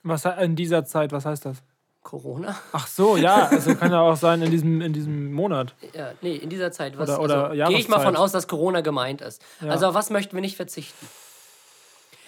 Was 0.03 0.25
in 0.25 0.55
dieser 0.55 0.85
Zeit, 0.85 1.11
was 1.11 1.25
heißt 1.25 1.45
das? 1.45 1.57
Corona? 2.01 2.57
Ach 2.71 2.87
so, 2.87 3.15
ja, 3.15 3.47
also 3.47 3.75
kann 3.77 3.91
ja 3.91 4.01
auch 4.01 4.15
sein 4.15 4.41
in 4.41 4.49
diesem, 4.49 4.81
in 4.81 4.91
diesem 4.93 5.31
Monat. 5.31 5.75
Ja, 5.93 6.13
nee, 6.21 6.35
in 6.35 6.49
dieser 6.49 6.71
Zeit. 6.71 6.97
Was, 6.97 7.09
Oder- 7.09 7.21
oder 7.21 7.49
also, 7.51 7.65
Gehe 7.71 7.79
ich 7.79 7.87
mal 7.89 7.99
von 7.99 8.15
aus, 8.15 8.31
dass 8.31 8.47
Corona 8.47 8.81
gemeint 8.81 9.21
ist. 9.21 9.43
Ja. 9.61 9.69
Also 9.69 9.87
auf 9.87 9.93
was 9.93 10.09
möchten 10.09 10.35
wir 10.35 10.41
nicht 10.41 10.55
verzichten? 10.55 11.07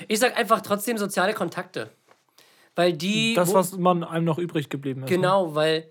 Ich 0.07 0.19
sag 0.19 0.37
einfach 0.37 0.61
trotzdem 0.61 0.97
soziale 0.97 1.33
Kontakte. 1.33 1.89
Weil 2.75 2.93
die. 2.93 3.33
Das, 3.33 3.49
wo- 3.49 3.55
was 3.55 3.75
man 3.77 4.03
einem 4.03 4.25
noch 4.25 4.37
übrig 4.37 4.69
geblieben 4.69 5.03
ist. 5.03 5.09
ne? 5.09 5.15
Genau, 5.15 5.55
weil 5.55 5.89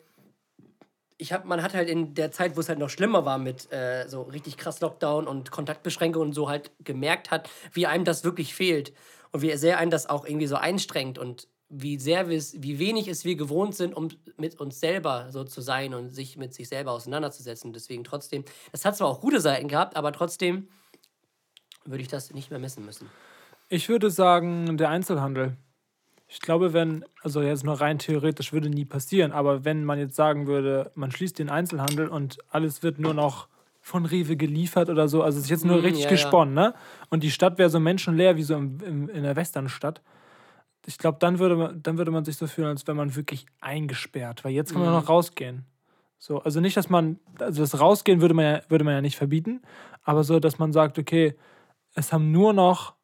ich 1.18 1.33
hab, 1.33 1.45
man 1.45 1.62
hat 1.62 1.75
halt 1.75 1.88
in 1.88 2.14
der 2.14 2.31
Zeit, 2.33 2.57
wo 2.57 2.61
es 2.61 2.68
halt 2.68 2.79
noch 2.81 2.90
schlimmer 2.90 3.25
war 3.25 3.38
mit 3.38 3.73
äh, 3.73 4.09
so 4.09 4.23
richtig 4.23 4.57
krass 4.57 4.81
Lockdown 4.81 5.27
und 5.29 5.51
Kontaktbeschränkungen 5.51 6.29
und 6.29 6.35
so 6.35 6.49
halt 6.49 6.71
gemerkt 6.83 7.31
hat, 7.31 7.49
wie 7.73 7.87
einem 7.87 8.05
das 8.05 8.25
wirklich 8.25 8.55
fehlt 8.55 8.92
und 9.33 9.42
wie 9.42 9.57
sehr 9.57 9.79
einen 9.79 9.90
das 9.90 10.09
auch 10.09 10.25
irgendwie 10.25 10.47
so 10.47 10.57
einstrengt 10.57 11.18
und 11.18 11.49
wie 11.68 11.99
sehr 11.99 12.29
wir 12.29 12.38
wie 12.38 12.79
wenig 12.79 13.09
es 13.09 13.25
wir 13.25 13.35
gewohnt 13.35 13.75
sind, 13.75 13.95
um 13.95 14.09
mit 14.37 14.61
uns 14.61 14.79
selber 14.79 15.29
so 15.31 15.42
zu 15.45 15.62
sein 15.62 15.95
und 15.95 16.14
sich 16.14 16.37
mit 16.37 16.53
sich 16.53 16.68
selber 16.68 16.92
auseinanderzusetzen. 16.92 17.73
Deswegen 17.73 18.05
trotzdem, 18.05 18.45
das 18.73 18.85
hat 18.85 18.97
zwar 18.97 19.09
auch 19.09 19.23
gute 19.23 19.40
Seiten 19.40 19.68
gehabt, 19.68 19.97
aber 19.97 20.12
trotzdem 20.12 20.68
würde 21.87 22.03
ich 22.03 22.09
das 22.09 22.33
nicht 22.33 22.51
mehr 22.51 22.61
missen 22.61 22.85
müssen. 22.85 23.09
Ich 23.68 23.88
würde 23.88 24.11
sagen, 24.11 24.77
der 24.77 24.90
Einzelhandel. 24.90 25.57
Ich 26.29 26.40
glaube, 26.40 26.73
wenn, 26.75 27.05
also 27.23 27.42
jetzt 27.42 27.64
nur 27.64 27.81
rein 27.81 27.99
theoretisch 27.99 28.53
würde 28.53 28.68
nie 28.68 28.85
passieren, 28.85 29.33
aber 29.33 29.64
wenn 29.64 29.85
man 29.85 29.99
jetzt 29.99 30.14
sagen 30.14 30.47
würde, 30.47 30.92
man 30.95 31.11
schließt 31.11 31.38
den 31.38 31.51
Einzelhandel 31.51 32.09
und 32.09 32.38
alles 32.51 32.83
wird 32.83 32.99
nur 32.99 33.14
noch 33.14 33.49
von 33.83 34.07
Rewe 34.07 34.37
geliefert 34.37 34.88
oder 34.88 35.09
so, 35.09 35.23
also 35.23 35.38
es 35.38 35.45
ist 35.45 35.51
jetzt 35.51 35.64
nur 35.66 35.79
Mm, 35.79 35.85
richtig 35.85 36.05
ja, 36.05 36.11
ja. 36.11 36.14
gesponnen, 36.14 36.55
ne? 36.55 36.75
Und 37.11 37.23
die 37.25 37.31
Stadt 37.33 37.59
wäre 37.59 37.68
so 37.68 37.81
menschenleer 37.81 38.37
wie 38.37 38.42
so 38.45 38.55
im, 38.55 38.81
im, 38.81 39.09
in 39.11 39.25
der 39.25 39.37
Westernstadt. 39.37 40.01
Ich 40.87 40.99
glaube, 40.99 41.18
dann 41.21 41.38
würde, 41.38 41.57
man, 41.57 41.83
dann 41.83 41.99
würde 41.99 42.11
man 42.11 42.25
sich 42.25 42.37
so 42.37 42.47
fühlen, 42.47 42.68
als 42.68 42.87
wäre 42.87 42.97
man 42.97 43.14
wirklich 43.16 43.47
eingesperrt, 43.61 44.45
weil 44.45 44.53
jetzt 44.53 44.73
kann 44.73 44.83
man 44.83 44.90
Mhm. 44.92 44.99
noch 45.01 45.09
rausgehen. 45.09 45.66
So, 46.18 46.40
also 46.40 46.61
nicht, 46.61 46.77
dass 46.77 46.88
man, 46.88 47.18
also 47.40 47.62
das 47.62 47.81
Rausgehen 47.81 48.21
würde 48.21 48.35
man, 48.35 48.45
ja, 48.45 48.62
würde 48.68 48.85
man 48.85 48.95
ja 48.95 49.01
nicht 49.01 49.16
verbieten, 49.16 49.62
aber 50.03 50.25
so, 50.25 50.38
dass 50.40 50.59
man 50.59 50.73
sagt, 50.73 50.99
okay, 50.99 51.35
es 51.95 52.12
haben 52.12 52.31
nur 52.33 52.53
noch 52.53 52.95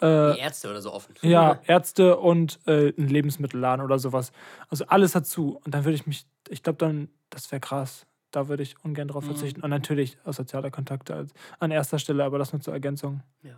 äh, 0.00 0.38
Ärzte 0.38 0.70
oder 0.70 0.80
so 0.80 0.92
offen. 0.92 1.14
ja, 1.22 1.58
Ärzte 1.66 2.16
und 2.18 2.60
äh, 2.66 2.92
ein 2.96 3.08
Lebensmittelladen 3.08 3.84
oder 3.84 3.98
sowas. 3.98 4.32
Also 4.68 4.86
alles 4.86 5.12
dazu. 5.12 5.60
Und 5.64 5.74
dann 5.74 5.84
würde 5.84 5.96
ich 5.96 6.06
mich, 6.06 6.26
ich 6.48 6.62
glaube 6.62 6.78
dann, 6.78 7.08
das 7.30 7.50
wäre 7.50 7.60
krass. 7.60 8.06
Da 8.30 8.48
würde 8.48 8.62
ich 8.62 8.76
ungern 8.84 9.08
drauf 9.08 9.24
verzichten. 9.24 9.62
Und 9.62 9.70
natürlich 9.70 10.18
aus 10.24 10.36
sozialer 10.36 10.70
Kontakte 10.70 11.26
an 11.58 11.70
erster 11.70 11.98
Stelle, 11.98 12.24
aber 12.24 12.38
das 12.38 12.52
nur 12.52 12.60
zur 12.60 12.74
Ergänzung. 12.74 13.22
Ja. 13.42 13.54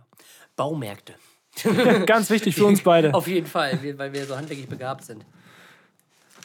Baumärkte. 0.55 1.13
Ganz 2.05 2.29
wichtig 2.29 2.55
für 2.55 2.65
uns 2.65 2.81
beide. 2.83 3.13
Auf 3.13 3.27
jeden 3.27 3.47
Fall, 3.47 3.77
weil 3.97 4.13
wir 4.13 4.25
so 4.25 4.37
handwerklich 4.37 4.69
begabt 4.69 5.03
sind. 5.03 5.25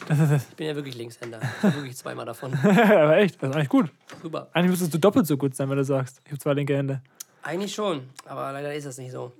Ich 0.09 0.55
bin 0.55 0.67
ja 0.67 0.75
wirklich 0.75 0.95
Linkshänder. 0.95 1.39
Ich 1.57 1.63
hab 1.63 1.75
wirklich 1.75 1.97
zweimal 1.97 2.25
davon. 2.25 2.53
aber 2.53 3.17
echt, 3.17 3.41
das 3.41 3.49
ist 3.49 3.55
eigentlich 3.55 3.69
gut. 3.69 3.89
Super. 4.21 4.49
Eigentlich 4.53 4.71
müsstest 4.71 4.93
du 4.93 4.99
doppelt 4.99 5.25
so 5.25 5.37
gut 5.37 5.55
sein, 5.55 5.69
wenn 5.69 5.77
du 5.77 5.83
sagst, 5.83 6.21
ich 6.25 6.31
habe 6.31 6.39
zwei 6.39 6.53
linke 6.53 6.75
Hände. 6.75 7.01
Eigentlich 7.41 7.73
schon, 7.73 8.09
aber 8.25 8.51
leider 8.51 8.73
ist 8.75 8.85
das 8.85 8.97
nicht 8.97 9.11
so. 9.11 9.31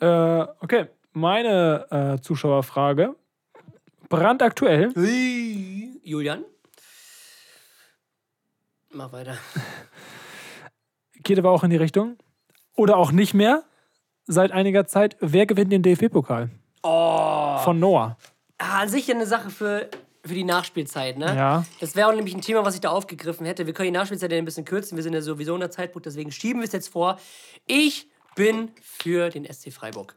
Äh, 0.00 0.46
okay, 0.60 0.86
meine 1.12 1.86
äh, 1.90 2.20
Zuschauerfrage. 2.22 3.14
Brandaktuell. 4.08 4.92
Julian? 6.02 6.44
Mach 8.92 9.12
weiter. 9.12 9.36
Geht 11.22 11.38
aber 11.38 11.50
auch 11.50 11.62
in 11.62 11.70
die 11.70 11.76
Richtung. 11.76 12.16
Oder 12.76 12.96
auch 12.96 13.12
nicht 13.12 13.34
mehr. 13.34 13.62
Seit 14.26 14.52
einiger 14.52 14.86
Zeit. 14.86 15.16
Wer 15.20 15.46
gewinnt 15.46 15.72
den 15.72 15.82
DFB-Pokal? 15.82 16.50
Oh. 16.82 17.58
Von 17.58 17.78
Noah. 17.78 18.16
Ah, 18.58 18.80
an 18.80 18.88
sich 18.88 19.06
ja 19.06 19.14
eine 19.14 19.26
Sache 19.26 19.50
für, 19.50 19.88
für 20.24 20.34
die 20.34 20.44
Nachspielzeit, 20.44 21.18
ne? 21.18 21.34
Ja. 21.34 21.64
Das 21.80 21.94
wäre 21.94 22.08
auch 22.08 22.14
nämlich 22.14 22.34
ein 22.34 22.42
Thema, 22.42 22.64
was 22.64 22.74
ich 22.74 22.80
da 22.80 22.90
aufgegriffen 22.90 23.46
hätte. 23.46 23.66
Wir 23.66 23.74
können 23.74 23.92
die 23.92 23.98
Nachspielzeit 23.98 24.32
ja 24.32 24.38
ein 24.38 24.44
bisschen 24.44 24.64
kürzen. 24.64 24.96
Wir 24.96 25.02
sind 25.02 25.12
ja 25.12 25.22
sowieso 25.22 25.54
in 25.54 25.60
der 25.60 25.70
Zeitpunkt, 25.70 26.06
deswegen 26.06 26.32
schieben 26.32 26.60
wir 26.60 26.66
es 26.66 26.72
jetzt 26.72 26.88
vor. 26.88 27.18
Ich 27.66 28.08
bin 28.34 28.70
für 28.82 29.30
den 29.30 29.44
SC 29.44 29.72
Freiburg. 29.72 30.14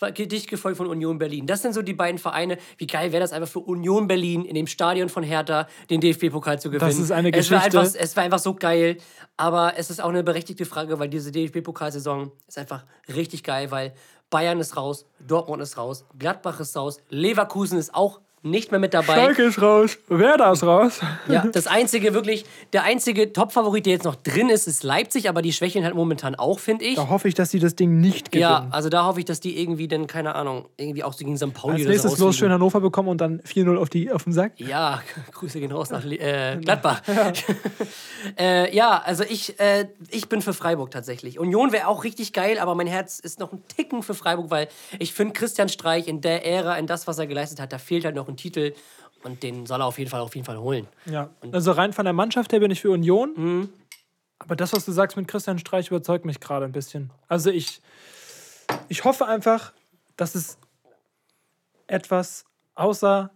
Dicht 0.00 0.48
gefolgt 0.48 0.78
von 0.78 0.86
Union 0.86 1.18
Berlin. 1.18 1.46
Das 1.46 1.62
sind 1.62 1.74
so 1.74 1.82
die 1.82 1.92
beiden 1.92 2.18
Vereine. 2.18 2.58
Wie 2.78 2.86
geil 2.86 3.12
wäre 3.12 3.20
das 3.20 3.32
einfach 3.32 3.48
für 3.48 3.60
Union 3.60 4.06
Berlin 4.08 4.44
in 4.44 4.54
dem 4.54 4.66
Stadion 4.66 5.08
von 5.08 5.22
Hertha 5.22 5.68
den 5.90 6.00
DFB-Pokal 6.00 6.60
zu 6.60 6.70
gewinnen? 6.70 6.90
Das 6.90 6.98
ist 6.98 7.12
eine 7.12 7.30
es 7.32 7.50
war 7.50 7.60
Geschichte. 7.60 7.80
Einfach, 7.80 8.00
es 8.00 8.16
war 8.16 8.24
einfach 8.24 8.38
so 8.38 8.54
geil. 8.54 8.96
Aber 9.36 9.74
es 9.76 9.90
ist 9.90 10.00
auch 10.00 10.08
eine 10.08 10.22
berechtigte 10.22 10.64
Frage, 10.64 10.98
weil 10.98 11.08
diese 11.08 11.30
DFB-Pokalsaison 11.30 12.32
ist 12.46 12.58
einfach 12.58 12.84
richtig 13.14 13.44
geil, 13.44 13.70
weil 13.70 13.94
Bayern 14.30 14.60
ist 14.60 14.76
raus, 14.76 15.06
Dortmund 15.20 15.62
ist 15.62 15.76
raus, 15.76 16.06
Gladbach 16.18 16.58
ist 16.58 16.74
raus, 16.76 16.98
Leverkusen 17.10 17.78
ist 17.78 17.94
auch 17.94 18.20
nicht 18.44 18.70
mehr 18.72 18.80
mit 18.80 18.92
dabei. 18.92 19.14
Schalke 19.14 19.42
ist 19.44 19.62
raus. 19.62 19.98
Werder 20.08 20.50
ist 20.52 20.64
raus. 20.64 21.00
Ja, 21.28 21.44
das 21.46 21.66
einzige 21.68 22.12
wirklich, 22.12 22.44
der 22.72 22.82
einzige 22.82 23.32
Top-Favorit, 23.32 23.86
der 23.86 23.92
jetzt 23.92 24.04
noch 24.04 24.16
drin 24.16 24.48
ist, 24.48 24.66
ist 24.66 24.82
Leipzig, 24.82 25.28
aber 25.28 25.42
die 25.42 25.52
schwächeln 25.52 25.84
halt 25.84 25.94
momentan 25.94 26.34
auch, 26.34 26.58
finde 26.58 26.84
ich. 26.84 26.96
Da 26.96 27.08
hoffe 27.08 27.28
ich, 27.28 27.34
dass 27.34 27.50
sie 27.50 27.60
das 27.60 27.76
Ding 27.76 28.00
nicht 28.00 28.32
gewinnen. 28.32 28.50
Ja, 28.50 28.66
also 28.70 28.88
da 28.88 29.04
hoffe 29.06 29.20
ich, 29.20 29.26
dass 29.26 29.38
die 29.38 29.60
irgendwie 29.60 29.86
dann, 29.86 30.08
keine 30.08 30.34
Ahnung, 30.34 30.66
irgendwie 30.76 31.04
auch 31.04 31.12
so 31.12 31.24
gegen 31.24 31.36
St. 31.36 31.54
Pauli 31.54 31.74
Als 31.76 31.84
nächstes 31.84 32.02
los 32.04 32.12
rausfliegen. 32.12 32.34
schön 32.34 32.52
Hannover 32.52 32.80
bekommen 32.80 33.08
und 33.10 33.20
dann 33.20 33.40
4-0 33.42 33.76
auf, 33.78 33.88
die- 33.88 34.10
auf 34.10 34.24
den 34.24 34.32
Sack. 34.32 34.52
Ja, 34.58 35.00
Grüße 35.32 35.60
gehen 35.60 35.70
raus 35.70 35.90
nach 35.90 36.04
äh, 36.04 36.58
Gladbach. 36.60 37.00
Ja, 37.06 37.32
äh, 38.38 38.74
ja 38.74 39.02
also 39.04 39.24
ich, 39.24 39.58
äh, 39.60 39.86
ich 40.10 40.28
bin 40.28 40.42
für 40.42 40.52
Freiburg 40.52 40.90
tatsächlich. 40.90 41.38
Union 41.38 41.72
wäre 41.72 41.86
auch 41.86 42.04
richtig 42.04 42.32
geil, 42.32 42.58
aber 42.58 42.74
mein 42.74 42.86
Herz 42.86 43.18
ist 43.20 43.38
noch 43.38 43.52
ein 43.52 43.62
Ticken 43.76 44.02
für 44.02 44.14
Freiburg, 44.14 44.50
weil 44.50 44.68
ich 44.98 45.12
finde, 45.14 45.32
Christian 45.34 45.68
Streich 45.68 46.08
in 46.08 46.20
der 46.20 46.44
Ära, 46.46 46.76
in 46.76 46.86
das, 46.86 47.06
was 47.06 47.18
er 47.18 47.26
geleistet 47.26 47.60
hat, 47.60 47.72
da 47.72 47.78
fehlt 47.78 48.04
halt 48.04 48.16
noch 48.16 48.28
ein 48.28 48.31
Titel 48.36 48.72
und 49.24 49.42
den 49.42 49.66
soll 49.66 49.80
er 49.80 49.86
auf 49.86 49.98
jeden 49.98 50.10
Fall, 50.10 50.20
auf 50.20 50.34
jeden 50.34 50.44
Fall 50.44 50.58
holen. 50.58 50.88
Ja. 51.06 51.30
Also 51.52 51.72
rein 51.72 51.92
von 51.92 52.04
der 52.04 52.12
Mannschaft 52.14 52.52
her 52.52 52.60
bin 52.60 52.70
ich 52.70 52.80
für 52.80 52.90
Union. 52.90 53.32
Mhm. 53.36 53.68
Aber 54.38 54.56
das, 54.56 54.72
was 54.72 54.84
du 54.84 54.90
sagst 54.92 55.16
mit 55.16 55.28
Christian 55.28 55.58
Streich, 55.58 55.88
überzeugt 55.88 56.24
mich 56.24 56.40
gerade 56.40 56.64
ein 56.64 56.72
bisschen. 56.72 57.10
Also 57.28 57.50
ich, 57.50 57.80
ich 58.88 59.04
hoffe 59.04 59.26
einfach, 59.26 59.72
dass 60.16 60.34
es 60.34 60.58
etwas 61.86 62.44
außer 62.74 63.30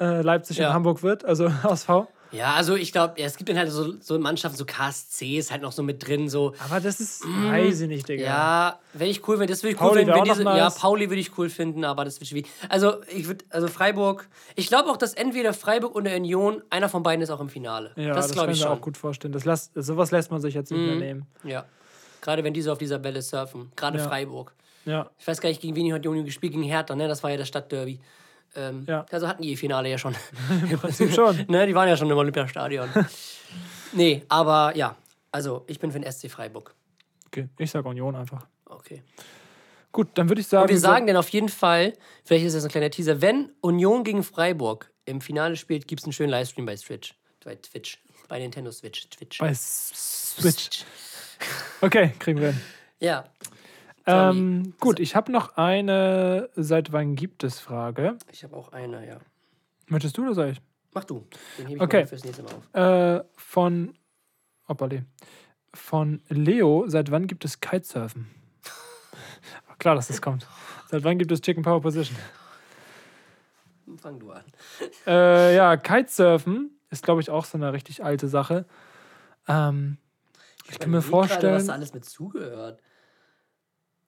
äh, 0.00 0.20
Leipzig 0.22 0.58
Ja. 0.58 0.68
und 0.68 0.74
Hamburg 0.74 1.02
wird, 1.02 1.24
also 1.24 1.50
HSV. 1.62 1.88
Ja, 2.34 2.54
also 2.54 2.74
ich 2.74 2.92
glaube, 2.92 3.20
ja, 3.20 3.26
es 3.26 3.36
gibt 3.36 3.48
dann 3.48 3.56
halt 3.56 3.70
so, 3.70 3.94
so 4.00 4.18
Mannschaften, 4.18 4.56
so 4.56 4.64
KSC 4.64 5.38
ist 5.38 5.50
halt 5.50 5.62
noch 5.62 5.72
so 5.72 5.82
mit 5.82 6.06
drin, 6.06 6.28
so. 6.28 6.54
Aber 6.58 6.80
das 6.80 7.00
ist, 7.00 7.24
weiß 7.24 7.82
ich 7.82 7.88
nicht, 7.88 8.08
Digga. 8.08 8.24
Ja, 8.24 8.78
wenn 8.92 9.08
ich 9.08 9.26
cool 9.28 9.36
finde, 9.36 9.52
das 9.52 9.62
würde 9.62 9.74
ich 9.74 9.80
cool 9.80 9.94
finden. 9.94 10.12
Wenn 10.14 10.24
diese. 10.24 10.42
Ja, 10.42 10.70
Pauli 10.70 11.08
würde 11.10 11.20
ich 11.20 11.36
cool 11.38 11.48
finden, 11.48 11.84
aber 11.84 12.04
das 12.04 12.20
wird 12.20 12.28
schwierig. 12.28 12.50
Also, 12.68 13.02
ich 13.08 13.26
würde, 13.26 13.44
also 13.50 13.68
Freiburg, 13.68 14.28
ich 14.56 14.68
glaube 14.68 14.90
auch, 14.90 14.96
dass 14.96 15.14
entweder 15.14 15.52
Freiburg 15.52 15.94
oder 15.94 16.14
Union, 16.16 16.62
einer 16.70 16.88
von 16.88 17.02
beiden 17.02 17.22
ist 17.22 17.30
auch 17.30 17.40
im 17.40 17.48
Finale. 17.48 17.92
Ja, 17.96 18.14
das 18.14 18.28
das, 18.28 18.36
kann 18.36 18.50
ich 18.50 18.60
mir 18.60 18.70
auch 18.70 18.80
gut 18.80 18.96
vorstellen. 18.96 19.32
Das 19.32 19.44
lässt, 19.44 19.72
sowas 19.74 20.10
lässt 20.10 20.30
man 20.30 20.40
sich 20.40 20.54
jetzt 20.54 20.70
nicht 20.70 20.80
mehr 20.84 20.96
nehmen. 20.96 21.26
Ja. 21.44 21.64
Gerade 22.20 22.42
wenn 22.42 22.54
die 22.54 22.62
so 22.62 22.72
auf 22.72 22.78
dieser 22.78 23.04
Welle 23.04 23.20
surfen. 23.22 23.70
Gerade 23.76 23.98
Ja. 23.98 24.04
Freiburg. 24.08 24.54
Ja. 24.86 25.10
Ich 25.18 25.26
weiß 25.26 25.40
gar 25.40 25.48
nicht, 25.48 25.60
gegen 25.60 25.76
wen 25.76 25.92
hat 25.92 26.06
Union 26.06 26.24
gespielt, 26.24 26.52
gegen 26.52 26.64
Hertha, 26.64 26.94
ne? 26.94 27.08
Das 27.08 27.22
war 27.22 27.30
ja 27.30 27.36
das 27.36 27.48
Stadtderby. 27.48 28.00
Ähm, 28.56 28.84
Ja. 28.88 29.06
Also 29.10 29.28
hatten 29.28 29.42
die 29.42 29.50
ihr 29.50 29.58
Finale 29.58 29.88
ja 29.90 29.98
schon. 29.98 30.14
Im 30.70 30.78
Prinzip 30.78 31.12
schon. 31.14 31.44
ne? 31.48 31.66
Die 31.66 31.74
waren 31.74 31.88
ja 31.88 31.96
schon 31.96 32.10
im 32.10 32.16
Olympiastadion. 32.16 32.88
nee, 33.92 34.22
aber 34.28 34.76
ja. 34.76 34.96
Also, 35.30 35.64
ich 35.66 35.80
bin 35.80 35.90
für 35.90 35.98
den 35.98 36.10
SC 36.10 36.30
Freiburg. 36.30 36.74
Okay, 37.26 37.48
ich 37.58 37.70
sag 37.70 37.84
Union 37.84 38.14
einfach. 38.14 38.46
Okay. 38.66 39.02
Gut, 39.90 40.08
dann 40.14 40.28
würde 40.28 40.40
ich 40.40 40.46
sagen. 40.46 40.62
Und 40.62 40.70
wir 40.70 40.78
sagen 40.78 41.06
dann 41.06 41.16
auf 41.16 41.28
jeden 41.30 41.48
Fall, 41.48 41.92
vielleicht 42.24 42.44
ist 42.44 42.54
das 42.54 42.64
ein 42.64 42.70
kleiner 42.70 42.90
Teaser, 42.90 43.20
wenn 43.20 43.50
Union 43.60 44.04
gegen 44.04 44.22
Freiburg 44.22 44.90
im 45.04 45.20
Finale 45.20 45.56
spielt, 45.56 45.86
gibt 45.88 46.00
es 46.00 46.06
einen 46.06 46.12
schönen 46.12 46.30
Livestream 46.30 46.66
bei 46.66 46.76
Twitch. 46.76 47.14
Bei 47.44 47.56
Twitch. 47.56 47.98
Bei 48.28 48.38
Nintendo 48.38 48.70
Switch. 48.70 49.08
Twitch. 49.10 49.38
bei 49.38 49.52
Switch. 49.54 50.84
Okay, 51.80 52.12
kriegen 52.18 52.40
wir 52.40 52.52
hin. 52.52 52.60
Ja. 53.00 53.24
Ähm, 54.06 54.74
gut, 54.80 55.00
ich 55.00 55.16
habe 55.16 55.32
noch 55.32 55.56
eine 55.56 56.50
Seit 56.56 56.92
wann 56.92 57.14
gibt 57.16 57.42
es 57.44 57.58
Frage. 57.60 58.16
Ich 58.30 58.44
habe 58.44 58.54
auch 58.56 58.72
eine, 58.72 59.06
ja. 59.06 59.18
Möchtest 59.86 60.16
du 60.18 60.22
oder 60.22 60.34
soll 60.34 60.48
ich? 60.50 60.60
Mach 60.92 61.04
du. 61.04 61.26
Den 61.58 61.66
hebe 61.66 61.76
ich 61.76 61.82
Okay. 61.82 62.00
mal 62.00 62.06
fürs 62.06 62.24
nächste 62.24 62.42
Mal 62.42 62.52
auf. 62.52 63.20
Äh, 63.20 63.24
von. 63.36 63.94
Hoppali. 64.68 65.02
Von 65.74 66.22
Leo, 66.28 66.84
seit 66.86 67.10
wann 67.10 67.26
gibt 67.26 67.44
es 67.44 67.60
Kitesurfen? 67.60 68.30
Klar, 69.78 69.94
dass 69.96 70.08
das 70.08 70.22
kommt. 70.22 70.46
Seit 70.88 71.02
wann 71.04 71.18
gibt 71.18 71.32
es 71.32 71.40
Chicken 71.40 71.62
Power 71.62 71.80
Position? 71.80 72.16
Fang 74.00 74.18
du 74.18 74.30
an. 74.32 74.44
Äh, 75.06 75.54
ja, 75.56 75.76
Kitesurfen 75.76 76.78
ist, 76.90 77.02
glaube 77.04 77.20
ich, 77.20 77.28
auch 77.28 77.44
so 77.44 77.58
eine 77.58 77.72
richtig 77.74 78.02
alte 78.02 78.28
Sache. 78.28 78.64
Ähm, 79.48 79.98
ich 80.70 80.78
kann 80.78 80.90
mir 80.90 80.98
überleg 80.98 81.10
gerade, 81.10 81.20
was 81.20 81.30
vorstellen. 81.30 81.66
da 81.66 81.72
alles 81.74 81.92
mit 81.92 82.04
zugehört. 82.06 82.80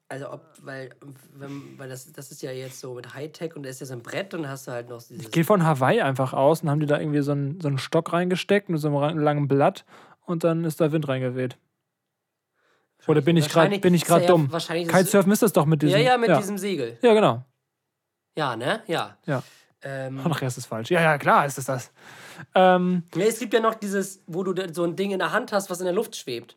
Also, 0.09 0.31
ob, 0.31 0.45
weil, 0.63 0.91
wenn, 1.35 1.77
weil 1.79 1.89
das, 1.89 2.13
das 2.13 2.31
ist 2.31 2.41
ja 2.41 2.53
jetzt 2.53 2.79
so 2.79 2.95
mit 2.95 3.15
Hightech 3.15 3.57
und 3.57 3.65
da 3.65 3.71
ist 3.71 3.81
ja 3.81 3.87
so 3.87 3.95
ein 3.95 4.03
Brett 4.03 4.35
und 4.35 4.43
dann 4.43 4.51
hast 4.51 4.69
du 4.69 4.73
halt 4.73 4.89
noch 4.89 5.03
dieses. 5.03 5.25
Ich 5.25 5.33
gehe 5.33 5.43
von 5.45 5.65
Hawaii 5.65 6.01
einfach 6.01 6.33
aus 6.33 6.63
und 6.63 6.71
haben 6.71 6.79
die 6.79 6.87
da 6.87 7.01
irgendwie 7.01 7.23
so 7.23 7.33
einen, 7.33 7.61
so 7.61 7.67
einen 7.67 7.79
Stock 7.79 8.13
reingesteckt 8.13 8.69
mit 8.69 8.81
so 8.81 8.97
einem 8.97 9.19
langen 9.19 9.49
Blatt 9.49 9.85
und 10.25 10.45
dann 10.45 10.65
ist 10.65 10.81
da 10.81 10.93
Wind 10.93 11.09
reingeweht. 11.09 11.57
Oder 13.09 13.21
bin 13.21 13.37
ich 13.37 13.49
gerade 13.49 13.79
bin 13.79 13.95
ich 13.95 14.03
ja 14.03 14.09
gerade 14.09 14.27
dumm? 14.27 14.51
Wahrscheinlich 14.53 14.89
Kitesurfen 14.89 15.33
ist 15.33 15.43
das 15.43 15.53
doch 15.53 15.67
mit 15.67 15.83
diesem. 15.83 15.99
Ja, 15.99 16.05
ja, 16.05 16.19
mit 16.19 16.37
diesem 16.37 16.59
Segel. 16.59 16.99
Ja, 17.03 17.15
genau. 17.15 17.45
Ja, 18.37 18.57
ne? 18.57 18.83
Ja. 18.87 19.17
Ja. 19.27 19.43
Ähm, 19.83 20.21
Ach, 20.23 20.29
nachher 20.29 20.49
ist 20.49 20.67
falsch. 20.67 20.91
Ja, 20.91 21.01
ja, 21.01 21.19
klar 21.19 21.47
ist 21.47 21.59
es 21.59 21.67
das. 21.67 21.93
Ähm, 22.55 23.05
nee, 23.15 23.25
es 23.25 23.39
gibt 23.39 23.55
ja 23.55 23.61
noch 23.61 23.75
dieses, 23.75 24.23
wo 24.27 24.43
du 24.43 24.55
so 24.73 24.85
ein 24.85 24.97
Ding 24.97 25.11
in 25.11 25.19
der 25.19 25.33
Hand 25.33 25.53
hast, 25.53 25.71
was 25.71 25.81
in 25.81 25.85
der 25.85 25.95
Luft 25.95 26.17
schwebt. 26.17 26.57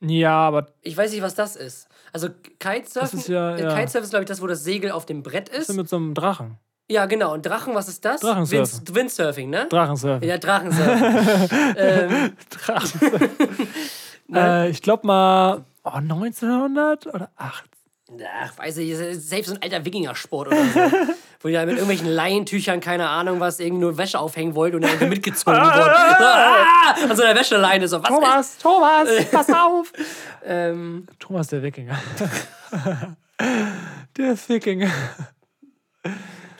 ja, 0.00 0.36
aber 0.36 0.72
Ich 0.80 0.96
weiß 0.96 1.12
nicht, 1.12 1.22
was 1.22 1.34
das 1.34 1.56
ist. 1.56 1.88
Also 2.12 2.28
Kitesurfen, 2.58 3.00
Das 3.00 3.14
ist 3.14 3.28
ja- 3.28 3.56
äh, 3.56 3.62
ja. 3.62 3.74
Kitesurfen 3.74 4.04
ist, 4.04 4.10
glaube 4.10 4.22
ich, 4.24 4.28
das, 4.28 4.42
wo 4.42 4.46
das 4.46 4.62
Segel 4.64 4.90
auf 4.90 5.06
dem 5.06 5.22
Brett 5.22 5.48
ist. 5.48 5.70
ist 5.70 5.76
mit 5.76 5.88
so 5.88 5.96
einem 5.96 6.14
Drachen? 6.14 6.58
Ja, 6.90 7.06
genau. 7.06 7.32
Und 7.32 7.46
Drachen, 7.46 7.74
was 7.74 7.88
ist 7.88 8.04
das? 8.04 8.20
Drachensurfen. 8.20 8.78
Wind, 8.80 8.94
Windsurfing, 8.94 9.48
ne? 9.50 9.66
Drachensurfen. 9.70 10.28
ja, 10.28 10.36
Drachensurfen. 10.36 11.48
ähm, 11.76 12.32
Drachensurfen. 12.50 13.30
Äh, 14.34 14.70
ich 14.70 14.80
glaube 14.80 15.06
mal 15.06 15.64
oh, 15.84 15.90
1900 15.90 17.06
oder 17.06 17.30
8. 17.36 17.64
ach, 18.42 18.58
weiß 18.58 18.76
ich, 18.78 18.96
selbst 18.96 19.48
so 19.48 19.54
ein 19.54 19.62
alter 19.62 19.84
Wikingersport 19.84 20.48
oder 20.48 20.64
so. 20.64 20.80
wo 21.40 21.48
die 21.48 21.54
da 21.54 21.60
mit 21.66 21.70
irgendwelchen 21.74 22.08
Laientüchern, 22.08 22.80
keine 22.80 23.08
Ahnung 23.08 23.40
was, 23.40 23.58
irgendwie 23.58 23.80
nur 23.80 23.98
Wäsche 23.98 24.18
aufhängen 24.18 24.54
wollten 24.54 24.76
und 24.76 24.82
dann 24.82 24.92
irgendwie 24.92 25.08
mitgezogen 25.08 25.60
wurden. 25.60 25.70
Ah! 25.74 26.94
An 27.08 27.16
so 27.16 27.22
einer 27.22 27.38
Wäscheleine. 27.38 27.88
So, 27.88 28.00
was 28.02 28.08
Thomas, 28.08 28.58
Thomas, 28.58 29.08
pass 29.30 29.48
auf! 29.54 29.92
Ähm, 30.44 31.06
Thomas 31.18 31.48
der 31.48 31.62
Wikinger. 31.62 31.98
der 34.16 34.36
Wikinger. 34.48 34.90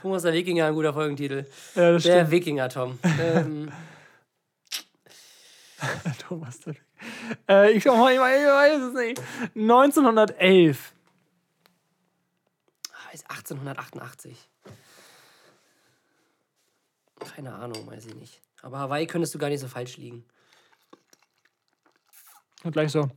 Thomas 0.00 0.22
der 0.22 0.32
Wikinger, 0.32 0.66
ein 0.66 0.74
guter 0.74 0.92
Folgentitel. 0.92 1.46
Ja, 1.76 1.92
das 1.92 2.02
Der 2.02 2.12
stimmt. 2.12 2.30
Wikinger, 2.32 2.68
Tom. 2.68 2.98
Ähm, 3.20 3.70
Thomas 6.28 6.58
der 6.60 6.74
Wikinger. 6.74 6.86
Äh, 7.48 7.72
ich, 7.72 7.88
oh, 7.88 8.08
ich 8.08 8.18
weiß 8.18 8.80
es 8.82 8.94
nicht. 8.94 9.22
1911. 9.56 10.92
ist 13.12 13.30
1888. 13.30 14.36
Keine 17.34 17.54
Ahnung, 17.54 17.86
weiß 17.86 18.06
ich 18.06 18.14
nicht. 18.14 18.40
Aber 18.62 18.78
Hawaii 18.78 19.06
könntest 19.06 19.34
du 19.34 19.38
gar 19.38 19.48
nicht 19.48 19.60
so 19.60 19.68
falsch 19.68 19.96
liegen. 19.96 20.24
Und 22.64 22.72
gleich 22.72 22.92
so. 22.92 23.08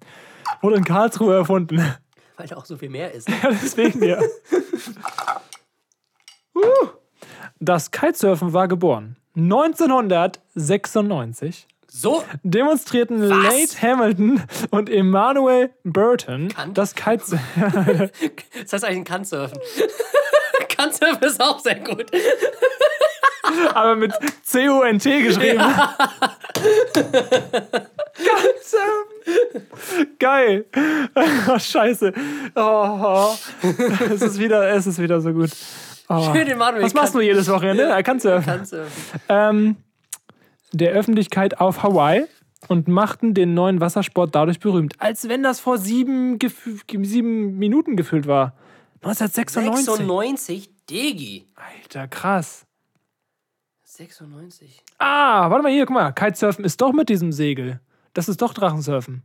Wurde 0.62 0.78
in 0.78 0.84
Karlsruhe 0.84 1.36
erfunden. 1.36 1.78
Weil 2.38 2.48
da 2.48 2.58
auch 2.58 2.66
so 2.66 2.78
viel 2.78 2.89
mehr 2.89 3.12
ist. 3.12 3.30
Ja, 3.43 3.50
deswegen 3.50 4.04
ja. 4.04 4.22
Uh. 6.56 6.88
Das 7.60 7.91
Kitesurfen 7.91 8.54
war 8.54 8.68
geboren. 8.68 9.18
1996 9.36 11.68
So, 11.98 12.26
demonstrierten 12.43 13.22
Late 13.22 13.82
Hamilton 13.82 14.43
und 14.70 14.89
Emmanuel 14.89 15.70
Burton 15.86 16.50
Kant? 16.50 16.78
das 16.78 16.93
Kitesurfen. 16.93 17.39
das 18.62 18.74
heißt 18.74 18.84
eigentlich 18.84 18.98
ein 18.98 19.04
Kantsurfen. 19.06 19.58
Kantsurfen 20.68 21.24
ist 21.24 21.41
auch 21.41 21.58
sehr 21.60 21.76
gut. 21.76 22.12
aber 23.74 23.96
mit 23.96 24.12
C-U-N-T 24.43 25.22
geschrieben. 25.22 25.64
Kitesurfen. 28.18 30.18
Geil. 30.20 30.66
Oh, 31.48 31.58
scheiße. 31.58 32.12
Oh, 32.56 33.36
es, 34.12 34.22
ist 34.22 34.38
wieder, 34.38 34.68
es 34.68 34.86
ist 34.86 35.02
wieder 35.02 35.22
so 35.22 35.32
gut. 35.32 35.52
Oh. 36.10 36.34
Schön, 36.34 36.46
den 36.46 36.58
Manuel. 36.58 36.84
Was 36.84 36.93
machst 36.93 37.16
du 37.16 37.22
jedes 37.22 37.50
Wochenende? 37.50 37.88
Ja. 37.88 38.04
Kitesurfen. 38.04 38.46
Kantsurfen. 38.46 38.91
ähm, 39.30 39.78
der 40.78 40.91
Öffentlichkeit 40.91 41.59
auf 41.59 41.84
Hawaii 41.84 42.26
und 42.67 42.88
machten 42.88 43.34
den 43.34 43.53
neuen 43.53 43.80
Wassersport 43.80 44.34
dadurch 44.36 44.59
berühmt. 44.59 44.93
Als 44.99 45.30
wenn 45.30 45.43
das 45.43 45.59
vor 45.59 45.78
sieben, 45.78 46.38
gef- 46.39 47.05
sieben 47.05 47.57
Minuten 47.57 47.95
gefüllt 47.95 48.28
war. 48.28 48.53
1996. 49.03 49.86
96, 49.95 50.69
Digi. 50.89 51.45
Alter, 51.55 52.07
krass. 52.07 52.65
96. 53.84 54.82
Ah, 54.97 55.49
warte 55.49 55.63
mal 55.63 55.71
hier, 55.71 55.86
guck 55.86 55.93
mal. 55.93 56.11
Kitesurfen 56.11 56.65
ist 56.65 56.82
doch 56.82 56.91
mit 56.91 57.09
diesem 57.09 57.32
Segel. 57.32 57.80
Das 58.13 58.28
ist 58.28 58.41
doch 58.41 58.53
Drachensurfen. 58.53 59.23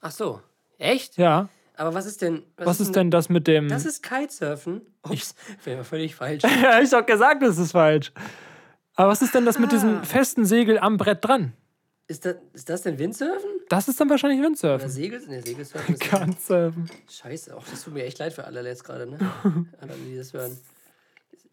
Ach 0.00 0.10
so. 0.10 0.40
Echt? 0.78 1.16
Ja. 1.16 1.48
Aber 1.76 1.92
was 1.94 2.06
ist 2.06 2.22
denn. 2.22 2.42
Was 2.56 2.80
ist 2.80 2.94
denn 2.94 3.10
das 3.10 3.28
mit 3.28 3.46
dem. 3.46 3.68
Das 3.68 3.84
ist 3.84 4.02
Kitesurfen. 4.02 4.80
Ups, 5.02 5.34
wäre 5.64 5.84
völlig 5.84 6.14
falsch. 6.14 6.42
ja, 6.44 6.80
ich 6.82 6.92
hab 6.92 7.06
gesagt, 7.06 7.42
das 7.42 7.58
ist 7.58 7.72
falsch. 7.72 8.12
Aber 8.96 9.08
was 9.10 9.22
ist 9.22 9.34
denn 9.34 9.44
das 9.46 9.58
mit 9.58 9.70
Ah. 9.70 9.74
diesem 9.74 10.04
festen 10.04 10.44
Segel 10.44 10.78
am 10.78 10.96
Brett 10.96 11.24
dran? 11.24 11.52
Ist 12.06 12.26
das, 12.26 12.36
ist 12.52 12.68
das 12.68 12.82
denn 12.82 12.98
Windsurfen? 12.98 13.48
Das 13.70 13.88
ist 13.88 13.98
dann 13.98 14.10
wahrscheinlich 14.10 14.38
Oder 14.40 14.48
Windsurfen. 14.48 14.88
Segel? 14.90 15.20
Ne, 15.26 15.40
Segelsurfen 15.42 15.94
ist. 15.94 16.00
Kitesurfen. 16.02 16.90
Scheiße, 17.10 17.56
auch 17.56 17.64
das 17.68 17.82
tut 17.82 17.94
mir 17.94 18.04
echt 18.04 18.18
leid 18.18 18.32
für 18.34 18.44
alle 18.44 18.62
jetzt 18.62 18.84
gerade, 18.84 19.06
ne? 19.06 19.18
Alle, 19.80 19.94
die 20.06 20.16
das 20.16 20.32
hören. 20.32 20.56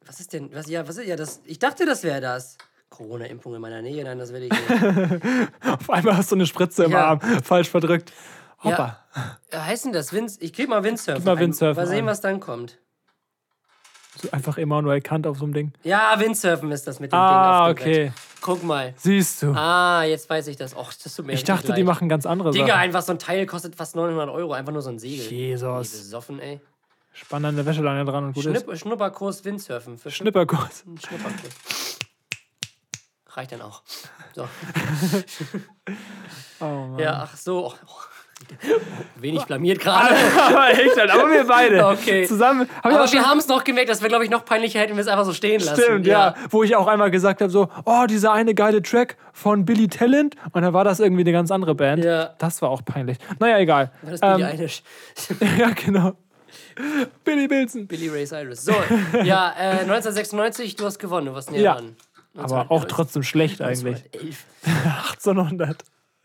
Was 0.06 0.20
ist 0.20 0.34
denn. 0.34 0.54
Was, 0.54 0.68
ja, 0.70 0.86
was 0.88 0.98
ist 0.98 1.08
ja 1.08 1.16
das? 1.16 1.42
Ich 1.46 1.60
dachte, 1.60 1.86
das 1.86 2.04
wäre 2.04 2.20
das. 2.22 2.58
Corona-Impfung 2.90 3.56
in 3.56 3.62
meiner 3.62 3.82
Nähe, 3.82 4.04
nein, 4.04 4.18
das 4.20 4.34
werde 4.34 4.48
ich 4.48 4.52
nicht. 4.52 5.50
Auf 5.66 5.90
einmal 5.90 6.18
hast 6.18 6.32
du 6.32 6.36
eine 6.36 6.46
Spritze 6.46 6.84
im 6.84 6.92
Ja. 6.92 7.06
Arm. 7.12 7.22
Falsch 7.44 7.70
verdrückt. 7.70 8.12
Hoppa. 8.62 9.00
Ja, 9.16 9.58
äh, 9.58 9.62
heißt 9.62 9.86
denn 9.86 9.94
das? 9.94 10.12
Wind, 10.12 10.34
ich 10.40 10.52
krieg 10.52 10.68
mal 10.68 10.84
Windsurfen. 10.84 11.20
Gib 11.22 11.26
mal 11.26 11.38
ein. 11.38 11.40
Windsurfen 11.40 11.82
Mal 11.82 11.88
sehen, 11.88 12.00
ein. 12.00 12.06
was 12.08 12.20
dann 12.20 12.42
kommt. 12.42 12.78
Einfach 14.32 14.58
Emanuel 14.58 15.02
Kant 15.02 15.26
auf 15.28 15.38
so 15.38 15.46
einem 15.46 15.54
Ding. 15.54 15.74
Ja, 15.84 16.16
Windsurfen 16.20 16.72
ist 16.72 16.86
das 16.88 17.00
mit 17.00 17.12
dem 17.12 17.18
Ah, 17.20 17.68
Ding 17.68 17.76
dem 17.76 17.82
okay. 17.84 18.04
Brett. 18.06 18.14
Guck 18.42 18.64
mal. 18.64 18.94
Siehst 18.98 19.42
du. 19.44 19.54
Ah, 19.54 20.04
jetzt 20.04 20.30
weiß 20.30 20.48
ich 20.48 20.58
das. 20.58 20.76
Och, 20.76 20.92
das 21.04 21.16
tut 21.16 21.26
mir 21.28 21.34
ich 21.34 21.44
dachte, 21.44 21.68
die 21.74 21.82
leid. 21.82 21.86
machen 21.86 22.10
ganz 22.10 22.26
andere 22.26 22.52
Digga, 22.52 22.68
Sachen. 22.68 22.80
einfach 22.80 23.02
so 23.02 23.12
ein 23.14 23.20
Teil 23.20 23.46
kostet 23.46 23.76
fast 23.76 23.96
900 23.96 24.30
Euro. 24.30 24.54
Einfach 24.54 24.72
nur 24.74 24.82
so 24.82 24.90
ein 24.90 25.00
Segel. 25.00 25.26
Jesus. 25.32 25.90
besoffen, 25.92 26.40
ey. 26.40 26.60
Spann 27.14 27.44
an 27.46 27.56
der 27.56 27.66
Wäscheleine 27.66 28.06
dran 28.06 28.26
und 28.26 28.34
gut 28.34 28.46
ist. 28.46 28.64
Schnipp, 28.64 28.78
Schnupperkurs 28.78 29.44
Windsurfen. 29.46 29.98
Für 29.98 30.10
Schnipperkurs. 30.12 30.84
Schnipp- 30.86 31.08
Schnupperkurs. 31.08 32.00
Reicht 33.34 33.52
dann 33.52 33.62
auch. 33.62 33.82
So. 34.36 34.48
Oh 36.60 36.66
Mann. 36.66 37.00
Ja, 37.00 37.22
ach 37.24 37.36
so. 37.38 37.68
Oh. 37.68 37.74
Wenig 39.16 39.44
blamiert 39.46 39.80
gerade. 39.84 40.16
aber 40.48 40.70
echt, 40.72 40.98
halt, 40.98 41.10
aber 41.12 41.30
wir 41.30 41.46
beide. 41.46 41.86
Okay. 41.92 42.26
Zusammen. 42.26 42.68
Hab 42.84 42.86
Aber 42.94 43.08
schon 43.08 43.20
wir 43.20 43.26
haben 43.28 43.38
es 43.38 43.48
noch 43.48 43.64
gemerkt, 43.64 43.90
dass 43.90 44.02
wir, 44.02 44.10
glaube 44.10 44.24
ich, 44.24 44.30
noch 44.30 44.46
peinlicher 44.46 44.80
hätten 44.80 44.96
wir 44.96 45.02
es 45.02 45.08
einfach 45.08 45.26
so 45.26 45.34
stehen 45.34 45.60
lassen. 45.62 45.82
Stimmt, 45.82 46.08
ja. 46.08 46.36
Wo 46.50 46.64
ich 46.64 46.76
auch 46.76 46.88
einmal 46.88 47.12
gesagt 47.12 47.42
habe, 47.42 47.50
so, 47.52 47.70
oh, 47.86 48.06
dieser 48.08 48.32
eine 48.34 48.54
geile 48.56 48.82
Track 48.82 49.18
von 49.34 49.66
Billy 49.66 49.88
Talent. 49.88 50.36
Und 50.54 50.62
dann 50.62 50.74
war 50.74 50.84
das 50.84 51.00
irgendwie 51.00 51.22
eine 51.22 51.32
ganz 51.32 51.52
andere 51.52 51.76
Band. 51.76 52.04
Ja. 52.04 52.34
Das 52.38 52.62
war 52.62 52.70
auch 52.70 52.84
peinlich. 52.86 53.18
Naja, 53.40 53.60
egal. 53.60 53.92
War 54.02 54.12
das 54.12 54.20
Billie 54.22 54.36
Ähm, 54.36 54.44
Eilish? 54.44 54.84
ja, 55.58 55.70
genau. 55.72 56.14
Billy 57.24 57.50
Wilson. 57.50 57.88
Billy 57.88 58.08
Ray 58.10 58.26
Cyrus. 58.26 58.64
So, 58.66 58.74
ja, 59.24 59.54
äh, 59.58 59.82
1996, 59.82 60.76
du 60.76 60.86
hast 60.86 61.00
gewonnen, 61.00 61.28
du 61.28 61.34
warst 61.34 61.52
näher 61.52 61.62
Ja. 61.62 61.74
dran. 61.76 61.96
Aber 62.38 62.72
auch 62.72 62.86
trotzdem 62.86 63.24
schlecht 63.24 63.62
eigentlich. 63.62 64.04
1911. 64.64 65.76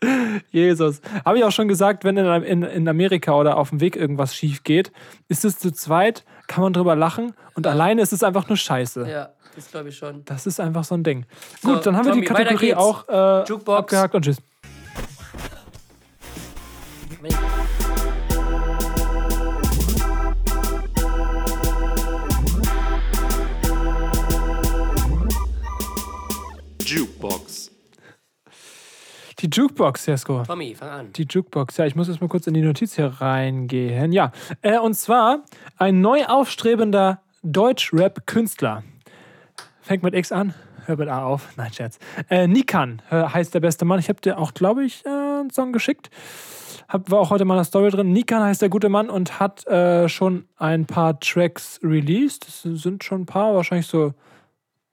1800. 0.01 0.43
Jesus. 0.51 1.01
Habe 1.25 1.39
ich 1.39 1.43
auch 1.43 1.51
schon 1.51 1.67
gesagt, 1.67 2.03
wenn 2.03 2.17
in, 2.17 2.43
in, 2.43 2.63
in 2.63 2.87
Amerika 2.87 3.33
oder 3.33 3.57
auf 3.57 3.69
dem 3.69 3.79
Weg 3.79 3.95
irgendwas 3.95 4.35
schief 4.35 4.63
geht, 4.63 4.91
ist 5.27 5.45
es 5.45 5.57
zu 5.57 5.71
zweit, 5.71 6.23
kann 6.47 6.63
man 6.63 6.73
drüber 6.73 6.95
lachen 6.95 7.33
und 7.55 7.67
alleine 7.67 8.01
ist 8.01 8.13
es 8.13 8.23
einfach 8.23 8.47
nur 8.47 8.57
Scheiße. 8.57 9.07
Ja, 9.09 9.29
das 9.55 9.71
glaube 9.71 9.89
ich 9.89 9.97
schon. 9.97 10.23
Das 10.25 10.45
ist 10.45 10.59
einfach 10.59 10.83
so 10.83 10.95
ein 10.95 11.03
Ding. 11.03 11.25
So, 11.61 11.73
Gut, 11.73 11.85
dann 11.85 11.97
haben 11.97 12.05
wir 12.05 12.13
die 12.13 12.21
Tommy, 12.21 12.43
Kategorie 12.43 12.75
auch 12.75 13.07
äh, 13.09 13.43
Jukebox. 13.47 13.79
abgehakt 13.79 14.15
und 14.15 14.25
tschüss. 14.25 14.37
Jukebox. 26.85 27.46
Die 29.39 29.49
Jukebox, 29.51 30.07
Jesko. 30.07 30.41
Tommy, 30.47 30.73
fang 30.73 30.89
an. 30.89 31.13
Die 31.13 31.27
Jukebox, 31.29 31.77
ja, 31.77 31.85
ich 31.85 31.95
muss 31.95 32.07
jetzt 32.07 32.21
mal 32.21 32.27
kurz 32.27 32.47
in 32.47 32.55
die 32.55 32.61
Notiz 32.61 32.95
hier 32.95 33.05
reingehen. 33.05 34.11
Ja, 34.11 34.31
äh, 34.63 34.79
und 34.79 34.95
zwar 34.95 35.43
ein 35.77 36.01
neu 36.01 36.25
aufstrebender 36.25 37.21
Deutsch-Rap-Künstler. 37.43 38.81
Fängt 39.79 40.01
mit 40.01 40.15
X 40.15 40.31
an, 40.31 40.55
hört 40.85 40.97
mit 40.97 41.07
A 41.07 41.23
auf. 41.23 41.49
Nein, 41.55 41.71
Scherz. 41.71 41.99
Äh, 42.31 42.47
Nikan 42.47 43.03
äh, 43.11 43.25
heißt 43.25 43.53
der 43.53 43.59
beste 43.59 43.85
Mann. 43.85 43.99
Ich 43.99 44.09
habe 44.09 44.19
dir 44.19 44.39
auch, 44.39 44.55
glaube 44.55 44.83
ich, 44.83 45.05
äh, 45.05 45.09
einen 45.09 45.51
Song 45.51 45.71
geschickt. 45.71 46.09
Hab, 46.89 47.11
war 47.11 47.19
auch 47.19 47.29
heute 47.29 47.45
mal 47.45 47.53
in 47.53 47.59
der 47.59 47.65
Story 47.65 47.91
drin. 47.91 48.13
Nikan 48.13 48.41
heißt 48.41 48.63
der 48.63 48.69
gute 48.69 48.89
Mann 48.89 49.07
und 49.07 49.39
hat 49.39 49.67
äh, 49.67 50.09
schon 50.09 50.45
ein 50.57 50.87
paar 50.87 51.19
Tracks 51.19 51.79
released. 51.83 52.47
Das 52.47 52.81
sind 52.81 53.03
schon 53.03 53.21
ein 53.21 53.25
paar, 53.27 53.53
wahrscheinlich 53.53 53.85
so 53.85 54.15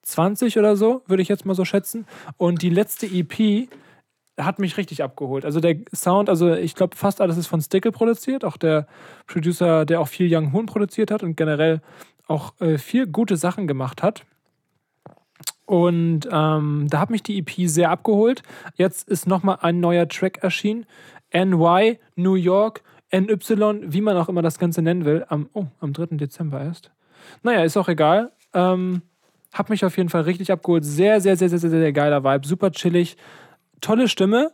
20 0.03 0.59
oder 0.59 0.76
so, 0.76 1.01
würde 1.07 1.22
ich 1.22 1.28
jetzt 1.28 1.47
mal 1.47 1.55
so 1.55 1.64
schätzen. 1.64 2.07
Und 2.36 2.61
die 2.61 2.68
letzte 2.68 3.07
EP 3.07 3.68
hat 4.39 4.59
mich 4.59 4.76
richtig 4.76 5.03
abgeholt. 5.03 5.45
Also 5.45 5.61
der 5.61 5.76
Sound, 5.95 6.28
also 6.28 6.53
ich 6.53 6.74
glaube, 6.74 6.97
fast 6.97 7.20
alles 7.20 7.37
ist 7.37 7.47
von 7.47 7.61
Stickle 7.61 7.93
produziert. 7.93 8.45
Auch 8.45 8.57
der 8.57 8.87
Producer, 9.26 9.85
der 9.85 10.01
auch 10.01 10.09
viel 10.09 10.35
Young 10.35 10.53
Hoon 10.53 10.66
produziert 10.66 11.11
hat 11.11 11.22
und 11.22 11.37
generell 11.37 11.80
auch 12.26 12.59
äh, 12.61 12.78
viel 12.78 13.07
gute 13.07 13.37
Sachen 13.37 13.66
gemacht 13.66 14.03
hat. 14.03 14.24
Und 15.66 16.28
ähm, 16.30 16.87
da 16.91 17.01
hat 17.01 17.11
mich 17.11 17.22
die 17.22 17.39
EP 17.39 17.68
sehr 17.68 17.91
abgeholt. 17.91 18.43
Jetzt 18.74 19.09
ist 19.09 19.26
nochmal 19.26 19.59
ein 19.62 19.80
neuer 19.80 20.09
Track 20.09 20.39
erschienen. 20.43 20.85
NY, 21.32 21.99
New 22.16 22.35
York, 22.35 22.82
NY, 23.12 23.80
wie 23.87 24.01
man 24.01 24.16
auch 24.16 24.28
immer 24.28 24.43
das 24.43 24.59
Ganze 24.59 24.82
nennen 24.82 25.05
will. 25.05 25.24
Am, 25.28 25.49
oh, 25.53 25.66
am 25.80 25.93
3. 25.93 26.16
Dezember 26.16 26.61
erst. 26.61 26.91
Naja, 27.43 27.64
ist 27.64 27.76
auch 27.76 27.89
egal. 27.89 28.32
Ähm, 28.53 29.03
hat 29.53 29.70
mich 29.70 29.85
auf 29.85 29.97
jeden 29.97 30.11
Fall 30.11 30.22
richtig 30.22 30.53
abgeholt. 30.53 30.85
Sehr, 30.85 31.20
sehr, 31.20 31.37
sehr, 31.37 31.49
sehr, 31.49 31.59
sehr, 31.59 31.70
sehr 31.70 31.93
geiler 31.93 32.24
Vibe. 32.24 32.47
Super 32.47 32.70
chillig. 32.72 33.16
Tolle 33.81 34.09
Stimme. 34.09 34.53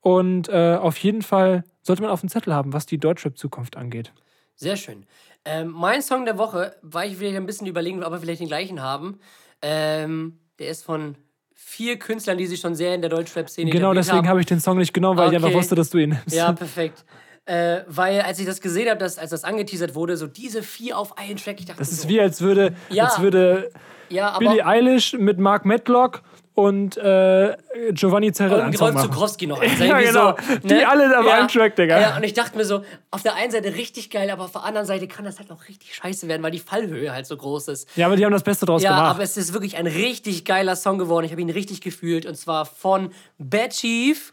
Und 0.00 0.48
äh, 0.48 0.76
auf 0.80 0.96
jeden 0.98 1.22
Fall 1.22 1.64
sollte 1.82 2.02
man 2.02 2.10
auf 2.10 2.20
dem 2.20 2.28
Zettel 2.28 2.54
haben, 2.54 2.72
was 2.72 2.86
die 2.86 2.98
Deutschrap-Zukunft 2.98 3.76
angeht. 3.76 4.12
Sehr 4.54 4.76
schön. 4.76 5.04
Ähm, 5.44 5.68
mein 5.68 6.02
Song 6.02 6.24
der 6.24 6.38
Woche, 6.38 6.74
war 6.82 7.04
ich 7.04 7.20
wieder 7.20 7.36
ein 7.36 7.46
bisschen 7.46 7.66
überlegen, 7.66 8.02
ob 8.02 8.12
wir 8.12 8.18
vielleicht 8.20 8.40
den 8.40 8.48
gleichen 8.48 8.82
haben. 8.82 9.20
Ähm, 9.62 10.38
der 10.58 10.68
ist 10.68 10.84
von 10.84 11.16
vier 11.54 11.98
Künstlern, 11.98 12.38
die 12.38 12.46
sich 12.46 12.60
schon 12.60 12.74
sehr 12.74 12.94
in 12.94 13.00
der 13.02 13.10
Deutschrap-Szene 13.10 13.70
Genau 13.70 13.92
deswegen 13.92 14.28
habe 14.28 14.40
ich 14.40 14.46
den 14.46 14.60
Song 14.60 14.78
nicht 14.78 14.92
genommen, 14.94 15.18
weil 15.18 15.30
ich 15.30 15.36
Okay. 15.36 15.44
einfach 15.46 15.58
wusste, 15.58 15.74
dass 15.74 15.90
du 15.90 15.98
ihn 15.98 16.10
nimmst. 16.10 16.32
Ja, 16.34 16.52
perfekt. 16.52 17.04
Äh, 17.46 17.82
weil 17.86 18.20
als 18.20 18.38
ich 18.38 18.46
das 18.46 18.60
gesehen 18.60 18.88
habe, 18.88 18.98
dass, 18.98 19.18
als 19.18 19.30
das 19.30 19.44
angeteasert 19.44 19.94
wurde, 19.94 20.16
so 20.16 20.26
diese 20.26 20.62
vier 20.62 20.96
auf 20.96 21.16
einen 21.18 21.36
Track, 21.36 21.60
ich 21.60 21.66
dachte 21.66 21.78
Das 21.78 21.90
ist 21.92 22.02
so, 22.02 22.08
wie, 22.08 22.20
als 22.20 22.40
würde, 22.40 22.74
Ja. 22.90 23.04
als 23.04 23.20
würde 23.20 23.70
ja, 24.08 24.38
Billie 24.38 24.64
Eilish 24.64 25.14
mit 25.14 25.38
Mark 25.38 25.64
Medlock 25.64 26.22
und 26.60 26.96
äh, 26.96 27.56
Giovanni 27.92 28.32
Zarella 28.32 28.66
und 28.66 28.80
Rolf 28.80 28.94
machen. 28.94 29.12
Zuckowski 29.12 29.46
noch. 29.46 29.62
Ja, 29.80 29.98
genau. 30.00 30.36
Die 30.62 30.84
alle 30.84 31.18
auf 31.18 31.26
einem 31.26 31.48
Track, 31.48 31.76
Digga. 31.76 32.00
Ja, 32.00 32.16
und 32.16 32.22
ich 32.22 32.34
dachte 32.34 32.56
mir 32.56 32.64
so, 32.64 32.84
auf 33.10 33.22
der 33.22 33.34
einen 33.34 33.50
Seite 33.50 33.74
richtig 33.74 34.10
geil, 34.10 34.30
aber 34.30 34.44
auf 34.44 34.52
der 34.52 34.64
anderen 34.64 34.86
Seite 34.86 35.08
kann 35.08 35.24
das 35.24 35.38
halt 35.38 35.50
auch 35.50 35.66
richtig 35.68 35.94
scheiße 35.94 36.28
werden, 36.28 36.42
weil 36.42 36.50
die 36.50 36.58
Fallhöhe 36.58 37.12
halt 37.12 37.26
so 37.26 37.36
groß 37.36 37.68
ist. 37.68 37.88
Ja, 37.96 38.06
aber 38.06 38.16
die 38.16 38.24
haben 38.24 38.32
das 38.32 38.42
Beste 38.42 38.66
draus 38.66 38.82
Ja, 38.82 38.90
gemacht. 38.96 39.14
aber 39.16 39.22
es 39.22 39.36
ist 39.36 39.52
wirklich 39.52 39.76
ein 39.76 39.86
richtig 39.86 40.44
geiler 40.44 40.76
Song 40.76 40.98
geworden. 40.98 41.24
Ich 41.26 41.32
habe 41.32 41.40
ihn 41.42 41.50
richtig 41.50 41.80
gefühlt. 41.80 42.26
Und 42.26 42.36
zwar 42.36 42.66
von 42.66 43.10
Bad 43.38 43.70
Chief, 43.72 44.32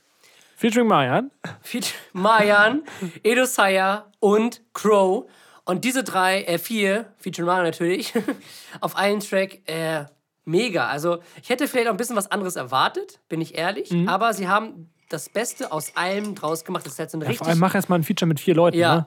Featuring 0.55 0.87
Mayan. 0.87 1.31
Feat- 1.61 1.93
Mayan, 2.13 2.81
Edo 3.23 3.45
Saya 3.45 4.05
und 4.19 4.61
Crow. 4.73 5.25
Und 5.65 5.83
diese 5.83 6.03
drei, 6.03 6.43
äh, 6.43 6.57
vier, 6.59 7.05
Feature 7.17 7.45
Mayan 7.45 7.63
natürlich, 7.65 8.13
auf 8.81 8.95
einen 8.95 9.19
Track, 9.19 9.59
äh, 9.69 10.05
mega. 10.47 10.87
Also, 10.87 11.19
ich 11.41 11.49
hätte 11.49 11.67
vielleicht 11.67 11.87
auch 11.87 11.91
ein 11.91 11.97
bisschen 11.97 12.15
was 12.15 12.31
anderes 12.31 12.55
erwartet, 12.55 13.19
bin 13.29 13.41
ich 13.41 13.57
ehrlich. 13.57 13.91
Mhm. 13.91 14.09
Aber 14.09 14.33
sie 14.33 14.47
haben 14.47 14.89
das 15.09 15.29
Beste 15.29 15.71
aus 15.71 15.95
allem 15.95 16.35
draus 16.35 16.65
gemacht. 16.65 16.85
Das 16.85 16.93
ist 16.93 16.99
halt 16.99 17.11
so 17.11 17.17
ein 17.17 17.21
Vor 17.21 17.27
allem 17.29 17.37
richtig. 17.39 17.55
mach 17.59 17.75
erst 17.75 17.89
mal 17.89 17.95
ein 17.95 18.03
Feature 18.03 18.27
mit 18.27 18.39
vier 18.39 18.55
Leuten. 18.55 18.77
Ja. 18.77 18.95
Ne? 18.95 19.05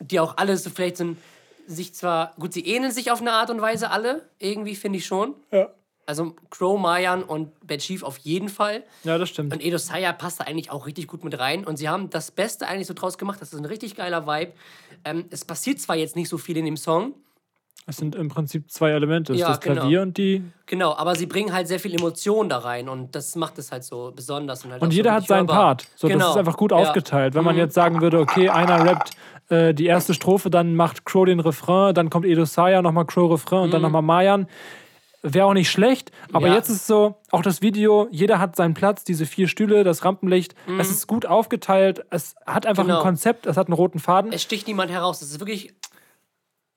die 0.00 0.20
auch 0.20 0.36
alle 0.36 0.56
so 0.56 0.70
vielleicht 0.70 1.00
ein, 1.00 1.16
sich 1.66 1.94
zwar, 1.94 2.34
gut, 2.38 2.52
sie 2.52 2.66
ähneln 2.66 2.92
sich 2.92 3.10
auf 3.10 3.20
eine 3.20 3.32
Art 3.32 3.50
und 3.50 3.60
Weise 3.60 3.90
alle, 3.90 4.28
irgendwie 4.38 4.76
finde 4.76 4.98
ich 4.98 5.06
schon. 5.06 5.34
Ja. 5.50 5.70
Also 6.06 6.36
Crow, 6.50 6.78
Mayan 6.78 7.22
und 7.22 7.66
Bad 7.66 7.80
Chief 7.80 8.02
auf 8.02 8.18
jeden 8.18 8.50
Fall. 8.50 8.84
Ja, 9.04 9.16
das 9.16 9.30
stimmt. 9.30 9.54
Und 9.54 9.64
Edo 9.64 9.78
Saya 9.78 10.12
passt 10.12 10.40
da 10.40 10.44
eigentlich 10.44 10.70
auch 10.70 10.86
richtig 10.86 11.06
gut 11.06 11.24
mit 11.24 11.38
rein. 11.38 11.64
Und 11.64 11.78
sie 11.78 11.88
haben 11.88 12.10
das 12.10 12.30
Beste 12.30 12.68
eigentlich 12.68 12.86
so 12.86 12.92
draus 12.92 13.16
gemacht. 13.16 13.40
Das 13.40 13.54
ist 13.54 13.58
ein 13.58 13.64
richtig 13.64 13.96
geiler 13.96 14.26
Vibe. 14.26 14.52
Ähm, 15.06 15.24
es 15.30 15.46
passiert 15.46 15.80
zwar 15.80 15.96
jetzt 15.96 16.14
nicht 16.14 16.28
so 16.28 16.36
viel 16.36 16.58
in 16.58 16.66
dem 16.66 16.76
Song, 16.76 17.14
Es 17.86 17.98
sind 17.98 18.14
im 18.14 18.28
Prinzip 18.28 18.70
zwei 18.70 18.90
Elemente. 18.92 19.34
Ja, 19.34 19.48
das 19.48 19.60
Klavier 19.60 19.82
genau. 19.90 20.02
und 20.02 20.16
die. 20.16 20.42
genau, 20.64 20.94
aber 20.96 21.14
sie 21.16 21.26
bringen 21.26 21.52
halt 21.52 21.68
sehr 21.68 21.78
viel 21.78 21.94
Emotion 21.94 22.48
da 22.48 22.58
rein. 22.58 22.88
Und 22.88 23.14
das 23.14 23.36
macht 23.36 23.58
es 23.58 23.70
halt 23.70 23.84
so 23.84 24.10
besonders. 24.16 24.64
Und, 24.64 24.72
halt 24.72 24.80
Und 24.80 24.90
so 24.92 24.96
jeder 24.96 25.10
hat 25.12 25.18
richtig 25.18 25.28
seinen 25.28 25.48
hörbar. 25.48 25.56
Part. 25.76 25.86
So, 25.96 26.08
genau. 26.08 26.20
Das 26.20 26.30
ist 26.30 26.36
einfach 26.38 26.56
gut 26.56 26.70
Ja. 26.70 26.78
aufgeteilt. 26.78 27.34
Wenn 27.34 27.44
man 27.44 27.56
jetzt 27.56 27.74
sagen 27.74 28.00
würde, 28.00 28.20
okay, 28.20 28.48
einer 28.48 28.82
rappt 28.84 29.10
äh, 29.50 29.74
die 29.74 29.84
erste 29.84 30.14
Strophe, 30.14 30.48
dann 30.48 30.74
macht 30.76 31.04
Crow 31.04 31.26
den 31.26 31.40
Refrain, 31.40 31.94
dann 31.94 32.08
kommt 32.08 32.24
Edo 32.24 32.46
Saya, 32.46 32.80
nochmal 32.80 33.04
Crow 33.04 33.30
Refrain 33.30 33.64
und 33.64 33.74
dann 33.74 33.82
nochmal 33.82 34.00
Mayan. 34.00 34.46
Wäre 35.26 35.46
auch 35.46 35.54
nicht 35.54 35.70
schlecht, 35.70 36.10
aber 36.32 36.40
Mhm. 36.46 36.52
Ja. 36.52 36.54
jetzt 36.58 36.68
ist 36.70 36.76
es 36.76 36.86
so, 36.86 37.16
auch 37.30 37.40
das 37.42 37.60
Video, 37.62 38.08
jeder 38.10 38.38
hat 38.38 38.56
seinen 38.56 38.72
Platz, 38.74 39.04
diese 39.04 39.24
vier 39.26 39.48
Stühle, 39.48 39.82
das 39.84 40.04
Rampenlicht, 40.04 40.54
es 40.78 40.90
ist 40.90 41.06
gut 41.06 41.24
aufgeteilt, 41.24 42.04
es 42.10 42.34
hat 42.46 42.66
einfach 42.66 42.84
Mhm. 42.84 42.88
Genau. 42.88 42.98
ein 43.00 43.02
Konzept, 43.04 43.46
es 43.46 43.56
hat 43.58 43.68
einen 43.68 43.72
roten 43.74 43.98
Faden. 43.98 44.32
Es 44.32 44.42
sticht 44.42 44.66
niemand 44.66 44.90
heraus. 44.90 45.22
Es 45.22 45.30
ist 45.30 45.40
wirklich 45.40 45.74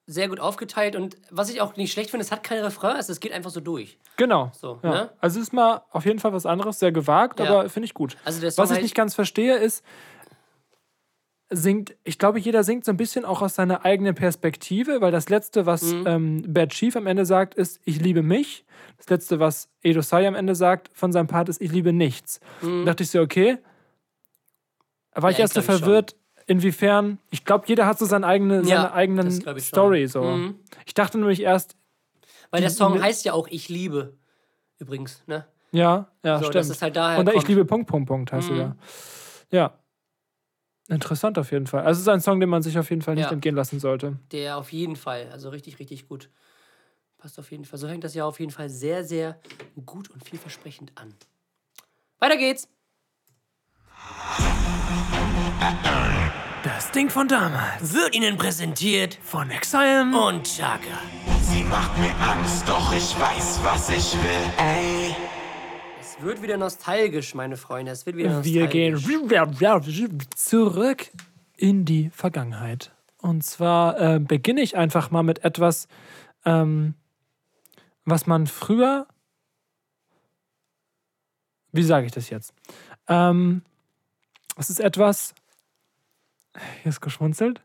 sehr 0.09 0.29
gut 0.29 0.39
aufgeteilt. 0.39 0.95
Und 0.95 1.17
was 1.29 1.49
ich 1.49 1.59
auch 1.61 1.75
nicht 1.75 1.91
schlecht 1.91 2.09
finde, 2.11 2.23
es 2.25 2.31
hat 2.31 2.41
kein 2.41 2.63
Refrain. 2.63 2.95
Also 2.95 3.11
es 3.11 3.19
geht 3.19 3.33
einfach 3.33 3.49
so 3.51 3.59
durch. 3.59 3.97
Genau. 4.15 4.51
So, 4.55 4.79
ja. 4.81 4.89
ne? 4.89 5.09
Also 5.19 5.39
es 5.39 5.47
ist 5.47 5.53
mal 5.53 5.83
auf 5.91 6.05
jeden 6.05 6.19
Fall 6.19 6.31
was 6.33 6.45
anderes, 6.45 6.79
sehr 6.79 6.91
gewagt, 6.93 7.39
Ja. 7.41 7.45
aber 7.49 7.69
finde 7.69 7.85
ich 7.85 7.93
gut. 7.93 8.15
Also 8.23 8.41
was 8.41 8.71
ich 8.71 8.77
heißt- 8.77 8.81
nicht 8.81 8.95
ganz 8.95 9.13
verstehe, 9.15 9.57
ist, 9.57 9.83
singt, 11.49 11.95
ich 12.03 12.19
glaube, 12.19 12.39
jeder 12.39 12.63
singt 12.63 12.83
so 12.85 12.91
ein 12.91 12.97
bisschen 12.97 13.23
auch 13.25 13.41
aus 13.41 13.55
seiner 13.55 13.85
eigenen 13.85 14.15
Perspektive, 14.15 14.99
weil 15.01 15.11
das 15.11 15.29
Letzte, 15.29 15.65
was 15.65 15.81
Mhm. 15.83 16.03
ähm, 16.07 16.43
Bad 16.53 16.69
Chief 16.71 16.95
am 16.95 17.07
Ende 17.07 17.25
sagt, 17.25 17.55
ist, 17.55 17.79
ich 17.85 18.01
liebe 18.01 18.21
mich. 18.21 18.65
Das 18.97 19.09
Letzte, 19.09 19.39
was 19.39 19.69
Edo 19.81 20.01
Sai 20.01 20.27
am 20.27 20.35
Ende 20.35 20.55
sagt 20.55 20.89
von 20.93 21.11
seinem 21.13 21.27
Part, 21.27 21.49
ist, 21.49 21.61
ich 21.61 21.71
liebe 21.71 21.93
nichts. 21.93 22.39
Da 22.61 22.83
dachte 22.85 23.03
ich 23.03 23.11
so, 23.11 23.21
okay. 23.21 23.57
War 25.13 25.29
ich 25.31 25.37
Mhm. 25.37 25.39
Ja, 25.39 25.43
erst 25.43 25.53
so 25.53 25.59
ich 25.61 25.65
glaub 25.65 25.75
ich 25.77 25.83
verwirrt, 25.83 26.15
inwiefern, 26.47 27.19
ich 27.29 27.45
glaube, 27.45 27.65
jeder 27.67 27.85
hat 27.85 27.99
so 27.99 28.05
seine 28.05 28.25
eigene, 28.25 28.63
seine 28.63 28.71
Ja, 28.71 28.93
eigenen 28.93 29.39
das 29.43 29.57
ich. 29.57 29.65
Story. 29.65 30.07
So. 30.07 30.23
Mhm. 30.23 30.55
Ich 30.85 30.93
dachte 30.93 31.17
nämlich 31.19 31.41
erst, 31.41 31.75
Weil 32.49 32.61
der 32.61 32.69
Song 32.71 32.99
heißt 33.01 33.25
ja 33.25 33.33
auch 33.33 33.47
Ich 33.49 33.69
liebe. 33.69 34.17
Übrigens, 34.79 35.23
ne? 35.27 35.45
Ja, 35.71 36.07
ja, 36.23 36.37
So, 36.37 36.45
stimmt. 36.45 36.55
dass 36.55 36.69
es 36.69 36.81
halt 36.81 36.95
daher 36.95 37.19
Und 37.19 37.27
ich 37.29 37.33
kommt. 37.35 37.47
liebe 37.49 37.65
Punkt, 37.65 37.87
Punkt, 37.89 38.07
Punkt, 38.07 38.31
heißt 38.31 38.49
Mhm. 38.49 38.55
du 38.55 38.59
ja. 38.61 38.75
Ja. 39.51 39.79
Interessant 40.89 41.37
auf 41.37 41.51
jeden 41.51 41.67
Fall. 41.67 41.81
Also 41.83 41.97
es 41.99 42.03
ist 42.03 42.07
ein 42.07 42.21
Song, 42.21 42.39
den 42.39 42.47
man 42.49 42.61
sich 42.61 42.79
auf 42.79 42.89
jeden 42.89 43.01
Fall 43.01 43.15
nicht 43.15 43.25
Ja. 43.25 43.31
entgehen 43.31 43.55
lassen 43.55 43.79
sollte. 43.79 44.17
Der 44.31 44.57
auf 44.57 44.71
jeden 44.71 44.95
Fall, 44.95 45.29
also 45.33 45.49
richtig, 45.49 45.79
richtig 45.79 46.07
gut. 46.07 46.29
Passt 47.17 47.37
auf 47.39 47.51
jeden 47.51 47.65
Fall. 47.65 47.77
So 47.79 47.87
fängt 47.87 48.03
das 48.03 48.13
ja 48.13 48.23
auf 48.25 48.39
jeden 48.39 48.51
Fall 48.51 48.69
sehr, 48.69 49.03
sehr 49.03 49.37
gut 49.85 50.09
und 50.09 50.23
vielversprechend 50.23 50.91
an. 50.95 51.13
Weiter 52.19 52.37
geht's. 52.37 52.69
Das 56.67 56.91
Ding 56.91 57.09
von 57.09 57.29
damals. 57.29 57.93
Wird 57.93 58.13
Ihnen 58.13 58.37
präsentiert 58.37 59.17
Von 59.23 59.49
Exile. 59.51 60.01
und 60.01 60.43
Chaka. 60.43 60.99
Sie 61.43 61.63
macht 61.63 61.97
mir 61.97 62.13
Angst, 62.19 62.67
doch 62.67 62.91
ich 62.91 63.17
weiß, 63.17 63.61
was 63.63 63.89
ich 63.89 64.13
will. 64.15 64.51
Ey, 64.57 65.15
Es 66.01 66.21
wird 66.21 66.41
wieder 66.41 66.57
nostalgisch, 66.57 67.33
meine 67.35 67.55
Freunde. 67.55 67.93
Es 67.93 68.05
wird 68.05 68.17
wieder 68.17 68.31
nostalgisch. 68.31 68.53
Wir 69.07 70.09
gehen 70.09 70.19
zurück 70.35 71.09
in 71.55 71.85
die 71.85 72.09
Vergangenheit. 72.09 72.91
Und 73.21 73.45
zwar 73.45 73.97
äh, 74.01 74.19
beginne 74.19 74.59
ich 74.59 74.75
einfach 74.75 75.09
mal 75.09 75.23
mit 75.23 75.45
etwas, 75.45 75.87
ähm, 76.43 76.95
was 78.03 78.27
man 78.27 78.45
früher. 78.45 79.07
Wie 81.71 81.83
sage 81.83 82.07
ich 82.07 82.11
das 82.11 82.29
jetzt? 82.29 82.53
Ähm, 83.07 83.61
es 84.57 84.69
ist 84.69 84.81
etwas. 84.81 85.33
Hier 86.83 86.89
ist 86.89 87.01
geschmunzelt. 87.01 87.61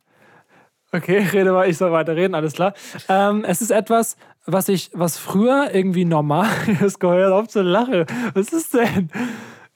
Okay, 0.92 1.18
rede 1.32 1.52
mal, 1.52 1.68
ich 1.68 1.78
soll 1.78 1.92
weiter 1.92 2.14
reden, 2.16 2.34
alles 2.34 2.52
klar. 2.52 2.74
Ähm, 3.08 3.44
es 3.44 3.62
ist 3.62 3.70
etwas, 3.70 4.16
was 4.44 4.68
ich, 4.68 4.90
was 4.92 5.16
früher 5.18 5.70
irgendwie 5.72 6.04
normal 6.04 6.50
ist, 6.84 6.98
gehört 7.00 7.32
auf 7.32 7.48
zu 7.48 7.62
lachen. 7.62 8.04
Was 8.34 8.48
ist 8.52 8.74
denn? 8.74 9.10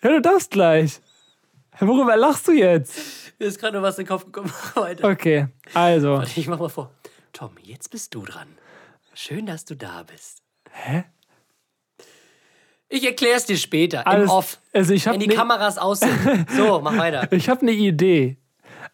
Ja, 0.03 0.11
du 0.11 0.21
darfst 0.21 0.51
gleich. 0.51 1.01
Worüber 1.81 2.17
lachst 2.17 2.49
du 2.49 2.53
jetzt? 2.53 2.99
Mir 3.39 3.47
ist 3.47 3.59
gerade 3.61 3.75
nur 3.75 3.83
was 3.83 3.99
in 3.99 4.05
den 4.05 4.09
Kopf 4.09 4.25
gekommen. 4.27 4.53
Weiter. 4.75 5.09
Okay, 5.09 5.49
also. 5.75 6.15
Warte, 6.15 6.39
Ich 6.41 6.49
mach 6.49 6.59
mal 6.59 6.69
vor. 6.69 6.91
Tom, 7.33 7.51
jetzt 7.63 7.91
bist 7.91 8.15
du 8.15 8.23
dran. 8.25 8.49
Schön, 9.15 9.47
dass 9.47 9.65
du 9.65 9.75
da 9.75 10.03
bist. 10.03 10.43
Hä? 10.71 11.05
Ich 12.89 13.05
erklär's 13.05 13.47
dir 13.47 13.57
später, 13.57 14.01
im 14.03 14.07
Alles, 14.07 14.31
Off. 14.31 14.59
also 14.73 14.95
ich 14.95 15.07
habe 15.07 15.15
Wenn 15.15 15.21
die 15.23 15.27
ne, 15.29 15.35
Kameras 15.35 15.77
aus 15.77 16.01
sind. 16.01 16.47
So, 16.57 16.81
mach 16.81 16.97
weiter. 16.97 17.31
ich 17.33 17.49
hab 17.49 17.61
eine 17.63 17.73
Idee. 17.73 18.37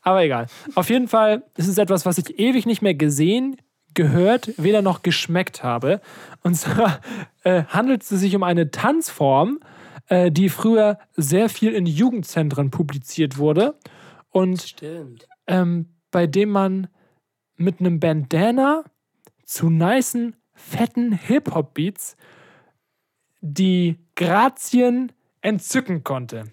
Aber 0.03 0.23
egal. 0.23 0.47
Auf 0.75 0.91
jeden 0.91 1.09
Fall 1.09 1.45
ist 1.57 1.69
es 1.69 1.79
etwas, 1.79 2.05
was 2.05 2.19
ich 2.19 2.39
ewig 2.39 2.67
nicht 2.67 2.83
mehr 2.83 2.95
gesehen, 2.95 3.57
gehört, 3.95 4.53
weder 4.57 4.83
noch 4.83 5.03
geschmeckt 5.03 5.63
habe. 5.63 6.01
Und 6.43 6.57
zwar 6.57 7.01
äh, 7.45 7.65
handelt 7.65 8.03
es 8.03 8.09
sich 8.09 8.35
um 8.35 8.43
eine 8.43 8.71
Tanzform, 8.71 9.61
äh, 10.09 10.31
die 10.31 10.49
früher 10.49 10.99
sehr 11.15 11.49
viel 11.49 11.73
in 11.73 11.87
Jugendzentren 11.87 12.71
publiziert 12.71 13.39
wurde. 13.39 13.75
Und 14.31 14.77
ähm, 15.47 15.89
bei 16.11 16.27
dem 16.27 16.51
man 16.51 16.89
mit 17.57 17.81
einem 17.81 18.01
Bandana 18.01 18.85
zu 19.45 19.71
nicen, 19.71 20.37
fetten 20.55 21.13
Hip-Hop-Beats 21.13 22.17
die 23.41 23.99
Grazien 24.15 25.13
entzücken 25.41 26.05
konnte. 26.05 26.45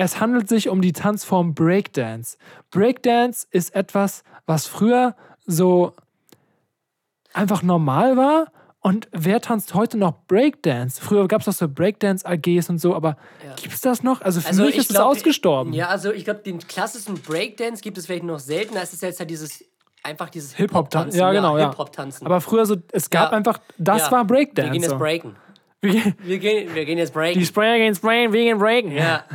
Es 0.00 0.20
handelt 0.20 0.48
sich 0.48 0.68
um 0.68 0.80
die 0.80 0.92
Tanzform 0.92 1.54
Breakdance. 1.54 2.38
Breakdance 2.70 3.48
ist 3.50 3.74
etwas, 3.74 4.22
was 4.46 4.68
früher 4.68 5.16
so 5.44 5.94
einfach 7.34 7.64
normal 7.64 8.16
war. 8.16 8.52
Und 8.80 9.08
wer 9.10 9.40
tanzt 9.40 9.74
heute 9.74 9.98
noch 9.98 10.14
Breakdance? 10.28 11.00
Früher 11.02 11.26
gab 11.26 11.40
es 11.40 11.46
doch 11.46 11.52
so 11.52 11.66
Breakdance-AGs 11.68 12.70
und 12.70 12.78
so, 12.78 12.94
aber 12.94 13.16
Ja. 13.44 13.54
gibt 13.56 13.74
es 13.74 13.80
das 13.80 14.04
noch? 14.04 14.20
Also 14.22 14.40
für 14.40 14.46
Also 14.48 14.62
mich 14.62 14.74
ich 14.74 14.78
ist 14.82 14.90
es 14.90 14.96
glaub, 14.96 15.08
ausgestorben. 15.08 15.72
Ja, 15.72 15.88
also 15.88 16.12
ich 16.12 16.24
glaube, 16.24 16.40
den 16.44 16.60
klassischen 16.60 17.20
Breakdance 17.20 17.82
gibt 17.82 17.98
es 17.98 18.06
vielleicht 18.06 18.22
noch 18.22 18.38
seltener. 18.38 18.82
Es 18.82 18.92
ist 18.92 19.02
jetzt 19.02 19.18
halt 19.18 19.28
dieses, 19.30 19.64
einfach 20.04 20.30
dieses 20.30 20.54
Hip-Hop-Tanzen. 20.54 21.10
Hip-Hop-Tanzen. 21.14 21.18
Ja, 21.18 21.32
genau, 21.32 21.58
ja. 21.58 21.70
Hip-Hop-Tanzen. 21.70 22.24
Aber 22.24 22.40
früher 22.40 22.64
so, 22.66 22.76
es 22.92 23.10
gab 23.10 23.32
Ja. 23.32 23.36
einfach, 23.36 23.58
das 23.78 24.02
Ja. 24.02 24.12
war 24.12 24.24
Breakdance. 24.24 24.68
Wir 24.72 24.78
gehen 24.80 24.82
jetzt 24.88 24.96
breaken. 24.98 25.34
Wir- 25.80 26.14
Wir 26.22 26.38
gehen, 26.38 26.72
wir 26.74 26.84
gehen 26.84 26.98
jetzt 26.98 27.12
breaken. 27.12 27.38
Die 27.40 27.46
Sprayer 27.46 27.78
gegen 27.78 27.94
Sprayen, 27.96 28.32
wir 28.32 28.44
gehen 28.44 28.58
breaken. 28.58 28.92
Ja. 28.92 29.24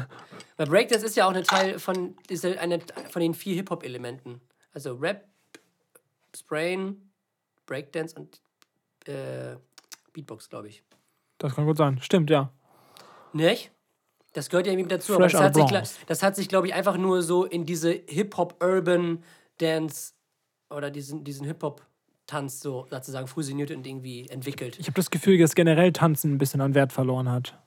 Weil 0.63 0.69
Breakdance 0.69 1.05
ist 1.05 1.17
ja 1.17 1.27
auch 1.27 1.33
ein 1.33 1.43
Teil 1.43 1.77
von, 1.77 2.15
ist 2.29 2.45
eine 2.45 2.79
von 3.09 3.21
den 3.21 3.33
vier 3.33 3.55
Hip-Hop-Elementen. 3.55 4.39
Also 4.71 4.95
Rap, 4.95 5.27
Sprayen, 6.35 7.11
Breakdance 7.65 8.15
und 8.15 8.41
äh, 9.05 9.57
Beatbox, 10.13 10.49
glaube 10.49 10.69
ich. 10.69 10.81
Das 11.37 11.55
kann 11.55 11.65
gut 11.65 11.75
sein. 11.75 11.99
Stimmt, 12.01 12.29
ja. 12.29 12.49
Nicht? 13.33 13.71
Das 14.31 14.49
gehört 14.49 14.65
ja 14.65 14.71
irgendwie 14.71 14.87
dazu. 14.87 15.15
Fresh 15.15 15.35
aber 15.35 15.49
das 15.49 15.71
hat, 15.71 15.87
sich, 15.87 16.05
das 16.05 16.23
hat 16.23 16.35
sich, 16.37 16.47
glaube 16.47 16.67
ich, 16.67 16.73
einfach 16.73 16.97
nur 16.97 17.23
so 17.23 17.43
in 17.43 17.65
diese 17.65 17.91
Hip-Hop-Urban-Dance 18.07 20.13
oder 20.69 20.91
diesen, 20.91 21.25
diesen 21.25 21.45
Hip-Hop-Tanz 21.45 22.61
so 22.61 22.87
sozusagen 22.89 23.27
fusioniert 23.27 23.69
und 23.71 23.85
irgendwie 23.85 24.29
entwickelt. 24.29 24.79
Ich 24.79 24.87
habe 24.87 24.95
das 24.95 25.11
Gefühl, 25.11 25.37
dass 25.37 25.55
generell 25.55 25.91
Tanzen 25.91 26.35
ein 26.35 26.37
bisschen 26.37 26.61
an 26.61 26.73
Wert 26.73 26.93
verloren 26.93 27.29
hat. 27.29 27.61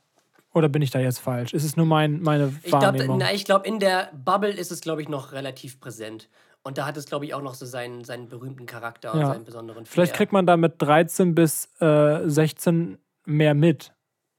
Oder 0.57 0.71
bin 0.71 0.81
ich 0.81 0.91
da 0.91 0.99
jetzt 0.99 1.19
falsch? 1.19 1.53
Ist 1.53 1.65
es 1.65 1.77
nur 1.77 1.85
mein, 1.85 2.23
meine 2.23 2.51
Ich 2.63 2.71
glaube, 2.71 2.83
Wahrnehmung? 2.99 3.23
glaub, 3.45 3.67
in 3.67 3.79
der 3.79 4.11
Bubble 4.15 4.49
ist 4.51 4.73
es, 4.73 4.81
glaube 4.81 5.03
ich, 5.03 5.09
noch 5.11 5.33
relativ 5.33 5.81
präsent. 5.81 6.31
Und 6.63 6.79
da 6.79 6.87
hat 6.87 6.97
es, 6.97 7.05
glaube 7.05 7.27
ich, 7.27 7.35
auch 7.35 7.43
noch 7.43 7.53
so 7.53 7.67
seinen, 7.67 8.05
seinen 8.05 8.31
berühmten 8.31 8.65
Charakter 8.65 9.13
und 9.13 9.21
Ja. 9.21 9.27
seinen 9.27 9.45
besonderen 9.45 9.85
Vielleicht 9.85 10.13
Flair. 10.13 10.17
kriegt 10.17 10.33
man 10.33 10.47
da 10.47 10.57
mit 10.57 10.81
13 10.81 11.35
bis 11.35 11.69
äh, 11.81 12.21
16 12.27 12.97
mehr 13.27 13.53
mit. 13.53 13.93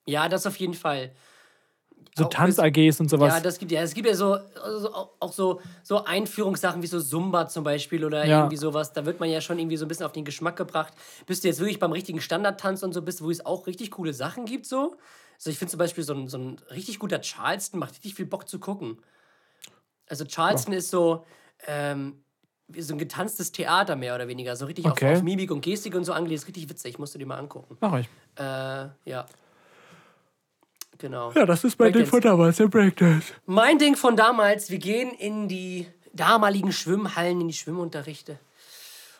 Ja, 0.07 0.27
das 0.27 0.47
auf 0.47 0.55
jeden 0.55 0.73
Fall. 0.73 1.11
So 2.17 2.25
Tanz-AGs 2.25 2.99
und 2.99 3.09
sowas. 3.11 3.35
Ja, 3.35 3.39
das 3.39 3.59
gibt 3.59 3.71
ja. 3.71 3.81
Es 3.83 3.93
gibt 3.93 4.07
ja 4.07 4.15
so, 4.15 4.37
also 4.63 4.91
auch 5.19 5.31
so, 5.31 5.61
so 5.83 6.03
Einführungssachen 6.03 6.81
wie 6.81 6.87
so 6.87 6.99
Zumba 6.99 7.47
zum 7.47 7.63
Beispiel 7.63 8.03
oder 8.03 8.25
Ja. 8.25 8.39
irgendwie 8.39 8.57
sowas. 8.57 8.91
Da 8.91 9.05
wird 9.05 9.19
man 9.19 9.29
ja 9.29 9.39
schon 9.39 9.59
irgendwie 9.59 9.77
so 9.77 9.85
ein 9.85 9.87
bisschen 9.87 10.07
auf 10.07 10.13
den 10.13 10.25
Geschmack 10.25 10.55
gebracht. 10.55 10.93
Bis 11.27 11.41
du 11.41 11.47
jetzt 11.47 11.59
wirklich 11.59 11.77
beim 11.77 11.91
richtigen 11.91 12.21
Standardtanz 12.21 12.81
und 12.81 12.93
so 12.93 13.03
bist, 13.03 13.21
wo 13.21 13.29
es 13.29 13.45
auch 13.45 13.67
richtig 13.67 13.91
coole 13.91 14.13
Sachen 14.13 14.45
gibt, 14.45 14.65
so. 14.65 14.95
Also 15.37 15.51
ich 15.51 15.57
finde 15.57 15.71
zum 15.71 15.77
Beispiel 15.77 16.03
so 16.03 16.13
ein, 16.13 16.27
so 16.27 16.37
ein 16.37 16.57
richtig 16.71 16.99
guter 16.99 17.21
Charleston 17.21 17.79
macht 17.79 17.93
richtig 17.93 18.15
viel 18.15 18.25
Bock 18.25 18.49
zu 18.49 18.59
gucken. 18.59 18.97
Also 20.09 20.25
Charleston 20.25 20.73
ist 20.73 20.89
so, 20.89 21.25
ähm, 21.67 22.23
so 22.77 22.93
ein 22.93 22.97
getanztes 22.97 23.51
Theater 23.51 23.95
mehr 23.95 24.15
oder 24.15 24.27
weniger. 24.27 24.55
So 24.55 24.65
richtig 24.65 24.85
Okay. 24.85 25.11
auf, 25.11 25.17
auf 25.17 25.23
Mimik 25.23 25.51
und 25.51 25.61
Gestik 25.61 25.95
und 25.95 26.03
so 26.05 26.13
angelegt. 26.13 26.41
Ist 26.41 26.47
richtig 26.47 26.69
witzig. 26.69 26.97
Musst 26.99 27.13
du 27.13 27.19
dir 27.19 27.25
mal 27.25 27.37
angucken. 27.37 27.77
Mach 27.79 27.99
ich. 27.99 28.07
Äh, 28.35 28.41
ja. 29.05 29.25
Genau. 30.97 31.31
Ja, 31.33 31.45
das 31.45 31.63
ist 31.63 31.77
mein 31.79 31.93
Ding 31.93 32.05
von 32.07 32.21
damals, 32.21 32.57
der 32.57 32.67
Breakdance. 32.67 33.33
Mein 33.45 33.77
Ding 33.77 33.95
von 33.95 34.15
damals, 34.15 34.71
wir 34.71 34.79
gehen 34.79 35.11
in 35.11 35.47
die 35.47 35.87
damaligen 36.13 36.71
Schwimmhallen 36.71 37.41
in 37.41 37.47
die 37.47 37.53
Schwimmunterrichte. 37.53 38.39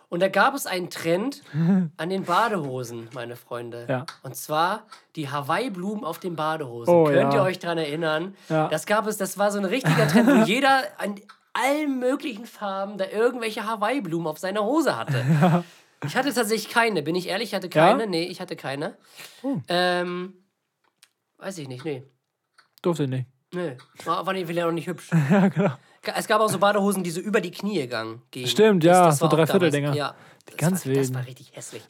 Und 0.09 0.21
da 0.21 0.29
gab 0.29 0.53
es 0.53 0.65
einen 0.65 0.89
Trend 0.89 1.43
an 1.97 2.09
den 2.09 2.23
Badehosen, 2.23 3.09
meine 3.13 3.35
Freunde. 3.35 3.85
Ja. 3.89 4.05
Und 4.23 4.35
zwar 4.35 4.87
die 5.15 5.29
Hawaii-Blumen 5.29 6.03
auf 6.03 6.19
den 6.19 6.35
Badehosen. 6.35 6.93
Oh, 6.93 7.05
Könnt 7.05 7.33
ihr 7.33 7.39
ja. 7.39 7.43
euch 7.43 7.59
daran 7.59 7.77
erinnern? 7.77 8.35
Ja. 8.49 8.67
Das 8.69 8.85
gab 8.85 9.07
es, 9.07 9.17
das 9.17 9.37
war 9.37 9.51
so 9.51 9.59
ein 9.59 9.65
richtiger 9.65 10.07
Trend, 10.07 10.27
wo 10.27 10.45
jeder 10.45 10.83
an 10.97 11.15
allen 11.53 11.99
möglichen 11.99 12.45
Farben 12.45 12.97
da 12.97 13.05
irgendwelche 13.05 13.65
Hawaii-Blumen 13.65 14.27
auf 14.27 14.37
seiner 14.37 14.63
Hose 14.63 14.95
hatte. 14.95 15.63
Ich 16.05 16.15
hatte 16.15 16.31
tatsächlich 16.31 16.71
keine, 16.71 17.01
bin 17.01 17.15
ich 17.15 17.27
ehrlich, 17.27 17.49
ich 17.49 17.55
hatte 17.55 17.69
keine. 17.69 18.01
Ja? 18.01 18.05
Oh. 18.05 18.09
Nee, 18.09 18.25
ich 18.25 18.39
hatte 18.39 18.55
keine. 18.55 18.95
Ähm, 19.67 20.33
weiß 21.37 21.57
ich 21.57 21.67
nicht, 21.67 21.83
nee. 21.83 22.03
Durfte 22.81 23.07
nicht. 23.07 23.25
Nee, 23.53 23.77
war, 24.03 24.25
war 24.25 24.33
nicht, 24.33 24.63
auch 24.63 24.71
nicht 24.71 24.87
hübsch. 24.87 25.09
Ja, 25.31 25.47
genau. 25.47 25.71
Es 26.15 26.27
gab 26.27 26.39
auch 26.41 26.49
so 26.49 26.59
Badehosen, 26.59 27.03
die 27.03 27.09
so 27.11 27.19
über 27.19 27.41
die 27.41 27.51
Knie 27.51 27.85
gang- 27.87 28.21
gingen. 28.31 28.47
Stimmt, 28.47 28.83
ja, 28.83 29.11
so 29.11 29.21
war 29.21 29.27
auch 29.33 29.35
Dreivierteldinger. 29.35 29.93
Ja, 29.93 30.15
Die 30.47 30.51
das 30.51 30.57
ganz 30.57 30.85
war, 30.85 30.93
Das 30.93 31.13
war 31.13 31.25
richtig 31.25 31.51
hässlich. 31.55 31.83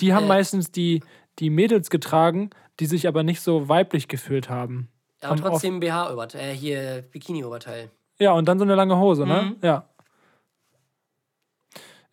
Die 0.00 0.12
haben 0.14 0.24
Äh. 0.24 0.28
meistens 0.28 0.70
die, 0.70 1.02
die 1.38 1.50
Mädels 1.50 1.90
getragen, 1.90 2.50
die 2.80 2.86
sich 2.86 3.08
aber 3.08 3.22
nicht 3.22 3.40
so 3.40 3.68
weiblich 3.68 4.08
gefühlt 4.08 4.48
haben. 4.48 4.88
Aber 5.20 5.30
Haben 5.30 5.40
trotzdem 5.40 5.80
BH-Oberteil, 5.80 6.50
äh, 6.50 6.54
hier 6.56 7.02
Bikini-Oberteil. 7.10 7.90
Ja, 8.18 8.32
und 8.32 8.46
dann 8.46 8.58
so 8.58 8.64
eine 8.64 8.74
lange 8.74 8.96
Hose, 8.98 9.26
ne? 9.26 9.42
Mhm. 9.42 9.56
Ja. 9.62 9.88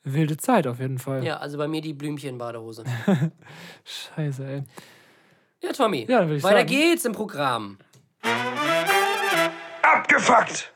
Wilde 0.04 0.38
Zeit 0.38 0.66
auf 0.66 0.80
jeden 0.80 0.98
Fall. 0.98 1.24
Ja, 1.24 1.38
also 1.38 1.58
bei 1.60 1.68
mir 1.68 1.82
die 1.82 1.94
Blümchen-Badehose. 1.94 2.84
Scheiße, 3.84 4.44
ey. 4.46 4.64
Ja, 5.62 5.72
Tommy, 5.74 6.08
Ja, 6.10 6.20
dann 6.22 6.30
würd 6.30 6.40
ich 6.40 6.44
weiter 6.44 6.58
sagen. 6.58 6.70
geht's 6.70 7.06
im 7.06 7.12
Programm. 7.12 7.78
Abgefuckt! 9.84 10.74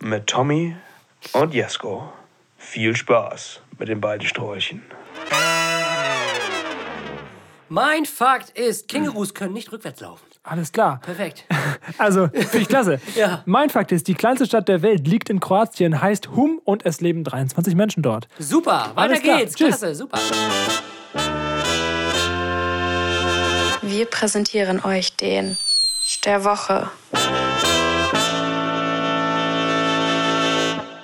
Mit 0.00 0.26
Tommy 0.26 0.76
und 1.32 1.54
Jesko. 1.54 2.12
Viel 2.58 2.94
Spaß 2.96 3.60
mit 3.78 3.88
den 3.88 4.00
beiden 4.00 4.26
Sträuchen. 4.26 4.82
Mein 7.68 8.04
Fakt 8.04 8.50
ist, 8.50 8.88
Kängurus 8.88 9.34
können 9.34 9.52
nicht 9.52 9.72
rückwärts 9.72 10.00
laufen. 10.00 10.24
Alles 10.42 10.70
klar. 10.72 11.00
Perfekt. 11.02 11.44
Also, 11.98 12.28
finde 12.28 12.58
ich 12.58 12.68
klasse. 12.68 13.00
Ja. 13.14 13.42
Mein 13.46 13.70
Fakt 13.70 13.92
ist, 13.92 14.08
die 14.08 14.14
kleinste 14.14 14.44
Stadt 14.46 14.68
der 14.68 14.82
Welt 14.82 15.06
liegt 15.06 15.30
in 15.30 15.40
Kroatien, 15.40 16.00
heißt 16.02 16.30
Hum 16.30 16.60
und 16.64 16.84
es 16.84 17.00
leben 17.00 17.22
23 17.22 17.74
Menschen 17.74 18.02
dort. 18.02 18.28
Super, 18.38 18.90
weiter 18.94 19.00
Alles 19.00 19.22
klar. 19.22 19.38
geht's. 19.38 19.54
Tschüss. 19.54 19.68
Klasse, 19.68 19.94
super. 19.94 20.18
Wir 23.82 24.06
präsentieren 24.06 24.84
euch 24.84 25.16
den 25.16 25.56
der 26.24 26.44
Woche. 26.44 26.90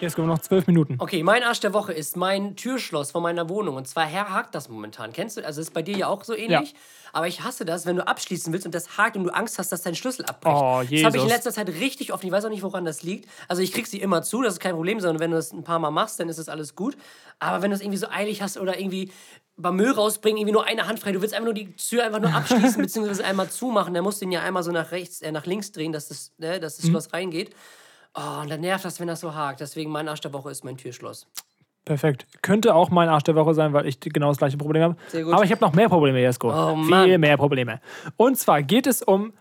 Jetzt 0.02 0.16
kommen 0.16 0.26
noch 0.26 0.40
zwölf 0.40 0.66
Minuten. 0.66 0.96
Okay, 0.98 1.22
mein 1.22 1.44
Arsch 1.44 1.60
der 1.60 1.72
Woche 1.72 1.92
ist 1.92 2.16
mein 2.16 2.56
Türschloss 2.56 3.12
von 3.12 3.22
meiner 3.22 3.48
Wohnung. 3.48 3.76
Und 3.76 3.86
zwar 3.86 4.04
Herr 4.04 4.30
hakt 4.30 4.52
das 4.52 4.68
momentan. 4.68 5.12
Kennst 5.12 5.36
du? 5.36 5.46
Also 5.46 5.60
ist 5.60 5.72
bei 5.72 5.82
dir 5.82 5.96
ja 5.96 6.08
auch 6.08 6.24
so 6.24 6.34
ähnlich. 6.34 6.74
Aber 7.12 7.28
ich 7.28 7.42
hasse 7.44 7.64
das, 7.64 7.86
wenn 7.86 7.94
du 7.94 8.04
abschließen 8.06 8.52
willst 8.52 8.66
und 8.66 8.74
das 8.74 8.98
hakt 8.98 9.16
und 9.16 9.22
du 9.22 9.30
Angst 9.30 9.60
hast, 9.60 9.70
dass 9.70 9.82
dein 9.82 9.94
Schlüssel 9.94 10.24
abbricht. 10.24 10.56
Oh, 10.56 10.80
Das 10.80 10.82
habe 10.82 10.88
ich 10.90 10.94
in 10.96 11.12
Jesus. 11.12 11.28
letzter 11.28 11.52
Zeit 11.52 11.68
richtig 11.68 12.12
oft. 12.12 12.24
Ich 12.24 12.32
weiß 12.32 12.44
auch 12.44 12.50
nicht, 12.50 12.64
woran 12.64 12.84
das 12.84 13.04
liegt. 13.04 13.28
Also 13.46 13.62
ich 13.62 13.72
krieg 13.72 13.86
sie 13.86 14.00
immer 14.00 14.22
zu, 14.22 14.42
das 14.42 14.54
ist 14.54 14.60
kein 14.60 14.74
Problem, 14.74 14.98
sondern 14.98 15.20
wenn 15.20 15.30
du 15.30 15.36
das 15.36 15.52
ein 15.52 15.62
paar 15.62 15.78
Mal 15.78 15.92
machst, 15.92 16.18
dann 16.18 16.28
ist 16.28 16.40
das 16.40 16.48
alles 16.48 16.74
gut. 16.74 16.96
Aber 17.38 17.62
wenn 17.62 17.70
du 17.70 17.76
es 17.76 17.80
irgendwie 17.80 17.98
so 17.98 18.08
eilig 18.10 18.42
hast 18.42 18.58
oder 18.58 18.80
irgendwie 18.80 19.12
beim 19.56 19.76
Müll 19.76 19.92
rausbringen, 19.92 20.38
irgendwie 20.38 20.52
nur 20.54 20.64
eine 20.64 20.88
Hand 20.88 20.98
frei, 20.98 21.12
du 21.12 21.20
willst 21.22 21.32
einfach 21.34 21.44
nur 21.44 21.54
die 21.54 21.76
Tür 21.76 22.02
einfach 22.04 22.18
nur 22.20 22.34
abschließen 22.34 22.82
bzw. 22.82 23.22
einmal 23.22 23.48
zumachen, 23.50 23.94
dann 23.94 24.02
musst 24.02 24.20
du 24.20 24.24
ihn 24.24 24.32
ja 24.32 24.42
einmal 24.42 24.64
so 24.64 24.72
nach 24.72 24.90
rechts, 24.90 25.20
äh, 25.22 25.30
nach 25.30 25.46
links 25.46 25.70
drehen, 25.70 25.92
dass 25.92 26.08
das, 26.08 26.32
ne, 26.38 26.58
dass 26.58 26.78
Mhm. 26.78 26.82
das 26.82 26.90
Schloss 26.90 27.12
reingeht. 27.12 27.54
Oh, 28.14 28.42
und 28.42 28.50
dann 28.50 28.60
nervt 28.60 28.84
das, 28.84 29.00
wenn 29.00 29.08
das 29.08 29.20
so 29.20 29.34
hakt. 29.34 29.60
Deswegen 29.60 29.90
mein 29.90 30.08
Arsch 30.08 30.20
der 30.20 30.32
Woche 30.32 30.50
ist 30.50 30.64
mein 30.64 30.76
Türschloss. 30.76 31.26
Perfekt. 31.84 32.26
Könnte 32.42 32.74
auch 32.74 32.90
mein 32.90 33.08
Arsch 33.08 33.24
der 33.24 33.34
Woche 33.34 33.54
sein, 33.54 33.72
weil 33.72 33.86
ich 33.86 33.98
genau 33.98 34.28
das 34.28 34.38
gleiche 34.38 34.56
Problem 34.56 34.82
habe. 34.82 34.96
Sehr 35.08 35.24
gut. 35.24 35.34
Aber 35.34 35.44
ich 35.44 35.50
habe 35.50 35.60
noch 35.60 35.72
mehr 35.72 35.88
Probleme, 35.88 36.20
Jesko. 36.20 36.52
Oh, 36.52 36.82
Viel 36.82 37.18
mehr 37.18 37.36
Probleme. 37.36 37.80
Und 38.16 38.38
zwar 38.38 38.62
geht 38.62 38.86
es 38.86 39.02
um 39.02 39.32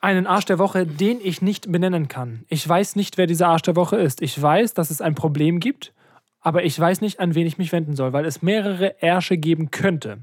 einen 0.00 0.26
Arsch 0.26 0.44
der 0.44 0.58
Woche, 0.58 0.86
den 0.86 1.18
ich 1.22 1.40
nicht 1.40 1.72
benennen 1.72 2.08
kann. 2.08 2.44
Ich 2.48 2.68
weiß 2.68 2.96
nicht, 2.96 3.16
wer 3.16 3.26
dieser 3.26 3.48
Arsch 3.48 3.62
der 3.62 3.76
Woche 3.76 3.96
ist. 3.96 4.20
Ich 4.20 4.40
weiß, 4.40 4.74
dass 4.74 4.90
es 4.90 5.00
ein 5.00 5.14
Problem 5.14 5.60
gibt, 5.60 5.94
aber 6.40 6.64
ich 6.64 6.78
weiß 6.78 7.00
nicht, 7.00 7.20
an 7.20 7.34
wen 7.34 7.46
ich 7.46 7.56
mich 7.56 7.72
wenden 7.72 7.96
soll, 7.96 8.12
weil 8.12 8.26
es 8.26 8.42
mehrere 8.42 9.00
Ärsche 9.02 9.38
geben 9.38 9.70
könnte. 9.70 10.18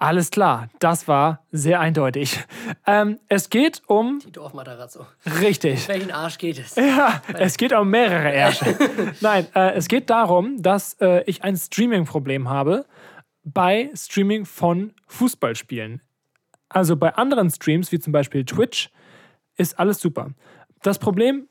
Alles 0.00 0.30
klar, 0.30 0.70
das 0.78 1.08
war 1.08 1.44
sehr 1.52 1.78
eindeutig. 1.78 2.42
Ähm, 2.86 3.20
es 3.28 3.50
geht 3.50 3.82
um. 3.86 4.18
Die 4.24 4.32
Dorfmatarazzo. 4.32 5.06
Richtig. 5.42 5.86
Welchen 5.88 6.10
Arsch 6.10 6.38
geht 6.38 6.58
es? 6.58 6.74
Ja, 6.74 7.20
es 7.34 7.58
geht 7.58 7.74
um 7.74 7.90
mehrere 7.90 8.32
Ärsche. 8.32 8.78
Nein, 9.20 9.46
äh, 9.54 9.74
es 9.74 9.88
geht 9.88 10.08
darum, 10.08 10.62
dass 10.62 10.94
äh, 11.02 11.22
ich 11.24 11.44
ein 11.44 11.54
Streaming-Problem 11.54 12.48
habe 12.48 12.86
bei 13.44 13.90
Streaming 13.94 14.46
von 14.46 14.94
Fußballspielen. 15.06 16.00
Also 16.70 16.96
bei 16.96 17.14
anderen 17.16 17.50
Streams, 17.50 17.92
wie 17.92 17.98
zum 17.98 18.14
Beispiel 18.14 18.46
Twitch, 18.46 18.88
ist 19.58 19.78
alles 19.78 20.00
super. 20.00 20.30
Das 20.80 20.98
Problem 20.98 21.46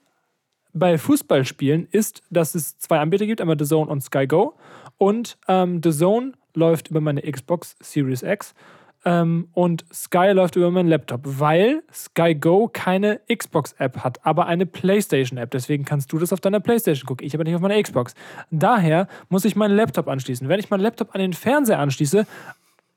bei 0.73 0.97
Fußballspielen 0.97 1.87
ist, 1.91 2.23
dass 2.31 2.55
es 2.55 2.79
zwei 2.79 2.97
Anbieter 2.97 3.27
gibt, 3.27 3.41
einmal 3.41 3.59
The 3.59 3.65
Zone 3.65 3.91
und 3.91 4.01
Sky 4.01 4.25
Go. 4.25 4.55
Und 4.97 5.37
ähm, 5.47 5.81
The 5.83 5.91
Zone 5.91 6.33
läuft 6.53 6.89
über 6.89 7.01
meine 7.01 7.21
Xbox 7.21 7.75
Series 7.81 8.23
X 8.23 8.53
ähm, 9.05 9.47
und 9.53 9.85
Sky 9.93 10.31
läuft 10.33 10.55
über 10.55 10.71
meinen 10.71 10.89
Laptop, 10.89 11.21
weil 11.23 11.83
Sky 11.93 12.35
Go 12.35 12.69
keine 12.71 13.21
Xbox-App 13.33 14.03
hat, 14.03 14.25
aber 14.25 14.45
eine 14.47 14.65
PlayStation-App. 14.65 15.51
Deswegen 15.51 15.85
kannst 15.85 16.11
du 16.11 16.19
das 16.19 16.33
auf 16.33 16.41
deiner 16.41 16.59
PlayStation 16.59 17.07
gucken, 17.07 17.25
ich 17.25 17.33
aber 17.33 17.43
nicht 17.43 17.55
auf 17.55 17.61
meiner 17.61 17.81
Xbox. 17.81 18.13
Daher 18.51 19.07
muss 19.29 19.45
ich 19.45 19.55
meinen 19.55 19.75
Laptop 19.75 20.07
anschließen. 20.07 20.49
Wenn 20.49 20.59
ich 20.59 20.69
meinen 20.69 20.81
Laptop 20.81 21.15
an 21.15 21.21
den 21.21 21.33
Fernseher 21.33 21.79
anschließe 21.79 22.25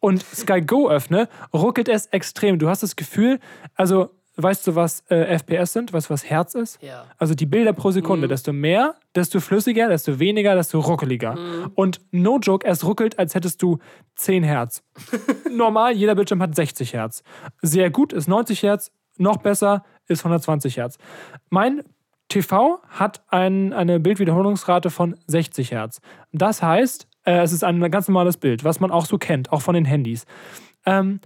und 0.01 0.23
Sky 0.23 0.61
Go 0.61 0.91
öffne, 0.91 1.29
ruckelt 1.55 1.89
es 1.89 2.07
extrem. 2.07 2.59
Du 2.59 2.69
hast 2.69 2.83
das 2.83 2.97
Gefühl, 2.97 3.39
also 3.77 4.11
weißt 4.37 4.67
du, 4.67 4.75
was 4.75 5.05
äh, 5.09 5.39
FPS 5.39 5.73
sind? 5.73 5.93
Weißt 5.93 6.09
du, 6.09 6.15
was 6.15 6.25
Herz 6.25 6.55
ist? 6.55 6.83
Ja. 6.83 7.05
Also 7.19 7.35
die 7.35 7.47
Bilder 7.47 7.73
pro 7.73 7.91
Sekunde. 7.91 8.29
Desto 8.29 8.53
mehr, 8.53 8.95
desto 9.15 9.41
flüssiger, 9.41 9.89
desto 9.89 10.19
weniger, 10.19 10.55
desto 10.55 10.81
ruckeliger. 10.81 11.37
Und 11.75 12.01
no 12.11 12.39
joke, 12.39 12.67
es 12.67 12.85
ruckelt, 12.85 13.19
als 13.19 13.35
hättest 13.35 13.63
du 13.63 13.79
10 14.17 14.43
Hertz. 14.43 14.83
Normal, 15.51 15.93
jeder 15.93 16.15
Bildschirm 16.15 16.43
hat 16.43 16.55
60 16.55 16.95
Hertz. 16.95 17.23
Sehr 17.61 17.91
gut 17.91 18.13
ist 18.13 18.29
90 18.29 18.63
Hertz, 18.63 18.91
noch 19.19 19.37
besser 19.39 19.85
ist 20.09 20.21
120 20.21 20.79
Hertz. 20.79 20.99
Mein 21.51 21.83
TV 22.29 22.81
hat 22.89 23.23
ein, 23.29 23.73
eine 23.73 24.01
Bildwiederholungsrate 24.01 24.89
von 24.91 25.17
60 25.27 25.73
Hertz. 25.73 26.01
Das 26.33 26.63
heißt, 26.63 27.07
äh, 27.25 27.41
es 27.43 27.53
ist 27.53 27.63
ein 27.65 27.91
ganz 27.91 28.09
normales 28.09 28.39
Bild, 28.39 28.65
was 28.65 28.81
man 28.81 28.91
auch 28.91 29.05
so 29.05 29.19
kennt, 29.19 29.53
auch 29.53 29.61
von 29.61 29.75
den 29.75 29.85
Handys. 29.85 30.25
Ähm, 30.87 31.21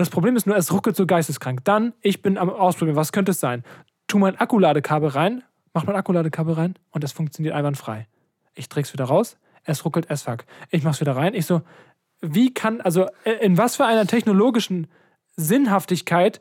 das 0.00 0.10
Problem 0.10 0.36
ist 0.36 0.46
nur, 0.46 0.56
es 0.56 0.72
ruckelt 0.72 0.96
so 0.96 1.06
geisteskrank. 1.06 1.64
Dann, 1.64 1.92
ich 2.00 2.22
bin 2.22 2.38
am 2.38 2.50
Ausprobieren, 2.50 2.96
was 2.96 3.12
könnte 3.12 3.32
es 3.32 3.40
sein? 3.40 3.64
Tu 4.06 4.18
mein 4.18 4.36
Akkuladekabel 4.36 5.10
rein, 5.10 5.42
mach 5.72 5.84
mein 5.84 5.96
Akkuladekabel 5.96 6.54
rein 6.54 6.74
und 6.90 7.04
es 7.04 7.12
funktioniert 7.12 7.54
einwandfrei. 7.54 8.06
Ich 8.54 8.68
dreh's 8.68 8.92
wieder 8.92 9.04
raus, 9.04 9.36
es 9.64 9.84
ruckelt 9.84 10.10
as 10.10 10.22
fuck. 10.22 10.44
Ich 10.70 10.82
mach's 10.82 11.00
wieder 11.00 11.16
rein, 11.16 11.34
ich 11.34 11.46
so, 11.46 11.62
wie 12.20 12.52
kann, 12.52 12.80
also 12.80 13.06
äh, 13.24 13.32
in 13.40 13.56
was 13.58 13.76
für 13.76 13.86
einer 13.86 14.06
technologischen 14.06 14.88
Sinnhaftigkeit 15.36 16.40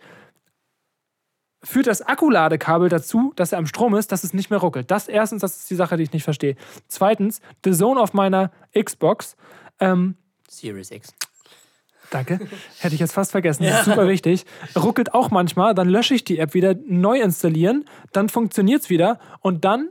führt 1.63 1.87
das 1.87 2.01
Akkuladekabel 2.01 2.89
dazu, 2.89 3.33
dass 3.35 3.51
er 3.51 3.57
am 3.57 3.65
Strom 3.65 3.95
ist, 3.95 4.11
dass 4.11 4.23
es 4.23 4.33
nicht 4.33 4.49
mehr 4.49 4.59
ruckelt. 4.59 4.89
Das 4.91 5.07
erstens, 5.07 5.41
das 5.41 5.57
ist 5.57 5.69
die 5.69 5.75
Sache, 5.75 5.97
die 5.97 6.03
ich 6.03 6.13
nicht 6.13 6.23
verstehe. 6.23 6.55
Zweitens, 6.87 7.41
The 7.63 7.73
Zone 7.73 7.99
auf 7.99 8.13
meiner 8.13 8.51
Xbox, 8.73 9.35
ähm, 9.79 10.15
Series 10.47 10.91
X. 10.91 11.13
Danke. 12.11 12.39
Hätte 12.79 12.95
ich 12.95 12.99
jetzt 12.99 13.13
fast 13.13 13.31
vergessen. 13.31 13.63
Das 13.63 13.81
ist 13.81 13.85
super 13.85 14.07
wichtig. 14.07 14.45
Ruckelt 14.75 15.13
auch 15.13 15.29
manchmal, 15.29 15.75
dann 15.75 15.87
lösche 15.89 16.15
ich 16.15 16.23
die 16.23 16.39
App 16.39 16.53
wieder, 16.53 16.75
neu 16.85 17.19
installieren, 17.21 17.85
dann 18.13 18.29
funktioniert 18.29 18.81
es 18.81 18.89
wieder 18.89 19.19
und 19.41 19.63
dann 19.65 19.89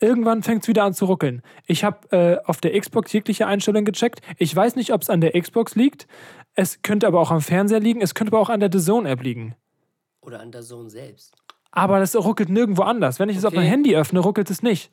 irgendwann 0.00 0.42
fängt 0.42 0.62
es 0.62 0.68
wieder 0.68 0.84
an 0.84 0.94
zu 0.94 1.04
ruckeln. 1.06 1.42
Ich 1.66 1.84
habe 1.84 2.10
äh, 2.16 2.38
auf 2.44 2.60
der 2.60 2.78
Xbox 2.78 3.12
jegliche 3.12 3.46
Einstellungen 3.46 3.84
gecheckt. 3.84 4.20
Ich 4.36 4.54
weiß 4.54 4.76
nicht, 4.76 4.92
ob 4.92 5.02
es 5.02 5.10
an 5.10 5.20
der 5.20 5.40
Xbox 5.40 5.74
liegt. 5.74 6.06
Es 6.54 6.82
könnte 6.82 7.06
aber 7.06 7.20
auch 7.20 7.30
am 7.30 7.40
Fernseher 7.40 7.80
liegen. 7.80 8.00
Es 8.00 8.14
könnte 8.14 8.32
aber 8.32 8.40
auch 8.40 8.48
an 8.50 8.60
der 8.60 8.70
The 8.72 8.80
Zone-App 8.80 9.22
liegen. 9.22 9.54
Oder 10.20 10.40
an 10.40 10.50
der 10.52 10.62
Sohn 10.62 10.88
selbst. 10.90 11.34
Aber 11.70 12.00
das 12.00 12.16
ruckelt 12.16 12.48
nirgendwo 12.48 12.82
anders. 12.82 13.18
Wenn 13.20 13.28
ich 13.28 13.36
es 13.36 13.44
auf 13.44 13.52
Okay. 13.52 13.60
mein 13.60 13.68
Handy 13.68 13.94
öffne, 13.96 14.20
ruckelt 14.20 14.50
es 14.50 14.62
nicht. 14.62 14.90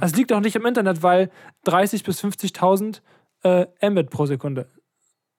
Es 0.00 0.14
liegt 0.14 0.32
auch 0.32 0.40
nicht 0.40 0.56
im 0.56 0.64
Internet, 0.66 1.02
weil 1.02 1.30
30.000 1.66 2.04
bis 2.04 2.22
50.000 2.22 3.00
äh, 3.42 3.66
Mbit 3.90 4.10
pro 4.10 4.26
Sekunde. 4.26 4.68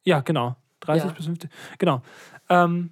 Ja, 0.03 0.21
genau. 0.21 0.55
30 0.81 1.05
Ja. 1.09 1.11
bis 1.15 1.25
50. 1.25 1.49
Genau. 1.77 2.01
Ähm, 2.49 2.91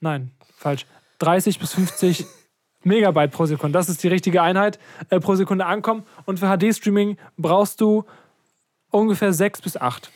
nein, 0.00 0.30
falsch. 0.56 0.86
30 1.18 1.58
bis 1.58 1.72
50 1.74 2.26
Megabyte 2.84 3.30
pro 3.30 3.46
Sekunde. 3.46 3.78
Das 3.78 3.88
ist 3.88 4.02
die 4.02 4.08
richtige 4.08 4.42
Einheit 4.42 4.78
äh, 5.10 5.20
pro 5.20 5.34
Sekunde 5.34 5.66
ankommen. 5.66 6.04
Und 6.26 6.38
für 6.40 6.46
HD-Streaming 6.46 7.16
brauchst 7.36 7.80
du 7.80 8.04
ungefähr 8.90 9.32
6 9.32 9.62
bis 9.62 9.76
8. 9.76 10.10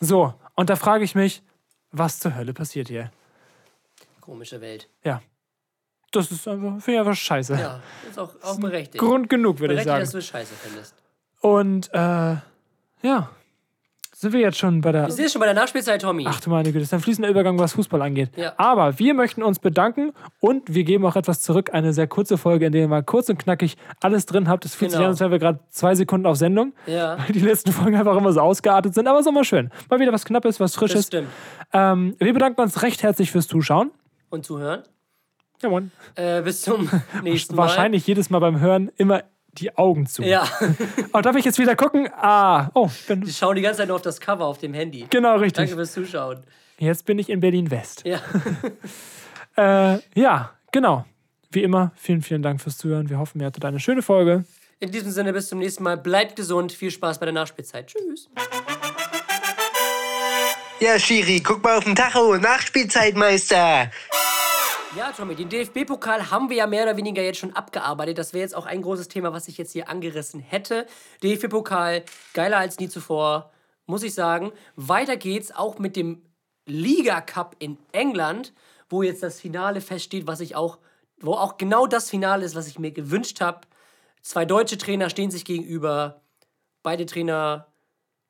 So, 0.00 0.34
und 0.54 0.70
da 0.70 0.76
frage 0.76 1.04
ich 1.04 1.14
mich, 1.14 1.42
was 1.90 2.20
zur 2.20 2.34
Hölle 2.36 2.54
passiert 2.54 2.88
hier? 2.88 3.10
Komische 4.20 4.60
Welt. 4.60 4.88
Ja. 5.04 5.22
Das 6.12 6.30
ist 6.30 6.48
einfach, 6.48 6.80
finde 6.80 6.92
ich 6.92 6.98
einfach 7.00 7.14
scheiße. 7.16 7.54
Ja, 7.54 7.82
ist 8.08 8.18
auch, 8.18 8.32
auch 8.42 8.58
berechtigt. 8.58 8.98
Grund 8.98 9.28
genug, 9.28 9.58
würde 9.60 9.74
ich 9.74 9.82
sagen. 9.82 10.00
dass 10.00 10.12
du 10.12 10.18
es 10.18 10.26
scheiße 10.26 10.54
findest. 10.54 10.94
Und 11.40 11.92
äh, 11.92 12.36
ja, 13.02 13.30
sind 14.20 14.32
wir 14.32 14.40
jetzt 14.40 14.58
schon 14.58 14.80
bei 14.80 14.90
der. 14.92 15.16
Wir 15.16 15.28
schon 15.28 15.38
bei 15.40 15.46
der 15.46 15.54
Nachspielzeit, 15.54 16.02
Tommy. 16.02 16.24
Ach 16.26 16.40
du 16.40 16.50
meine 16.50 16.64
Güte, 16.68 16.80
das 16.80 16.88
ist 16.88 16.94
ein 16.94 17.00
fließender 17.00 17.30
Übergang, 17.30 17.58
was 17.58 17.74
Fußball 17.74 18.02
angeht. 18.02 18.30
Ja. 18.36 18.52
Aber 18.56 18.98
wir 18.98 19.14
möchten 19.14 19.42
uns 19.44 19.58
bedanken 19.60 20.12
und 20.40 20.74
wir 20.74 20.82
geben 20.84 21.06
auch 21.06 21.14
etwas 21.16 21.40
zurück. 21.40 21.70
Eine 21.72 21.92
sehr 21.92 22.06
kurze 22.08 22.36
Folge, 22.36 22.66
in 22.66 22.72
der 22.72 22.82
ihr 22.82 22.88
mal 22.88 23.02
kurz 23.04 23.28
und 23.28 23.38
knackig 23.38 23.76
alles 24.00 24.26
drin 24.26 24.48
habt. 24.48 24.64
Es 24.64 24.74
fühlt 24.74 24.90
sich 24.90 24.98
Genau. 24.98 25.06
an, 25.06 25.12
als 25.12 25.20
wären 25.20 25.30
wir 25.30 25.38
gerade 25.38 25.60
zwei 25.70 25.94
Sekunden 25.94 26.26
auf 26.26 26.36
Sendung. 26.36 26.72
Ja. 26.86 27.16
Weil 27.18 27.32
die 27.32 27.38
letzten 27.40 27.70
Folgen 27.72 27.96
einfach 27.96 28.16
immer 28.16 28.32
so 28.32 28.40
ausgeartet 28.40 28.94
sind. 28.94 29.06
Aber 29.06 29.18
es 29.20 29.26
ist 29.26 29.30
immer 29.30 29.44
schön. 29.44 29.70
Mal 29.88 30.00
wieder 30.00 30.12
was 30.12 30.24
Knappes, 30.24 30.58
was 30.58 30.72
Das 30.72 30.78
Frisches. 30.78 31.06
stimmt. 31.06 31.28
Ähm, 31.72 32.16
wir 32.18 32.32
bedanken 32.32 32.60
uns 32.60 32.82
recht 32.82 33.02
herzlich 33.02 33.30
fürs 33.30 33.46
Zuschauen. 33.46 33.90
Und 34.30 34.44
zuhören. 34.44 34.82
Ja. 35.62 35.70
Äh, 36.14 36.42
bis 36.42 36.62
zum 36.62 36.88
nächsten 37.22 37.54
Mal. 37.54 37.62
Wahrscheinlich 37.62 38.06
jedes 38.06 38.30
Mal 38.30 38.38
beim 38.40 38.60
Hören 38.60 38.90
immer 38.96 39.22
die 39.60 39.76
Augen 39.76 40.06
zu. 40.06 40.22
Ja, 40.22 40.48
Oh, 41.12 41.20
darf 41.20 41.36
ich 41.36 41.44
jetzt 41.44 41.58
wieder 41.58 41.76
gucken? 41.76 42.08
Ah, 42.16 42.70
oh, 42.74 42.88
ich 42.92 43.06
bin, 43.06 43.20
die 43.22 43.32
schauen 43.32 43.56
die 43.56 43.62
ganze 43.62 43.78
Zeit 43.78 43.88
nur 43.88 43.96
auf 43.96 44.02
das 44.02 44.20
Cover 44.20 44.44
auf 44.46 44.58
dem 44.58 44.74
Handy. 44.74 45.06
genau 45.10 45.36
richtig. 45.36 45.56
Danke 45.66 45.74
fürs 45.74 45.92
Zuschauen. 45.92 46.42
Jetzt 46.78 47.04
bin 47.06 47.18
ich 47.18 47.28
in 47.28 47.40
Berlin-West. 47.40 48.02
Ja. 48.04 48.20
Äh, 49.56 49.98
ja, 50.14 50.52
genau. 50.70 51.04
Wie 51.50 51.64
immer, 51.64 51.90
vielen, 51.96 52.22
vielen 52.22 52.42
Dank 52.42 52.60
fürs 52.60 52.78
Zuhören. 52.78 53.10
Wir 53.10 53.18
hoffen, 53.18 53.40
ihr 53.40 53.46
hattet 53.46 53.64
eine 53.64 53.80
schöne 53.80 54.02
Folge. 54.02 54.44
In 54.78 54.92
diesem 54.92 55.10
Sinne, 55.10 55.32
bis 55.32 55.48
zum 55.48 55.58
nächsten 55.58 55.82
Mal. 55.82 55.96
Bleibt 55.96 56.36
gesund. 56.36 56.70
Viel 56.70 56.92
Spaß 56.92 57.18
bei 57.18 57.26
der 57.26 57.32
Nachspielzeit. 57.32 57.88
Tschüss. 57.88 58.28
Ja, 60.78 60.96
Schiri, 61.00 61.40
guck 61.40 61.64
mal 61.64 61.76
auf 61.78 61.82
den 61.84 61.96
Tacho. 61.96 62.36
Nachspielzeitmeister. 62.36 63.90
Ja, 64.96 65.12
Tommy, 65.12 65.34
den 65.34 65.50
DFB-Pokal 65.50 66.30
haben 66.30 66.48
wir 66.48 66.56
ja 66.56 66.66
mehr 66.66 66.84
oder 66.84 66.96
weniger 66.96 67.22
jetzt 67.22 67.38
schon 67.38 67.52
abgearbeitet. 67.52 68.16
Das 68.16 68.32
wäre 68.32 68.42
jetzt 68.42 68.56
auch 68.56 68.64
ein 68.64 68.80
großes 68.80 69.08
Thema, 69.08 69.34
was 69.34 69.46
ich 69.46 69.58
jetzt 69.58 69.72
hier 69.72 69.88
angerissen 69.90 70.40
hätte. 70.40 70.86
DFB-Pokal, 71.22 72.04
geiler 72.32 72.56
als 72.56 72.78
nie 72.78 72.88
zuvor, 72.88 73.52
muss 73.84 74.02
ich 74.02 74.14
sagen. 74.14 74.50
Weiter 74.76 75.18
geht's 75.18 75.54
auch 75.54 75.78
mit 75.78 75.94
dem 75.94 76.22
Liga 76.64 77.20
Cup 77.20 77.56
in 77.58 77.76
England, 77.92 78.54
wo 78.88 79.02
jetzt 79.02 79.22
das 79.22 79.40
Finale 79.40 79.82
feststeht, 79.82 80.26
was 80.26 80.40
ich 80.40 80.56
auch, 80.56 80.78
wo 81.20 81.34
auch 81.34 81.58
genau 81.58 81.86
das 81.86 82.08
Finale 82.08 82.44
ist, 82.46 82.54
was 82.54 82.66
ich 82.66 82.78
mir 82.78 82.90
gewünscht 82.90 83.42
habe. 83.42 83.60
Zwei 84.22 84.46
deutsche 84.46 84.78
Trainer 84.78 85.10
stehen 85.10 85.30
sich 85.30 85.44
gegenüber. 85.44 86.22
Beide 86.82 87.04
Trainer 87.04 87.66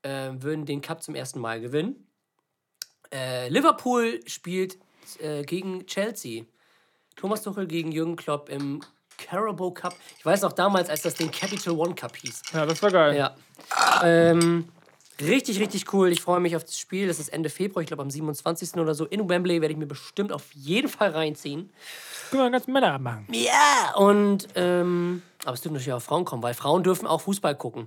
äh, 0.03 0.31
würden 0.33 0.67
den 0.67 0.81
Cup 0.81 1.05
zum 1.05 1.15
ersten 1.15 1.39
Mal 1.39 1.61
gewinnen. 1.61 2.09
Äh, 3.13 3.49
Liverpool 3.49 4.21
spielt 4.27 4.79
äh, 5.17 5.43
gegen 5.43 5.87
Chelsea. 5.87 6.45
Thomas 7.17 7.43
Tuchel 7.43 7.67
gegen 7.67 7.91
Jürgen 7.91 8.17
Klopp 8.17 8.49
im 8.49 8.81
Carabao 9.19 9.73
Cup. 9.73 9.95
Ich 10.19 10.25
weiß 10.25 10.43
noch 10.43 10.53
damals, 10.53 10.89
als 10.89 11.03
das 11.03 11.15
den 11.15 11.31
Capital 11.31 11.75
One 11.75 11.95
Cup 11.95 12.17
hieß. 12.17 12.43
Ja, 12.53 12.65
das 12.65 12.83
war 12.83 12.91
geil. 12.91 13.17
Ja. 13.17 13.35
Ähm, 14.03 14.69
richtig, 15.21 15.61
richtig 15.61 15.93
cool. 15.93 16.11
Ich 16.13 16.23
freue 16.23 16.41
mich 16.41 16.55
auf 16.55 16.65
das 16.65 16.79
Spiel. 16.79 17.09
Das 17.09 17.19
ist 17.19 17.29
Ende 17.29 17.51
Februar, 17.51 17.83
ich 17.83 17.89
glaube 17.89 18.03
am 18.03 18.11
27. 18.11 18.77
oder 18.77 18.95
so. 18.95 19.05
In 19.07 19.29
Wembley 19.29 19.61
werde 19.61 19.73
ich 19.73 19.79
mir 19.79 19.87
bestimmt 19.87 20.33
auf 20.33 20.53
jeden 20.55 20.89
Fall 20.89 21.11
reinziehen. 21.11 21.71
Können 22.31 22.45
wir 22.45 22.51
ganz 22.51 22.67
Männer 22.69 22.95
abmachen. 22.95 23.27
Ja! 23.33 23.95
Und, 23.97 24.49
ähm, 24.55 25.23
aber 25.45 25.55
es 25.55 25.61
dürfen 25.61 25.75
natürlich 25.75 25.93
auch 25.93 26.03
Frauen 26.03 26.25
kommen, 26.25 26.43
weil 26.43 26.55
Frauen 26.55 26.85
dürfen 26.85 27.07
auch 27.07 27.21
Fußball 27.23 27.57
gucken. 27.57 27.87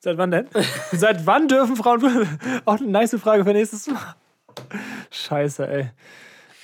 Seit 0.00 0.16
wann 0.16 0.30
denn? 0.30 0.48
Seit 0.92 1.26
wann 1.26 1.46
dürfen 1.46 1.76
Frauen. 1.76 2.38
Auch 2.64 2.80
eine 2.80 2.88
nice 2.88 3.16
Frage 3.20 3.44
für 3.44 3.52
nächstes 3.52 3.86
Mal. 3.86 4.16
Scheiße, 5.10 5.68
ey. 5.68 5.90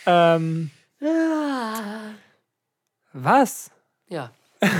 Ähm. 0.06 0.70
Was? 3.12 3.70
Ja. 4.08 4.30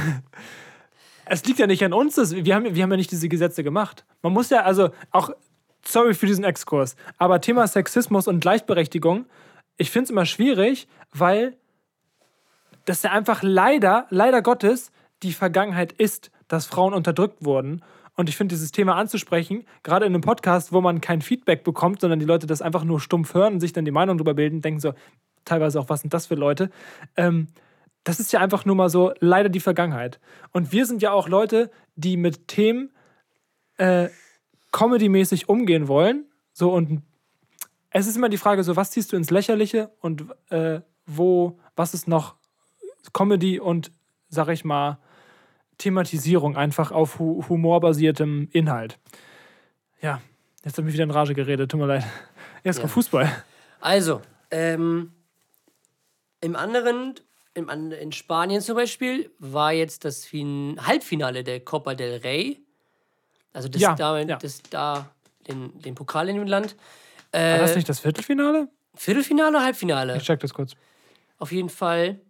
Es 1.31 1.45
liegt 1.45 1.59
ja 1.59 1.67
nicht 1.67 1.85
an 1.85 1.93
uns, 1.93 2.15
das, 2.15 2.35
wir, 2.35 2.55
haben, 2.55 2.75
wir 2.75 2.83
haben 2.83 2.91
ja 2.91 2.97
nicht 2.97 3.11
diese 3.11 3.29
Gesetze 3.29 3.63
gemacht. 3.63 4.07
Man 4.23 4.33
muss 4.33 4.49
ja, 4.49 4.63
also 4.63 4.91
auch, 5.11 5.29
sorry 5.85 6.15
für 6.15 6.25
diesen 6.25 6.43
Exkurs, 6.43 6.97
aber 7.19 7.43
Thema 7.43 7.67
Sexismus 7.67 8.27
und 8.27 8.41
Gleichberechtigung, 8.41 9.27
ich 9.77 9.91
finde 9.91 10.05
es 10.05 10.11
immer 10.11 10.25
schwierig, 10.25 10.89
weil 11.13 11.55
das 12.87 13.03
ja 13.03 13.11
einfach 13.11 13.43
leider, 13.43 14.07
leider 14.09 14.41
Gottes, 14.41 14.91
die 15.23 15.35
Vergangenheit 15.35 15.93
ist, 15.93 16.31
dass 16.49 16.65
Frauen 16.65 16.95
unterdrückt 16.95 17.45
wurden. 17.45 17.83
Und 18.19 18.29
ich 18.29 18.37
finde, 18.37 18.53
dieses 18.53 18.73
Thema 18.73 18.97
anzusprechen, 18.97 19.65
gerade 19.85 20.05
in 20.05 20.13
einem 20.13 20.23
Podcast, 20.23 20.73
wo 20.73 20.81
man 20.81 21.01
kein 21.01 21.23
Feedback 21.23 21.63
bekommt, 21.63 22.01
sondern 22.01 22.19
die 22.19 22.27
Leute 22.27 22.49
das 22.49 22.61
einfach 22.61 22.83
nur 22.83 22.99
stumpf 22.99 23.33
hören 23.33 23.55
und 23.55 23.61
sich 23.61 23.73
dann 23.73 23.85
die 23.85 23.93
Meinung 23.93 24.19
darüber 24.19 24.35
bilden, 24.35 24.61
denken 24.61 24.81
so, 24.81 24.93
teilweise 25.45 25.79
auch, 25.79 25.89
was 25.89 26.01
sind 26.01 26.13
das 26.13 26.27
für 26.27 26.35
Leute? 26.35 26.69
Ähm, 27.17 27.47
das 28.03 28.19
ist 28.19 28.33
ja 28.33 28.41
einfach 28.41 28.65
nur 28.65 28.75
mal 28.75 28.89
so 28.89 29.13
leider 29.21 29.49
die 29.49 29.61
Vergangenheit. 29.61 30.19
Und 30.51 30.73
wir 30.73 30.85
sind 30.85 31.01
ja 31.01 31.13
auch 31.13 31.29
Leute, 31.29 31.71
die 31.95 32.17
mit 32.17 32.49
Themen 32.49 32.91
äh, 33.77 34.09
comedy-mäßig 34.73 35.49
umgehen 35.49 35.87
wollen. 35.87 36.25
So 36.53 36.75
und 36.75 37.03
es 37.91 38.09
ist 38.09 38.17
immer 38.17 38.29
die 38.29 38.37
Frage, 38.37 38.65
so 38.65 38.75
was 38.75 38.91
ziehst 38.91 39.13
du 39.13 39.17
ins 39.17 39.31
Lächerliche 39.31 39.93
und 40.01 40.25
äh, 40.51 40.81
wo, 41.07 41.61
was 41.77 41.95
ist 41.95 42.09
noch 42.09 42.35
Comedy 43.13 43.61
und, 43.61 43.93
sag 44.29 44.49
ich 44.49 44.65
mal, 44.65 44.99
Thematisierung 45.79 46.57
einfach 46.57 46.91
auf 46.93 47.19
hu 47.19 47.45
humorbasiertem 47.49 48.49
Inhalt. 48.53 48.99
Ja, 50.01 50.21
jetzt 50.65 50.77
habe 50.79 50.89
ich 50.89 50.95
wieder 50.95 51.05
in 51.05 51.11
Rage 51.11 51.35
geredet, 51.35 51.71
tut 51.71 51.81
mir 51.81 51.87
leid. 51.87 52.05
Jetzt 52.65 52.81
kommt 52.81 52.93
Fußball. 52.93 53.31
Also, 53.81 54.21
ähm, 54.51 55.13
im 56.41 56.57
anderen, 56.57 57.15
im, 57.55 57.69
in 57.69 58.11
Spanien 58.13 58.61
zum 58.61 58.75
Beispiel, 58.75 59.31
war 59.39 59.73
jetzt 59.73 60.05
das 60.05 60.25
fin 60.27 60.77
Halbfinale 60.85 61.45
der 61.45 61.61
Copa 61.61 61.95
del 61.95 62.17
Rey. 62.19 62.61
Also 63.53 63.69
das 63.69 63.81
Ja, 63.81 63.95
da, 63.95 64.19
ja. 64.19 64.37
das 64.37 64.61
da 64.71 65.09
den, 65.47 65.79
den 65.81 65.95
Pokal 65.95 66.29
in 66.29 66.37
dem 66.37 66.47
Land. 66.49 66.77
War 67.33 67.41
Äh, 67.41 67.59
das 67.59 67.77
nicht 67.77 67.89
das 67.89 68.01
Viertelfinale? 68.01 68.69
Viertelfinale 68.95 69.51
oder 69.57 69.65
Halbfinale? 69.65 70.17
Ich 70.17 70.25
check 70.25 70.41
das 70.41 70.53
kurz. 70.53 70.73
Auf 71.39 71.53
jeden 71.53 71.69
Fall 71.71 72.21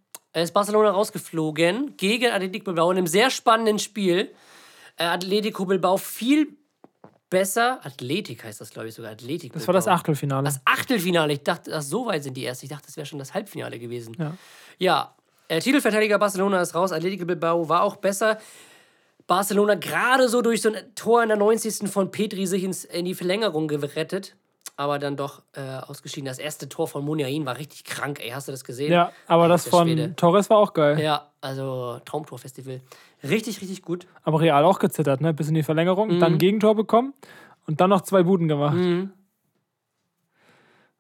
ist 0.43 0.53
Barcelona 0.53 0.91
rausgeflogen 0.91 1.97
gegen 1.97 2.31
Atletico 2.31 2.67
Bilbao 2.67 2.91
in 2.91 2.99
einem 2.99 3.07
sehr 3.07 3.31
spannenden 3.31 3.79
Spiel. 3.79 4.31
Äh, 4.97 5.05
Atletico 5.05 5.65
Bilbao 5.65 5.97
viel 5.97 6.57
besser. 7.31 7.81
Athletik 7.85 8.45
heißt 8.45 8.61
das, 8.61 8.71
glaube 8.71 8.89
ich, 8.89 8.95
sogar. 8.95 9.13
Athletik 9.13 9.53
Das 9.53 9.67
war 9.67 9.75
das. 9.75 9.87
Achtelfinale. 9.87 10.45
Das 10.45 10.61
Achtelfinale. 10.65 11.33
Ich 11.33 11.43
dachte, 11.43 11.75
ach, 11.75 11.83
so 11.83 12.07
weit 12.07 12.23
sind 12.23 12.37
die 12.37 12.43
erst. 12.43 12.63
Ich 12.63 12.69
dachte, 12.69 12.87
das 12.87 12.97
wäre 12.97 13.07
schon 13.07 13.19
das 13.19 13.35
Halbfinale 13.35 13.79
gewesen. 13.79 14.17
Ja. 14.19 14.35
Ja, 14.79 15.15
äh, 15.49 15.61
Titelverteidiger 15.61 16.19
Barcelona 16.19 16.61
ist 16.61 16.75
raus. 16.75 16.93
Atletico 16.93 17.25
Bilbao 17.25 17.69
war 17.69 17.83
auch 17.83 17.97
besser. 17.97 18.39
Barcelona 19.27 19.75
gerade 19.75 20.29
so 20.29 20.43
durch 20.43 20.63
so 20.63 20.73
ein 20.73 20.95
Tor 20.95 21.23
in 21.23 21.29
der 21.29 21.39
90. 21.39 21.89
von 21.89 22.11
Petri 22.11 22.47
sich 22.47 22.65
ins, 22.65 22.85
in 22.85 23.05
die 23.05 23.15
Verlängerung 23.15 23.69
gerettet. 23.69 24.37
Aber 24.79 25.01
dann 25.01 25.17
doch 25.17 25.43
äh, 25.55 25.61
ausgeschieden. 25.61 26.27
Das 26.27 26.39
erste 26.39 26.69
Tor 26.69 26.87
von 26.87 27.05
Muniain 27.05 27.45
war 27.45 27.59
richtig 27.59 27.83
krank, 27.83 28.21
ey. 28.23 28.31
Hast 28.31 28.47
du 28.47 28.53
das 28.53 28.63
gesehen? 28.63 28.93
Ja, 28.93 29.11
aber 29.27 29.49
das 29.49 29.65
Der 29.65 29.73
von 29.73 29.89
Schwede. 29.89 30.15
Torres 30.15 30.49
war 30.51 30.59
auch 30.59 30.73
geil. 30.73 31.01
Ja, 31.01 31.33
also 31.41 32.01
Traumtorfestival. 32.05 32.81
Richtig, 33.25 33.61
richtig 33.61 33.83
gut. 33.83 34.07
Aber 34.23 34.41
Real 34.41 34.65
auch 34.65 34.79
gezittert, 34.79 35.21
ne? 35.21 35.35
Bis 35.35 35.49
in 35.49 35.55
die 35.55 35.65
Verlängerung, 35.65 36.21
dann 36.21 36.39
Gegentor 36.39 36.77
bekommen 36.77 37.13
und 37.67 37.81
dann 37.81 37.91
noch 37.91 38.03
zwei 38.03 38.23
Buden 38.23 38.47
gemacht. 38.47 38.77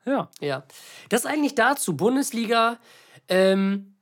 Ja. 0.05 0.29
Ja. 0.41 0.64
Das 1.09 1.24
eigentlich 1.24 1.55
dazu. 1.55 1.97
Bundesliga. 1.97 2.79
Ähm, 3.29 3.95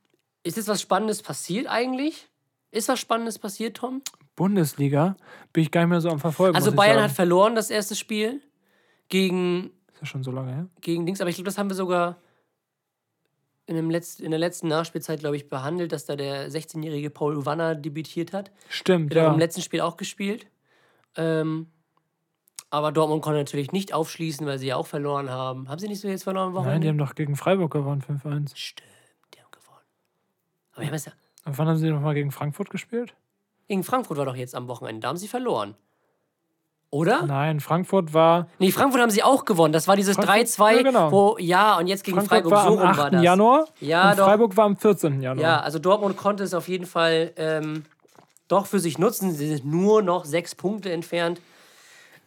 ist 0.42 0.56
jetzt 0.56 0.68
was 0.68 0.80
Spannendes 0.80 1.20
passiert 1.20 1.66
eigentlich? 1.66 2.28
Ist 2.70 2.88
was 2.88 2.98
Spannendes 2.98 3.38
passiert, 3.38 3.76
Tom? 3.76 4.00
Bundesliga 4.36 5.16
bin 5.52 5.64
ich 5.64 5.70
gar 5.70 5.82
nicht 5.82 5.90
mehr 5.90 6.00
so 6.00 6.08
am 6.08 6.18
Verfolgen. 6.18 6.56
Also 6.56 6.72
Bayern 6.72 7.02
hat 7.02 7.10
verloren 7.10 7.54
das 7.54 7.68
erste 7.68 7.94
Spiel 7.94 8.40
gegen, 9.08 9.70
Ist 9.92 10.00
ja 10.00 10.06
schon 10.06 10.22
so 10.22 10.30
lange 10.30 10.52
her. 10.54 10.66
gegen 10.80 11.06
Dings, 11.06 11.20
aber 11.20 11.30
ich 11.30 11.36
glaube, 11.36 11.46
das 11.46 11.58
haben 11.58 11.70
wir 11.70 11.74
sogar 11.76 12.16
in, 13.66 13.74
dem 13.76 13.90
Letz-, 13.90 14.20
in 14.20 14.30
der 14.30 14.38
letzten 14.38 14.68
Nachspielzeit, 14.68 15.20
glaube 15.20 15.36
ich, 15.36 15.48
behandelt, 15.48 15.92
dass 15.92 16.04
da 16.04 16.16
der 16.16 16.50
16-jährige 16.50 17.10
Paul 17.10 17.36
Uwanna 17.36 17.74
debütiert 17.74 18.32
hat. 18.32 18.52
Stimmt, 18.68 19.12
Der 19.12 19.22
hat 19.22 19.28
ja. 19.28 19.32
im 19.34 19.38
letzten 19.40 19.62
Spiel 19.62 19.80
auch 19.80 19.96
gespielt. 19.96 20.46
Ähm, 21.16 21.66
aber 22.70 22.92
Dortmund 22.92 23.22
konnte 23.22 23.38
natürlich 23.38 23.72
nicht 23.72 23.92
aufschließen, 23.94 24.46
weil 24.46 24.58
sie 24.58 24.66
ja 24.68 24.76
auch 24.76 24.86
verloren 24.86 25.30
haben. 25.30 25.68
Haben 25.68 25.78
sie 25.78 25.88
nicht 25.88 26.00
so 26.00 26.08
jetzt 26.08 26.24
verloren? 26.24 26.52
Warum? 26.54 26.66
Nein, 26.66 26.80
die 26.80 26.88
haben 26.88 26.98
doch 26.98 27.14
gegen 27.14 27.36
Freiburg 27.36 27.72
gewonnen, 27.72 28.02
5-1. 28.02 28.52
Stimmt, 28.56 28.88
die 29.34 29.40
haben 29.40 29.50
gewonnen. 29.50 29.84
Aber 30.74 30.84
haben 30.84 30.94
es 30.94 31.06
ja. 31.06 31.12
Und 31.44 31.58
wann 31.58 31.68
haben 31.68 31.78
sie 31.78 31.90
nochmal 31.90 32.14
gegen 32.14 32.32
Frankfurt 32.32 32.70
gespielt? 32.70 33.14
Gegen 33.68 33.82
Frankfurt 33.82 34.18
war 34.18 34.26
doch 34.26 34.36
jetzt 34.36 34.54
am 34.54 34.68
Wochenende. 34.68 35.00
Da 35.00 35.08
haben 35.08 35.16
sie 35.16 35.28
verloren. 35.28 35.74
Oder? 36.96 37.26
Nein, 37.26 37.60
Frankfurt 37.60 38.14
war. 38.14 38.48
Nee, 38.58 38.72
Frankfurt 38.72 39.00
haben 39.02 39.10
sie 39.10 39.22
auch 39.22 39.44
gewonnen. 39.44 39.72
Das 39.72 39.86
war 39.86 39.96
dieses 39.96 40.16
Frankfurt- 40.16 40.36
3-2, 40.48 40.76
ja, 40.76 40.82
genau. 40.82 41.12
wo, 41.12 41.36
ja, 41.38 41.76
und 41.78 41.86
jetzt 41.86 42.04
gegen 42.04 42.16
Frankfurt 42.16 42.38
Freiburg, 42.38 42.52
war 42.52 42.62
so 42.64 42.72
am 42.72 42.78
rum 42.78 42.88
8. 42.88 42.98
war 42.98 43.10
das. 43.10 43.22
Januar 43.22 43.64
Ja, 43.80 44.10
und 44.10 44.18
doch. 44.18 44.24
Freiburg 44.26 44.56
war 44.56 44.64
am 44.64 44.76
14. 44.76 45.20
Januar. 45.20 45.42
Ja, 45.44 45.60
also 45.60 45.78
Dortmund 45.78 46.16
konnte 46.16 46.42
es 46.44 46.54
auf 46.54 46.68
jeden 46.68 46.86
Fall 46.86 47.32
ähm, 47.36 47.84
doch 48.48 48.66
für 48.66 48.78
sich 48.80 48.98
nutzen. 48.98 49.32
Sie 49.32 49.46
sind 49.48 49.64
nur 49.66 50.02
noch 50.02 50.24
sechs 50.24 50.54
Punkte 50.54 50.90
entfernt. 50.92 51.40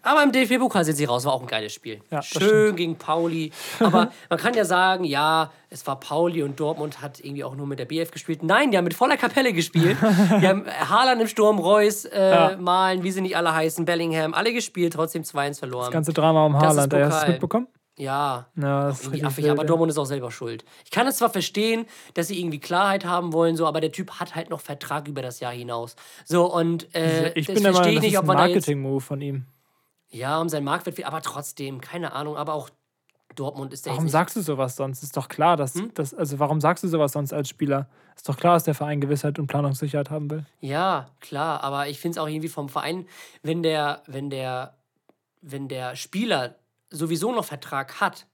Aber 0.02 0.24
im 0.24 0.32
DFB-Pokal 0.32 0.86
sind 0.86 0.96
sie 0.96 1.06
raus, 1.06 1.26
war 1.26 1.34
auch 1.34 1.42
ein 1.42 1.48
geiles 1.48 1.74
Spiel. 1.74 2.02
Ja, 2.10 2.22
Schön 2.22 2.76
gegen 2.76 2.96
Pauli. 2.96 3.52
Aber 3.80 4.12
man 4.30 4.40
kann 4.40 4.54
ja 4.54 4.64
sagen, 4.64 5.04
ja, 5.04 5.52
es 5.70 5.86
war 5.88 6.00
Pauli 6.00 6.42
und 6.42 6.60
Dortmund 6.60 7.02
hat 7.02 7.20
irgendwie 7.20 7.44
auch 7.44 7.56
nur 7.56 7.68
mit 7.68 7.80
der 7.80 7.86
BF 7.86 8.12
gespielt. 8.12 8.42
Nein, 8.42 8.72
die 8.72 8.78
haben 8.78 8.86
mit 8.86 8.94
voller 8.94 9.18
Kapelle 9.18 9.52
gespielt. 9.52 9.98
die 10.42 10.48
haben 10.48 10.66
Haaland 10.68 11.22
im 11.22 11.28
Sturm, 11.28 11.60
Reus, 11.60 12.06
äh, 12.06 12.30
Ja. 12.32 12.58
Malen, 12.58 13.04
wie 13.04 13.12
sie 13.12 13.22
nicht 13.22 13.36
alle 13.36 13.54
heißen, 13.54 13.84
Bellingham, 13.86 14.34
alle 14.34 14.54
gespielt, 14.54 14.94
trotzdem 14.94 15.24
2-1 15.24 15.60
verloren. 15.60 15.86
Das 15.86 15.92
ganze 15.94 16.14
Drama 16.14 16.46
um 16.46 16.56
Haaland, 16.56 16.94
hast 16.94 16.94
du 16.94 16.98
es 16.98 17.28
mitbekommen? 17.28 17.68
ja, 17.98 18.48
Ja, 18.56 18.88
das 18.88 19.02
ist 19.02 19.24
affig, 19.26 19.44
wild, 19.44 19.52
aber. 19.52 19.66
Dortmund 19.66 19.92
ist 19.92 19.98
auch 19.98 20.06
selber 20.06 20.32
schuld. 20.32 20.64
Ich 20.86 20.92
kann 20.92 21.06
es 21.08 21.18
zwar 21.18 21.30
verstehen, 21.30 21.86
dass 22.14 22.28
sie 22.28 22.40
irgendwie 22.40 22.60
Klarheit 22.60 23.04
haben 23.04 23.34
wollen, 23.34 23.58
so, 23.58 23.68
aber 23.68 23.82
der 23.82 23.92
Typ 23.92 24.12
hat 24.22 24.36
halt 24.36 24.50
noch 24.50 24.62
Vertrag 24.62 25.10
über 25.10 25.22
das 25.22 25.42
Jahr 25.42 25.52
hinaus. 25.52 25.98
So, 26.24 26.52
und 26.52 26.96
äh, 26.96 27.34
Ich 27.34 27.48
bin 27.48 27.62
der 27.62 27.74
verstehe 27.74 27.74
Meinung, 27.74 27.96
das 27.96 28.04
nicht, 28.04 28.14
ist 28.14 28.20
ob 28.20 28.30
ein 28.30 28.38
Marketing-Move 28.38 29.02
von 29.02 29.20
ihm. 29.20 29.46
Ja, 30.12 30.40
um 30.42 30.50
seinen 30.50 30.64
Marktwert, 30.64 31.04
aber 31.06 31.22
trotzdem, 31.22 31.82
keine 31.82 32.14
Ahnung, 32.14 32.36
aber 32.36 32.54
auch 32.54 32.70
Dortmund 33.36 33.74
ist 33.74 33.86
der 33.86 33.94
Warum 33.94 34.10
sagst 34.10 34.36
du 34.36 34.42
sowas 34.42 34.76
sonst? 34.76 35.04
Ist 35.04 35.16
doch 35.16 35.30
klar, 35.30 35.56
dass, 35.56 35.76
Hm? 35.76 35.94
dass 35.94 36.14
also 36.14 36.40
warum 36.40 36.60
sagst 36.60 36.84
du 36.84 36.88
sowas 36.88 37.12
sonst 37.12 37.32
als 37.32 37.48
Spieler? 37.48 37.88
Ist 38.16 38.28
doch 38.28 38.38
klar, 38.38 38.56
dass 38.56 38.64
der 38.64 38.74
Verein 38.74 39.02
Gewissheit 39.02 39.40
und 39.40 39.48
Planungssicherheit 39.48 40.10
haben 40.10 40.30
will. 40.30 40.46
Ja, 40.60 41.10
klar, 41.20 41.64
aber 41.64 41.88
ich 41.88 42.00
finde 42.00 42.18
es 42.18 42.24
auch 42.24 42.28
irgendwie 42.28 42.50
vom 42.50 42.70
Verein, 42.70 43.08
wenn 43.44 43.64
der, 43.64 44.02
wenn 44.08 44.30
der, 44.30 44.78
wenn 45.42 45.68
der 45.68 45.96
Spieler 45.96 46.56
sowieso 46.90 47.32
noch 47.32 47.46
Vertrag 47.46 48.02
hat, 48.02 48.26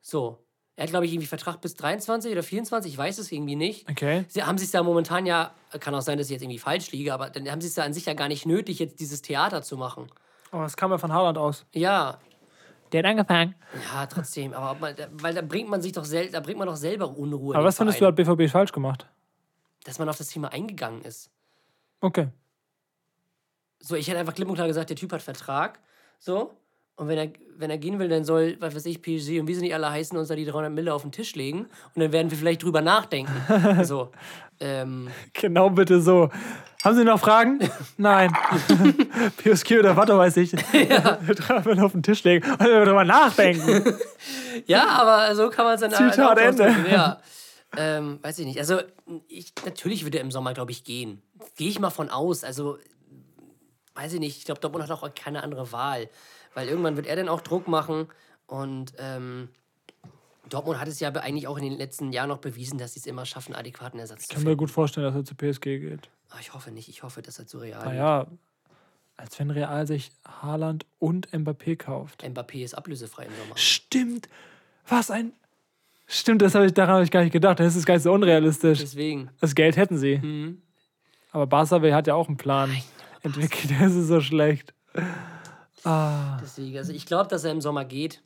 so, 0.00 0.38
er 0.76 0.84
hat, 0.84 0.90
glaube 0.90 1.04
ich, 1.04 1.12
irgendwie 1.12 1.26
Vertrag 1.26 1.60
bis 1.60 1.74
23 1.74 2.32
oder 2.32 2.42
24, 2.42 2.92
ich 2.92 2.96
weiß 2.96 3.18
es 3.18 3.30
irgendwie 3.30 3.56
nicht. 3.56 3.90
Okay. 3.90 4.24
Sie 4.28 4.42
haben 4.44 4.56
sich 4.56 4.70
da 4.70 4.82
momentan 4.82 5.26
ja, 5.26 5.52
kann 5.80 5.94
auch 5.94 6.00
sein, 6.00 6.16
dass 6.16 6.28
ich 6.28 6.32
jetzt 6.32 6.42
irgendwie 6.42 6.58
falsch 6.58 6.92
liege, 6.92 7.12
aber 7.12 7.28
dann 7.28 7.50
haben 7.50 7.60
sie 7.60 7.66
es 7.66 7.74
da 7.74 7.82
an 7.82 7.92
sich 7.92 8.06
ja 8.06 8.14
gar 8.14 8.28
nicht 8.28 8.46
nötig, 8.46 8.78
jetzt 8.78 9.00
dieses 9.00 9.20
Theater 9.20 9.60
zu 9.60 9.76
machen. 9.76 10.10
Oh, 10.52 10.58
das 10.62 10.76
kam 10.76 10.90
ja 10.90 10.98
von 10.98 11.12
Haaland 11.12 11.38
aus. 11.38 11.64
Ja, 11.72 12.18
Der 12.92 13.00
hat 13.00 13.06
angefangen. 13.06 13.54
ja, 13.92 14.06
trotzdem, 14.06 14.52
aber 14.52 14.78
man, 14.80 14.94
weil 15.12 15.34
da 15.34 15.42
bringt 15.42 15.68
man 15.68 15.80
sich 15.80 15.92
doch 15.92 16.04
sel 16.04 16.30
da 16.30 16.40
bringt 16.40 16.58
man 16.58 16.66
doch 16.66 16.76
selber 16.76 17.08
Unruhe. 17.16 17.54
Aber 17.54 17.64
was 17.64 17.76
findest 17.76 18.00
du, 18.00 18.06
hat 18.06 18.16
BVB 18.16 18.50
falsch 18.50 18.72
gemacht? 18.72 19.06
dass 19.84 19.98
man 19.98 20.08
auf 20.10 20.18
das 20.18 20.28
Thema 20.28 20.52
eingegangen 20.52 21.00
ist. 21.02 21.30
Okay. 22.02 22.28
So, 23.78 23.94
ich 23.94 24.08
hätte 24.08 24.18
einfach 24.18 24.34
klipp 24.34 24.46
und 24.48 24.54
klar 24.56 24.66
gesagt, 24.66 24.90
der 24.90 24.96
Typ 24.96 25.10
hat 25.12 25.22
Vertrag. 25.22 25.80
So. 26.18 26.52
Und 26.96 27.08
wenn 27.08 27.18
er, 27.18 27.28
wenn 27.56 27.70
er 27.70 27.78
gehen 27.78 27.98
will, 27.98 28.08
dann 28.08 28.24
soll, 28.24 28.56
was 28.60 28.74
weiß 28.74 28.86
ich, 28.86 29.00
PSG 29.00 29.40
und 29.40 29.46
wie 29.46 29.54
sie 29.54 29.62
nicht 29.62 29.74
alle 29.74 29.90
heißen, 29.90 30.16
uns 30.18 30.28
da 30.28 30.34
die 30.34 30.44
300 30.44 30.72
Mille 30.72 30.92
auf 30.92 31.02
den 31.02 31.12
Tisch 31.12 31.34
legen. 31.34 31.66
Und 31.94 32.02
dann 32.02 32.12
werden 32.12 32.30
wir 32.30 32.36
vielleicht 32.38 32.62
drüber 32.62 32.82
nachdenken. 32.82 33.32
so. 33.84 34.10
Ähm, 34.60 35.08
Genau 35.32 35.70
bitte 35.70 36.00
so. 36.00 36.28
Haben 36.84 36.96
Sie 36.96 37.04
noch 37.04 37.20
Fragen? 37.20 37.58
Nein. 37.98 38.32
PSG 39.36 39.78
oder 39.78 39.96
was 39.96 40.08
weiß 40.08 40.36
ich. 40.38 40.52
Ja. 40.52 41.18
auf 41.84 41.92
den 41.92 42.02
Tisch 42.02 42.24
legen 42.24 42.50
und 42.50 42.60
darüber 42.60 43.04
nachdenken. 43.04 43.94
ja, 44.66 44.86
aber 44.88 45.34
so 45.34 45.50
kann 45.50 45.66
man 45.66 45.74
es 45.74 45.80
dann 45.82 45.94
halt 45.94 46.12
Zitat 46.12 46.38
auch 46.38 46.42
Ende. 46.42 46.74
Ja. 46.90 47.20
Ähm, 47.76 48.18
weiß 48.22 48.38
ich 48.40 48.46
nicht. 48.46 48.58
Also, 48.58 48.80
ich, 49.28 49.52
natürlich 49.64 50.04
wird 50.04 50.14
er 50.14 50.22
im 50.22 50.30
Sommer, 50.30 50.54
glaube 50.54 50.72
ich, 50.72 50.84
gehen. 50.84 51.22
Gehe 51.56 51.68
ich 51.68 51.78
mal 51.78 51.90
von 51.90 52.10
aus. 52.10 52.44
Also, 52.44 52.78
weiß 53.94 54.14
ich 54.14 54.20
nicht. 54.20 54.38
Ich 54.38 54.44
glaube, 54.44 54.60
Dortmund 54.60 54.84
hat 54.84 54.90
auch 54.90 55.08
keine 55.14 55.42
andere 55.42 55.70
Wahl. 55.72 56.08
Weil 56.54 56.68
irgendwann 56.68 56.96
wird 56.96 57.06
er 57.06 57.16
dann 57.16 57.28
auch 57.28 57.40
Druck 57.40 57.68
machen. 57.68 58.08
Und 58.46 58.92
ähm, 58.98 59.48
Dortmund 60.48 60.80
hat 60.80 60.88
es 60.88 60.98
ja 61.00 61.10
eigentlich 61.10 61.46
auch 61.46 61.56
in 61.58 61.64
den 61.64 61.78
letzten 61.78 62.12
Jahren 62.12 62.28
noch 62.28 62.38
bewiesen, 62.38 62.78
dass 62.78 62.94
sie 62.94 63.00
es 63.00 63.06
immer 63.06 63.24
schaffen, 63.24 63.54
adäquaten 63.54 64.00
Ersatz 64.00 64.22
Ich 64.22 64.26
zu 64.28 64.34
kann 64.34 64.40
finden. 64.42 64.50
mir 64.52 64.56
gut 64.56 64.70
vorstellen, 64.70 65.06
dass 65.06 65.14
er 65.14 65.24
zu 65.24 65.34
PSG 65.34 65.62
geht. 65.80 66.08
Ah, 66.30 66.36
ich 66.40 66.52
hoffe 66.52 66.70
nicht. 66.72 66.88
Ich 66.88 67.02
hoffe, 67.02 67.22
dass 67.22 67.38
er 67.38 67.46
zu 67.46 67.58
Real 67.58 67.84
Naja, 67.84 68.26
als 69.16 69.38
wenn 69.38 69.50
Real 69.50 69.86
sich 69.86 70.10
Haaland 70.26 70.86
und 70.98 71.28
Mbappé 71.30 71.76
kauft. 71.76 72.22
geht. 72.22 72.30
Mbappé 72.36 72.64
ist 72.64 72.74
ablösefrei 72.74 73.26
im 73.26 73.32
Sommer. 73.40 73.56
Stimmt. 73.56 74.28
Was 74.88 75.10
ein. 75.10 75.32
Stimmt, 76.06 76.42
das 76.42 76.56
hab 76.56 76.64
ich, 76.64 76.72
daran 76.74 76.94
habe 76.94 77.04
ich 77.04 77.10
gar 77.12 77.22
nicht 77.22 77.32
gedacht. 77.32 77.60
Das 77.60 77.76
ist 77.76 77.86
gar 77.86 77.94
nicht 77.94 78.02
so 78.02 78.12
unrealistisch. 78.12 78.80
Deswegen. 78.80 79.30
Das 79.40 79.54
Geld 79.54 79.76
hätten 79.76 79.96
sie. 79.98 80.18
Mhm. 80.18 80.62
Aber 81.30 81.46
Barca 81.46 81.80
hat 81.92 82.08
ja 82.08 82.14
auch 82.16 82.26
einen 82.26 82.36
Plan 82.36 82.76
entwickelt. 83.22 83.72
Das 83.80 83.94
ist 83.94 84.08
so 84.08 84.20
schlecht. 84.20 84.74
Deswegen, 85.84 86.76
also 86.78 86.92
ich 86.92 87.06
glaube, 87.06 87.28
dass 87.28 87.44
er 87.44 87.52
im 87.52 87.60
Sommer 87.60 87.84
geht. 87.84 88.22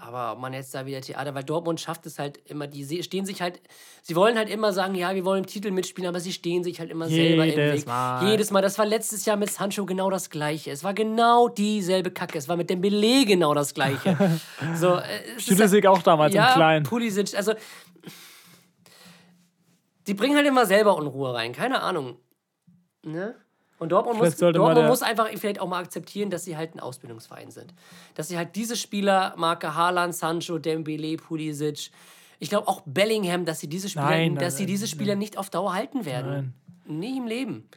Aber 0.00 0.32
ob 0.32 0.38
man 0.38 0.52
jetzt 0.52 0.74
da 0.74 0.86
wieder 0.86 1.00
Theater, 1.00 1.34
weil 1.34 1.42
Dortmund 1.42 1.80
schafft 1.80 2.06
es 2.06 2.18
halt 2.18 2.38
immer, 2.48 2.66
die 2.66 3.02
stehen 3.02 3.26
sich 3.26 3.42
halt, 3.42 3.60
sie 4.02 4.14
wollen 4.14 4.36
halt 4.36 4.48
immer 4.48 4.72
sagen, 4.72 4.94
ja, 4.94 5.14
wir 5.14 5.24
wollen 5.24 5.42
im 5.42 5.46
Titel 5.46 5.70
mitspielen, 5.70 6.08
aber 6.08 6.20
sie 6.20 6.32
stehen 6.32 6.62
sich 6.62 6.78
halt 6.78 6.90
immer 6.90 7.08
selber 7.08 7.44
im 7.44 7.50
Jedes 7.50 7.80
Weg. 7.80 7.86
Mal. 7.86 8.30
Jedes 8.30 8.50
Mal. 8.50 8.62
Das 8.62 8.78
war 8.78 8.86
letztes 8.86 9.24
Jahr 9.24 9.36
mit 9.36 9.50
Sancho 9.50 9.86
genau 9.86 10.10
das 10.10 10.30
Gleiche. 10.30 10.70
Es 10.70 10.84
war 10.84 10.94
genau 10.94 11.48
dieselbe 11.48 12.10
Kacke. 12.10 12.38
Es 12.38 12.48
war 12.48 12.56
mit 12.56 12.70
dem 12.70 12.80
Belay 12.80 13.24
genau 13.24 13.54
das 13.54 13.74
Gleiche. 13.74 14.16
so, 14.76 14.94
äh, 14.94 15.02
es 15.36 15.48
ist 15.48 15.56
Pulisic 15.56 15.86
auch 15.86 16.02
damals 16.02 16.34
ja, 16.34 16.48
im 16.48 16.54
Kleinen. 16.54 16.84
Pulisic, 16.84 17.36
also 17.36 17.54
die 20.06 20.14
bringen 20.14 20.36
halt 20.36 20.46
immer 20.46 20.64
selber 20.64 20.96
Unruhe 20.96 21.34
rein, 21.34 21.52
keine 21.52 21.82
Ahnung. 21.82 22.16
Ne? 23.04 23.34
Und 23.78 23.90
Dortmund, 23.92 24.18
muss, 24.18 24.36
Dortmund 24.36 24.88
muss 24.88 25.02
einfach 25.02 25.28
vielleicht 25.36 25.60
auch 25.60 25.68
mal 25.68 25.80
akzeptieren, 25.82 26.30
dass 26.30 26.44
sie 26.44 26.56
halt 26.56 26.74
ein 26.74 26.80
Ausbildungsverein 26.80 27.50
sind. 27.50 27.72
Dass 28.14 28.28
sie 28.28 28.36
halt 28.36 28.56
diese 28.56 28.76
Spieler, 28.76 29.34
Marke 29.36 29.74
Haaland, 29.74 30.14
Sancho, 30.14 30.58
Dembele, 30.58 31.16
Pulisic, 31.16 31.90
ich 32.40 32.48
glaube 32.48 32.68
auch 32.68 32.82
Bellingham, 32.86 33.44
dass 33.44 33.60
sie 33.60 33.68
diese 33.68 33.88
Spieler, 33.88 34.06
Nein, 34.10 34.34
dass 34.34 34.54
nein, 34.54 34.58
sie 34.58 34.66
diese 34.66 34.86
Spieler 34.86 35.14
nicht 35.14 35.38
auf 35.38 35.50
Dauer 35.50 35.74
halten 35.74 36.04
werden. 36.04 36.54
Nie 36.86 37.18
im 37.18 37.26
Leben. 37.26 37.68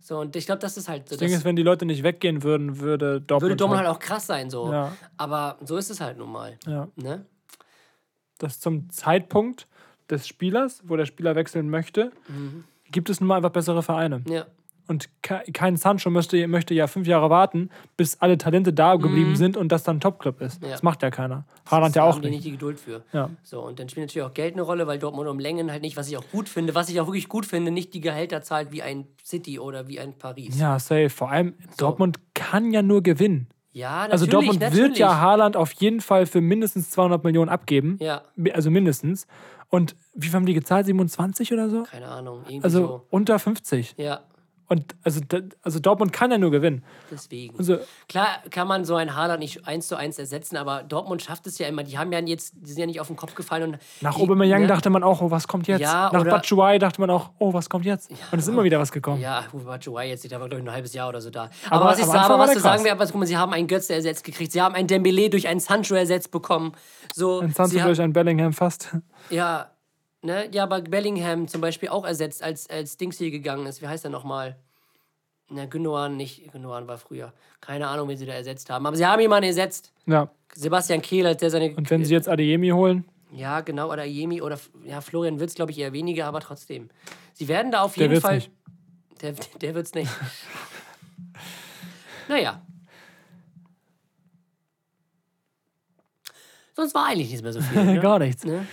So, 0.00 0.18
und 0.20 0.36
ich 0.36 0.46
glaube, 0.46 0.60
das 0.60 0.76
ist 0.76 0.88
halt 0.88 1.08
so. 1.08 1.16
Das 1.16 1.20
Ding 1.20 1.32
ist, 1.32 1.44
wenn 1.44 1.56
die 1.56 1.62
Leute 1.62 1.84
nicht 1.84 2.02
weggehen 2.02 2.42
würden, 2.42 2.78
würde 2.78 3.20
Dortmund. 3.20 3.42
würde 3.42 3.56
Dortmund 3.56 3.78
halt, 3.80 3.88
halt 3.88 3.96
auch 3.96 4.00
krass 4.00 4.26
sein, 4.26 4.48
so. 4.50 4.72
Ja. 4.72 4.92
Aber 5.16 5.58
so 5.64 5.76
ist 5.76 5.90
es 5.90 6.00
halt 6.00 6.18
nun 6.18 6.30
mal. 6.30 6.56
ja, 6.66 6.88
Ne? 6.96 7.24
dass 8.38 8.60
zum 8.60 8.88
Zeitpunkt 8.90 9.66
des 10.08 10.28
Spielers, 10.28 10.82
wo 10.84 10.96
der 10.96 11.06
Spieler 11.06 11.34
wechseln 11.34 11.68
möchte, 11.68 12.12
gibt 12.90 13.10
es 13.10 13.20
nun 13.20 13.26
mal 13.26 13.36
einfach 13.36 13.50
bessere 13.50 13.82
Vereine. 13.82 14.22
Ja. 14.28 14.46
Und 14.88 15.08
ke- 15.22 15.42
kein 15.52 15.76
Sancho 15.76 16.10
möchte, 16.10 16.48
möchte 16.48 16.74
ja 16.74 16.86
fünf 16.88 17.06
Jahre 17.06 17.30
warten, 17.30 17.70
bis 17.96 18.20
alle 18.20 18.38
Talente 18.38 18.72
da 18.72 18.96
geblieben 18.96 19.36
sind 19.36 19.56
und 19.56 19.70
das 19.70 19.84
dann 19.84 19.98
ein 19.98 20.00
Topclub 20.00 20.40
ist. 20.40 20.60
Mhm. 20.60 20.66
Ja. 20.66 20.72
Das 20.72 20.82
macht 20.82 21.02
ja 21.02 21.10
keiner. 21.10 21.44
Haaland 21.70 21.94
ja 21.94 22.02
auch 22.04 22.14
haben 22.14 22.22
die 22.22 22.28
nicht 22.30 22.36
nicht. 22.38 22.46
die 22.46 22.50
Geduld 22.52 22.80
für. 22.80 23.02
Ja. 23.12 23.28
So, 23.42 23.60
und 23.60 23.78
dann 23.78 23.88
spielt 23.88 24.06
natürlich 24.08 24.26
auch 24.26 24.34
Geld 24.34 24.54
eine 24.54 24.62
Rolle, 24.62 24.86
weil 24.86 24.98
Dortmund 24.98 25.28
um 25.28 25.38
Längen 25.38 25.70
halt 25.70 25.82
nicht, 25.82 25.96
was 25.96 26.08
ich 26.08 26.16
auch 26.16 26.24
gut 26.32 26.48
finde, 26.48 26.74
was 26.74 26.88
ich 26.88 27.00
auch 27.00 27.06
wirklich 27.06 27.28
gut 27.28 27.46
finde, 27.46 27.70
nicht 27.70 27.92
die 27.94 28.00
Gehälter 28.00 28.42
zahlt 28.42 28.72
wie 28.72 28.82
ein 28.82 29.06
City 29.24 29.58
oder 29.60 29.86
wie 29.88 30.00
ein 30.00 30.14
Paris. 30.18 30.58
Ja, 30.58 30.78
safe. 30.78 31.10
Vor 31.10 31.30
allem, 31.30 31.54
Dortmund 31.76 32.18
kann 32.34 32.72
ja 32.72 32.80
nur 32.82 33.02
gewinnen. 33.02 33.48
Ja, 33.72 33.90
natürlich, 34.08 34.12
Also 34.12 34.26
Dortmund 34.26 34.60
natürlich. 34.60 34.82
wird 34.84 34.98
ja 34.98 35.20
Haaland 35.20 35.56
auf 35.56 35.72
jeden 35.72 36.00
Fall 36.00 36.24
für 36.24 36.40
mindestens 36.40 36.90
200 36.90 37.22
Millionen 37.22 37.50
abgeben. 37.50 37.98
Ja, 38.00 38.22
Also 38.54 38.70
mindestens. 38.70 39.26
Und 39.68 39.94
wie 40.14 40.28
viel 40.28 40.34
haben 40.34 40.46
die 40.46 40.54
gezahlt? 40.54 40.86
27 40.86 41.52
oder 41.52 41.68
so? 41.68 41.82
keine 41.82 42.08
Ahnung, 42.08 42.42
Also 42.62 42.80
so. 42.86 43.06
unter 43.10 43.38
50. 43.38 43.94
Ja, 43.98 44.20
Und 44.68 44.94
also, 45.02 45.20
also 45.62 45.78
Dortmund 45.78 46.12
kann 46.12 46.30
ja 46.30 46.36
nur 46.36 46.50
gewinnen. 46.50 46.84
deswegen. 47.10 47.58
Also 47.58 47.78
Klar 48.06 48.28
kann 48.50 48.68
man 48.68 48.84
so 48.84 48.96
einen 48.96 49.16
Haaland 49.16 49.40
nicht 49.40 49.66
eins 49.66 49.88
zu 49.88 49.96
eins 49.96 50.18
ersetzen, 50.18 50.58
aber 50.58 50.82
Dortmund 50.82 51.22
schafft 51.22 51.46
es 51.46 51.58
ja 51.58 51.66
immer. 51.68 51.84
Die 51.84 51.96
haben 51.96 52.12
ja 52.12 52.18
jetzt, 52.20 52.52
die 52.54 52.70
sind 52.70 52.80
ja 52.80 52.86
nicht 52.86 53.00
auf 53.00 53.06
den 53.06 53.16
Kopf 53.16 53.34
gefallen 53.34 53.62
und 53.62 53.78
nach 54.02 54.14
die, 54.14 54.22
Aubameyang 54.22 54.62
ne? 54.62 54.66
dachte 54.66 54.90
man 54.90 55.02
auch, 55.02 55.22
oh, 55.22 55.30
was 55.30 55.48
kommt 55.48 55.68
jetzt? 55.68 55.80
Ja, 55.80 56.10
nach 56.12 56.22
Batshuayi 56.22 56.78
dachte 56.78 57.00
man 57.00 57.08
auch, 57.08 57.30
oh, 57.38 57.54
was 57.54 57.70
kommt 57.70 57.86
jetzt? 57.86 58.10
Und 58.10 58.38
es 58.38 58.40
ist 58.44 58.48
immer 58.48 58.62
wieder 58.62 58.78
was 58.78 58.92
gekommen. 58.92 59.22
Ja, 59.22 59.44
Batshuayi 59.52 60.10
jetzt, 60.10 60.30
der 60.30 60.38
war 60.38 60.48
glaube 60.48 60.62
ich 60.62 60.68
ein 60.68 60.72
halbes 60.72 60.92
Jahr 60.92 61.08
oder 61.08 61.22
so 61.22 61.30
da. 61.30 61.48
Aber, 61.70 61.76
Aber 61.76 61.84
was 61.86 61.98
ich 62.00 62.04
sage, 62.04 62.18
aber 62.20 62.38
war 62.38 62.46
was 62.46 62.52
zu 62.52 62.60
sagen 62.60 62.84
wäre, 62.84 62.96
guck 62.98 63.14
mal, 63.14 63.26
sie 63.26 63.38
haben 63.38 63.54
einen 63.54 63.68
Götze 63.68 63.94
ersetzt 63.94 64.22
gekriegt, 64.22 64.52
sie 64.52 64.60
haben 64.60 64.74
einen 64.74 64.86
Dembele 64.86 65.30
durch 65.30 65.48
einen 65.48 65.60
Sancho 65.60 65.94
ersetzt 65.94 66.30
bekommen. 66.30 66.72
So, 67.14 67.40
Ein 67.40 67.52
Sancho 67.52 67.82
durch 67.84 68.02
ein 68.02 68.12
Bellingham 68.12 68.52
fast. 68.52 68.94
Ja, 69.30 69.70
ne? 70.22 70.48
Ja, 70.52 70.62
aber 70.64 70.80
Bellingham 70.80 71.48
zum 71.48 71.60
Beispiel 71.60 71.88
auch 71.88 72.04
ersetzt, 72.04 72.42
als, 72.42 72.68
als 72.70 72.96
Dings 72.96 73.18
hier 73.18 73.30
gegangen 73.30 73.66
ist. 73.66 73.82
Wie 73.82 73.88
heißt 73.88 74.04
er 74.04 74.10
nochmal? 74.10 74.56
Na, 75.50 75.64
Gündogan 75.66 76.16
nicht. 76.16 76.52
Gündogan 76.52 76.86
war 76.86 76.98
früher. 76.98 77.32
Keine 77.60 77.88
Ahnung, 77.88 78.08
wen 78.08 78.16
sie 78.18 78.26
da 78.26 78.34
ersetzt 78.34 78.68
haben. 78.70 78.86
Aber 78.86 78.96
sie 78.96 79.06
haben 79.06 79.20
jemanden 79.20 79.48
ersetzt. 79.48 79.92
Ja. 80.06 80.30
Sebastian 80.54 81.02
Kehl, 81.02 81.26
als 81.26 81.40
der 81.40 81.50
seine. 81.50 81.74
Und 81.74 81.90
wenn 81.90 82.04
sie 82.04 82.12
jetzt 82.14 82.28
Adeyemi 82.28 82.68
holen, 82.70 83.04
Ja, 83.32 83.60
genau. 83.62 83.90
Oder 83.92 84.04
Jemi 84.04 84.42
oder 84.42 84.58
ja, 84.84 85.00
Florian 85.00 85.40
Wirtz, 85.40 85.54
glaube 85.54 85.72
ich, 85.72 85.78
eher 85.78 85.92
weniger, 85.92 86.26
aber 86.26 86.40
trotzdem. 86.40 86.90
Sie 87.32 87.48
werden 87.48 87.72
da 87.72 87.82
auf 87.82 87.94
Der 87.94 88.02
jeden 88.04 88.12
wird's 88.14 88.26
Fall. 88.26 88.36
nicht. 88.36 88.50
Der, 89.22 89.32
der 89.60 89.74
wird's 89.74 89.94
nicht. 89.94 90.10
naja. 92.28 92.62
Sonst 96.74 96.94
war 96.94 97.06
eigentlich 97.06 97.30
nicht 97.30 97.42
mehr 97.42 97.52
so 97.52 97.60
viel. 97.60 97.84
Ne? 97.94 98.00
gar 98.00 98.18
nichts. 98.18 98.44
Ne? 98.44 98.66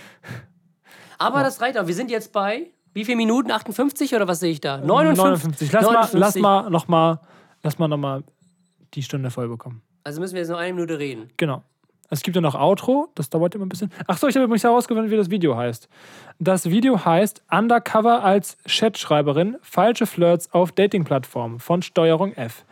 Aber 1.18 1.42
das 1.42 1.60
reicht 1.60 1.78
auch. 1.78 1.86
Wir 1.86 1.94
sind 1.94 2.10
jetzt 2.10 2.32
bei 2.32 2.70
wie 2.96 3.04
viel 3.04 3.16
Minuten? 3.16 3.50
58 3.50 4.14
oder 4.14 4.26
was 4.26 4.40
sehe 4.40 4.50
ich 4.52 4.62
da? 4.62 4.78
59. 4.78 5.70
59. 5.70 5.72
Lass 5.72 5.84
mal, 5.84 5.92
lass 5.92 6.34
59. 6.34 6.42
mal 6.42 6.70
noch 6.70 6.88
mal, 6.88 7.20
lass 7.62 7.78
mal 7.78 7.88
noch 7.88 7.98
mal 7.98 8.24
die 8.94 9.02
Stunde 9.02 9.30
voll 9.30 9.48
bekommen. 9.48 9.82
Also 10.02 10.18
müssen 10.18 10.32
wir 10.32 10.40
jetzt 10.40 10.48
noch 10.48 10.56
eine 10.56 10.72
Minute 10.72 10.98
reden. 10.98 11.28
Genau. 11.36 11.62
Es 12.08 12.22
gibt 12.22 12.36
ja 12.36 12.40
noch 12.40 12.54
Outro, 12.54 13.10
das 13.14 13.28
dauert 13.28 13.54
immer 13.54 13.66
ein 13.66 13.68
bisschen. 13.68 13.92
Ach 14.06 14.16
so, 14.16 14.28
ich 14.28 14.34
habe 14.34 14.44
übrigens 14.44 14.64
herausgefunden, 14.64 15.10
wie 15.10 15.16
das 15.18 15.28
Video 15.28 15.58
heißt. 15.58 15.90
Das 16.38 16.70
Video 16.70 17.04
heißt 17.04 17.42
Undercover 17.50 18.24
als 18.24 18.56
Chatschreiberin, 18.66 19.58
falsche 19.60 20.06
Flirts 20.06 20.50
auf 20.54 20.72
Datingplattformen 20.72 21.58
von 21.58 21.82
Steuerung 21.82 22.32
F. 22.32 22.64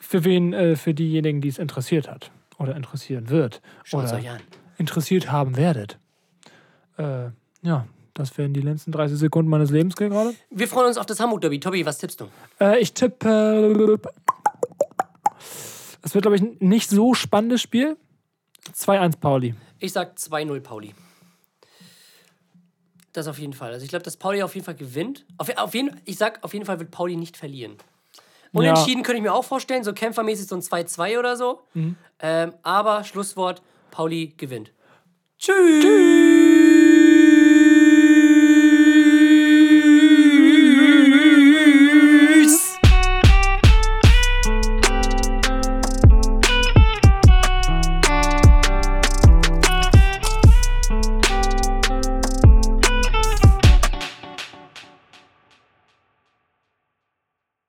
für 0.00 0.24
wen, 0.24 0.52
äh, 0.52 0.74
für 0.74 0.92
diejenigen, 0.92 1.40
die 1.40 1.48
es 1.48 1.58
interessiert 1.58 2.10
hat 2.10 2.32
oder 2.58 2.74
interessieren 2.74 3.28
wird 3.28 3.60
Schaut's 3.84 4.10
oder 4.10 4.20
euch 4.20 4.30
an. 4.30 4.40
interessiert 4.76 5.30
haben 5.30 5.56
werdet. 5.56 6.00
Äh, 6.96 7.28
ja, 7.62 7.86
das 8.14 8.36
wären 8.36 8.52
die 8.52 8.60
letzten 8.60 8.92
30 8.92 9.18
Sekunden 9.18 9.50
meines 9.50 9.70
Lebens 9.70 9.96
gerade. 9.96 10.34
Wir 10.50 10.68
freuen 10.68 10.88
uns 10.88 10.98
auf 10.98 11.06
das 11.06 11.20
Hamburg-Derby. 11.20 11.60
Tobi, 11.60 11.86
was 11.86 11.98
tippst 11.98 12.20
du? 12.20 12.28
Äh, 12.60 12.80
ich 12.80 12.92
tippe. 12.92 13.98
Es 16.02 16.14
wird, 16.14 16.22
glaube 16.22 16.36
ich, 16.36 16.42
ein 16.42 16.56
nicht 16.60 16.90
so 16.90 17.14
spannendes 17.14 17.60
Spiel. 17.62 17.96
2-1 18.74 19.18
Pauli. 19.18 19.54
Ich 19.78 19.92
sag 19.92 20.16
2-0 20.16 20.60
Pauli. 20.60 20.94
Das 23.12 23.26
auf 23.26 23.38
jeden 23.38 23.52
Fall. 23.52 23.72
Also 23.72 23.84
ich 23.84 23.90
glaube, 23.90 24.04
dass 24.04 24.16
Pauli 24.16 24.42
auf 24.42 24.54
jeden 24.54 24.64
Fall 24.64 24.76
gewinnt. 24.76 25.24
Auf, 25.36 25.48
auf 25.56 25.74
jeden, 25.74 26.00
ich 26.04 26.16
sag, 26.16 26.42
auf 26.44 26.52
jeden 26.52 26.64
Fall 26.64 26.78
wird 26.78 26.90
Pauli 26.90 27.16
nicht 27.16 27.36
verlieren. 27.36 27.76
Unentschieden 28.52 29.02
könnte 29.02 29.18
ich 29.18 29.22
mir 29.22 29.32
auch 29.32 29.44
vorstellen, 29.44 29.84
so 29.84 29.92
kämpfermäßig 29.92 30.46
so 30.46 30.56
ein 30.56 30.62
2-2 30.62 31.18
oder 31.18 31.36
so. 31.36 31.60
Ähm, 32.18 32.52
aber 32.62 33.04
Schlusswort, 33.04 33.62
Pauli 33.90 34.34
gewinnt. 34.36 34.72
Tschüss. 35.38 35.82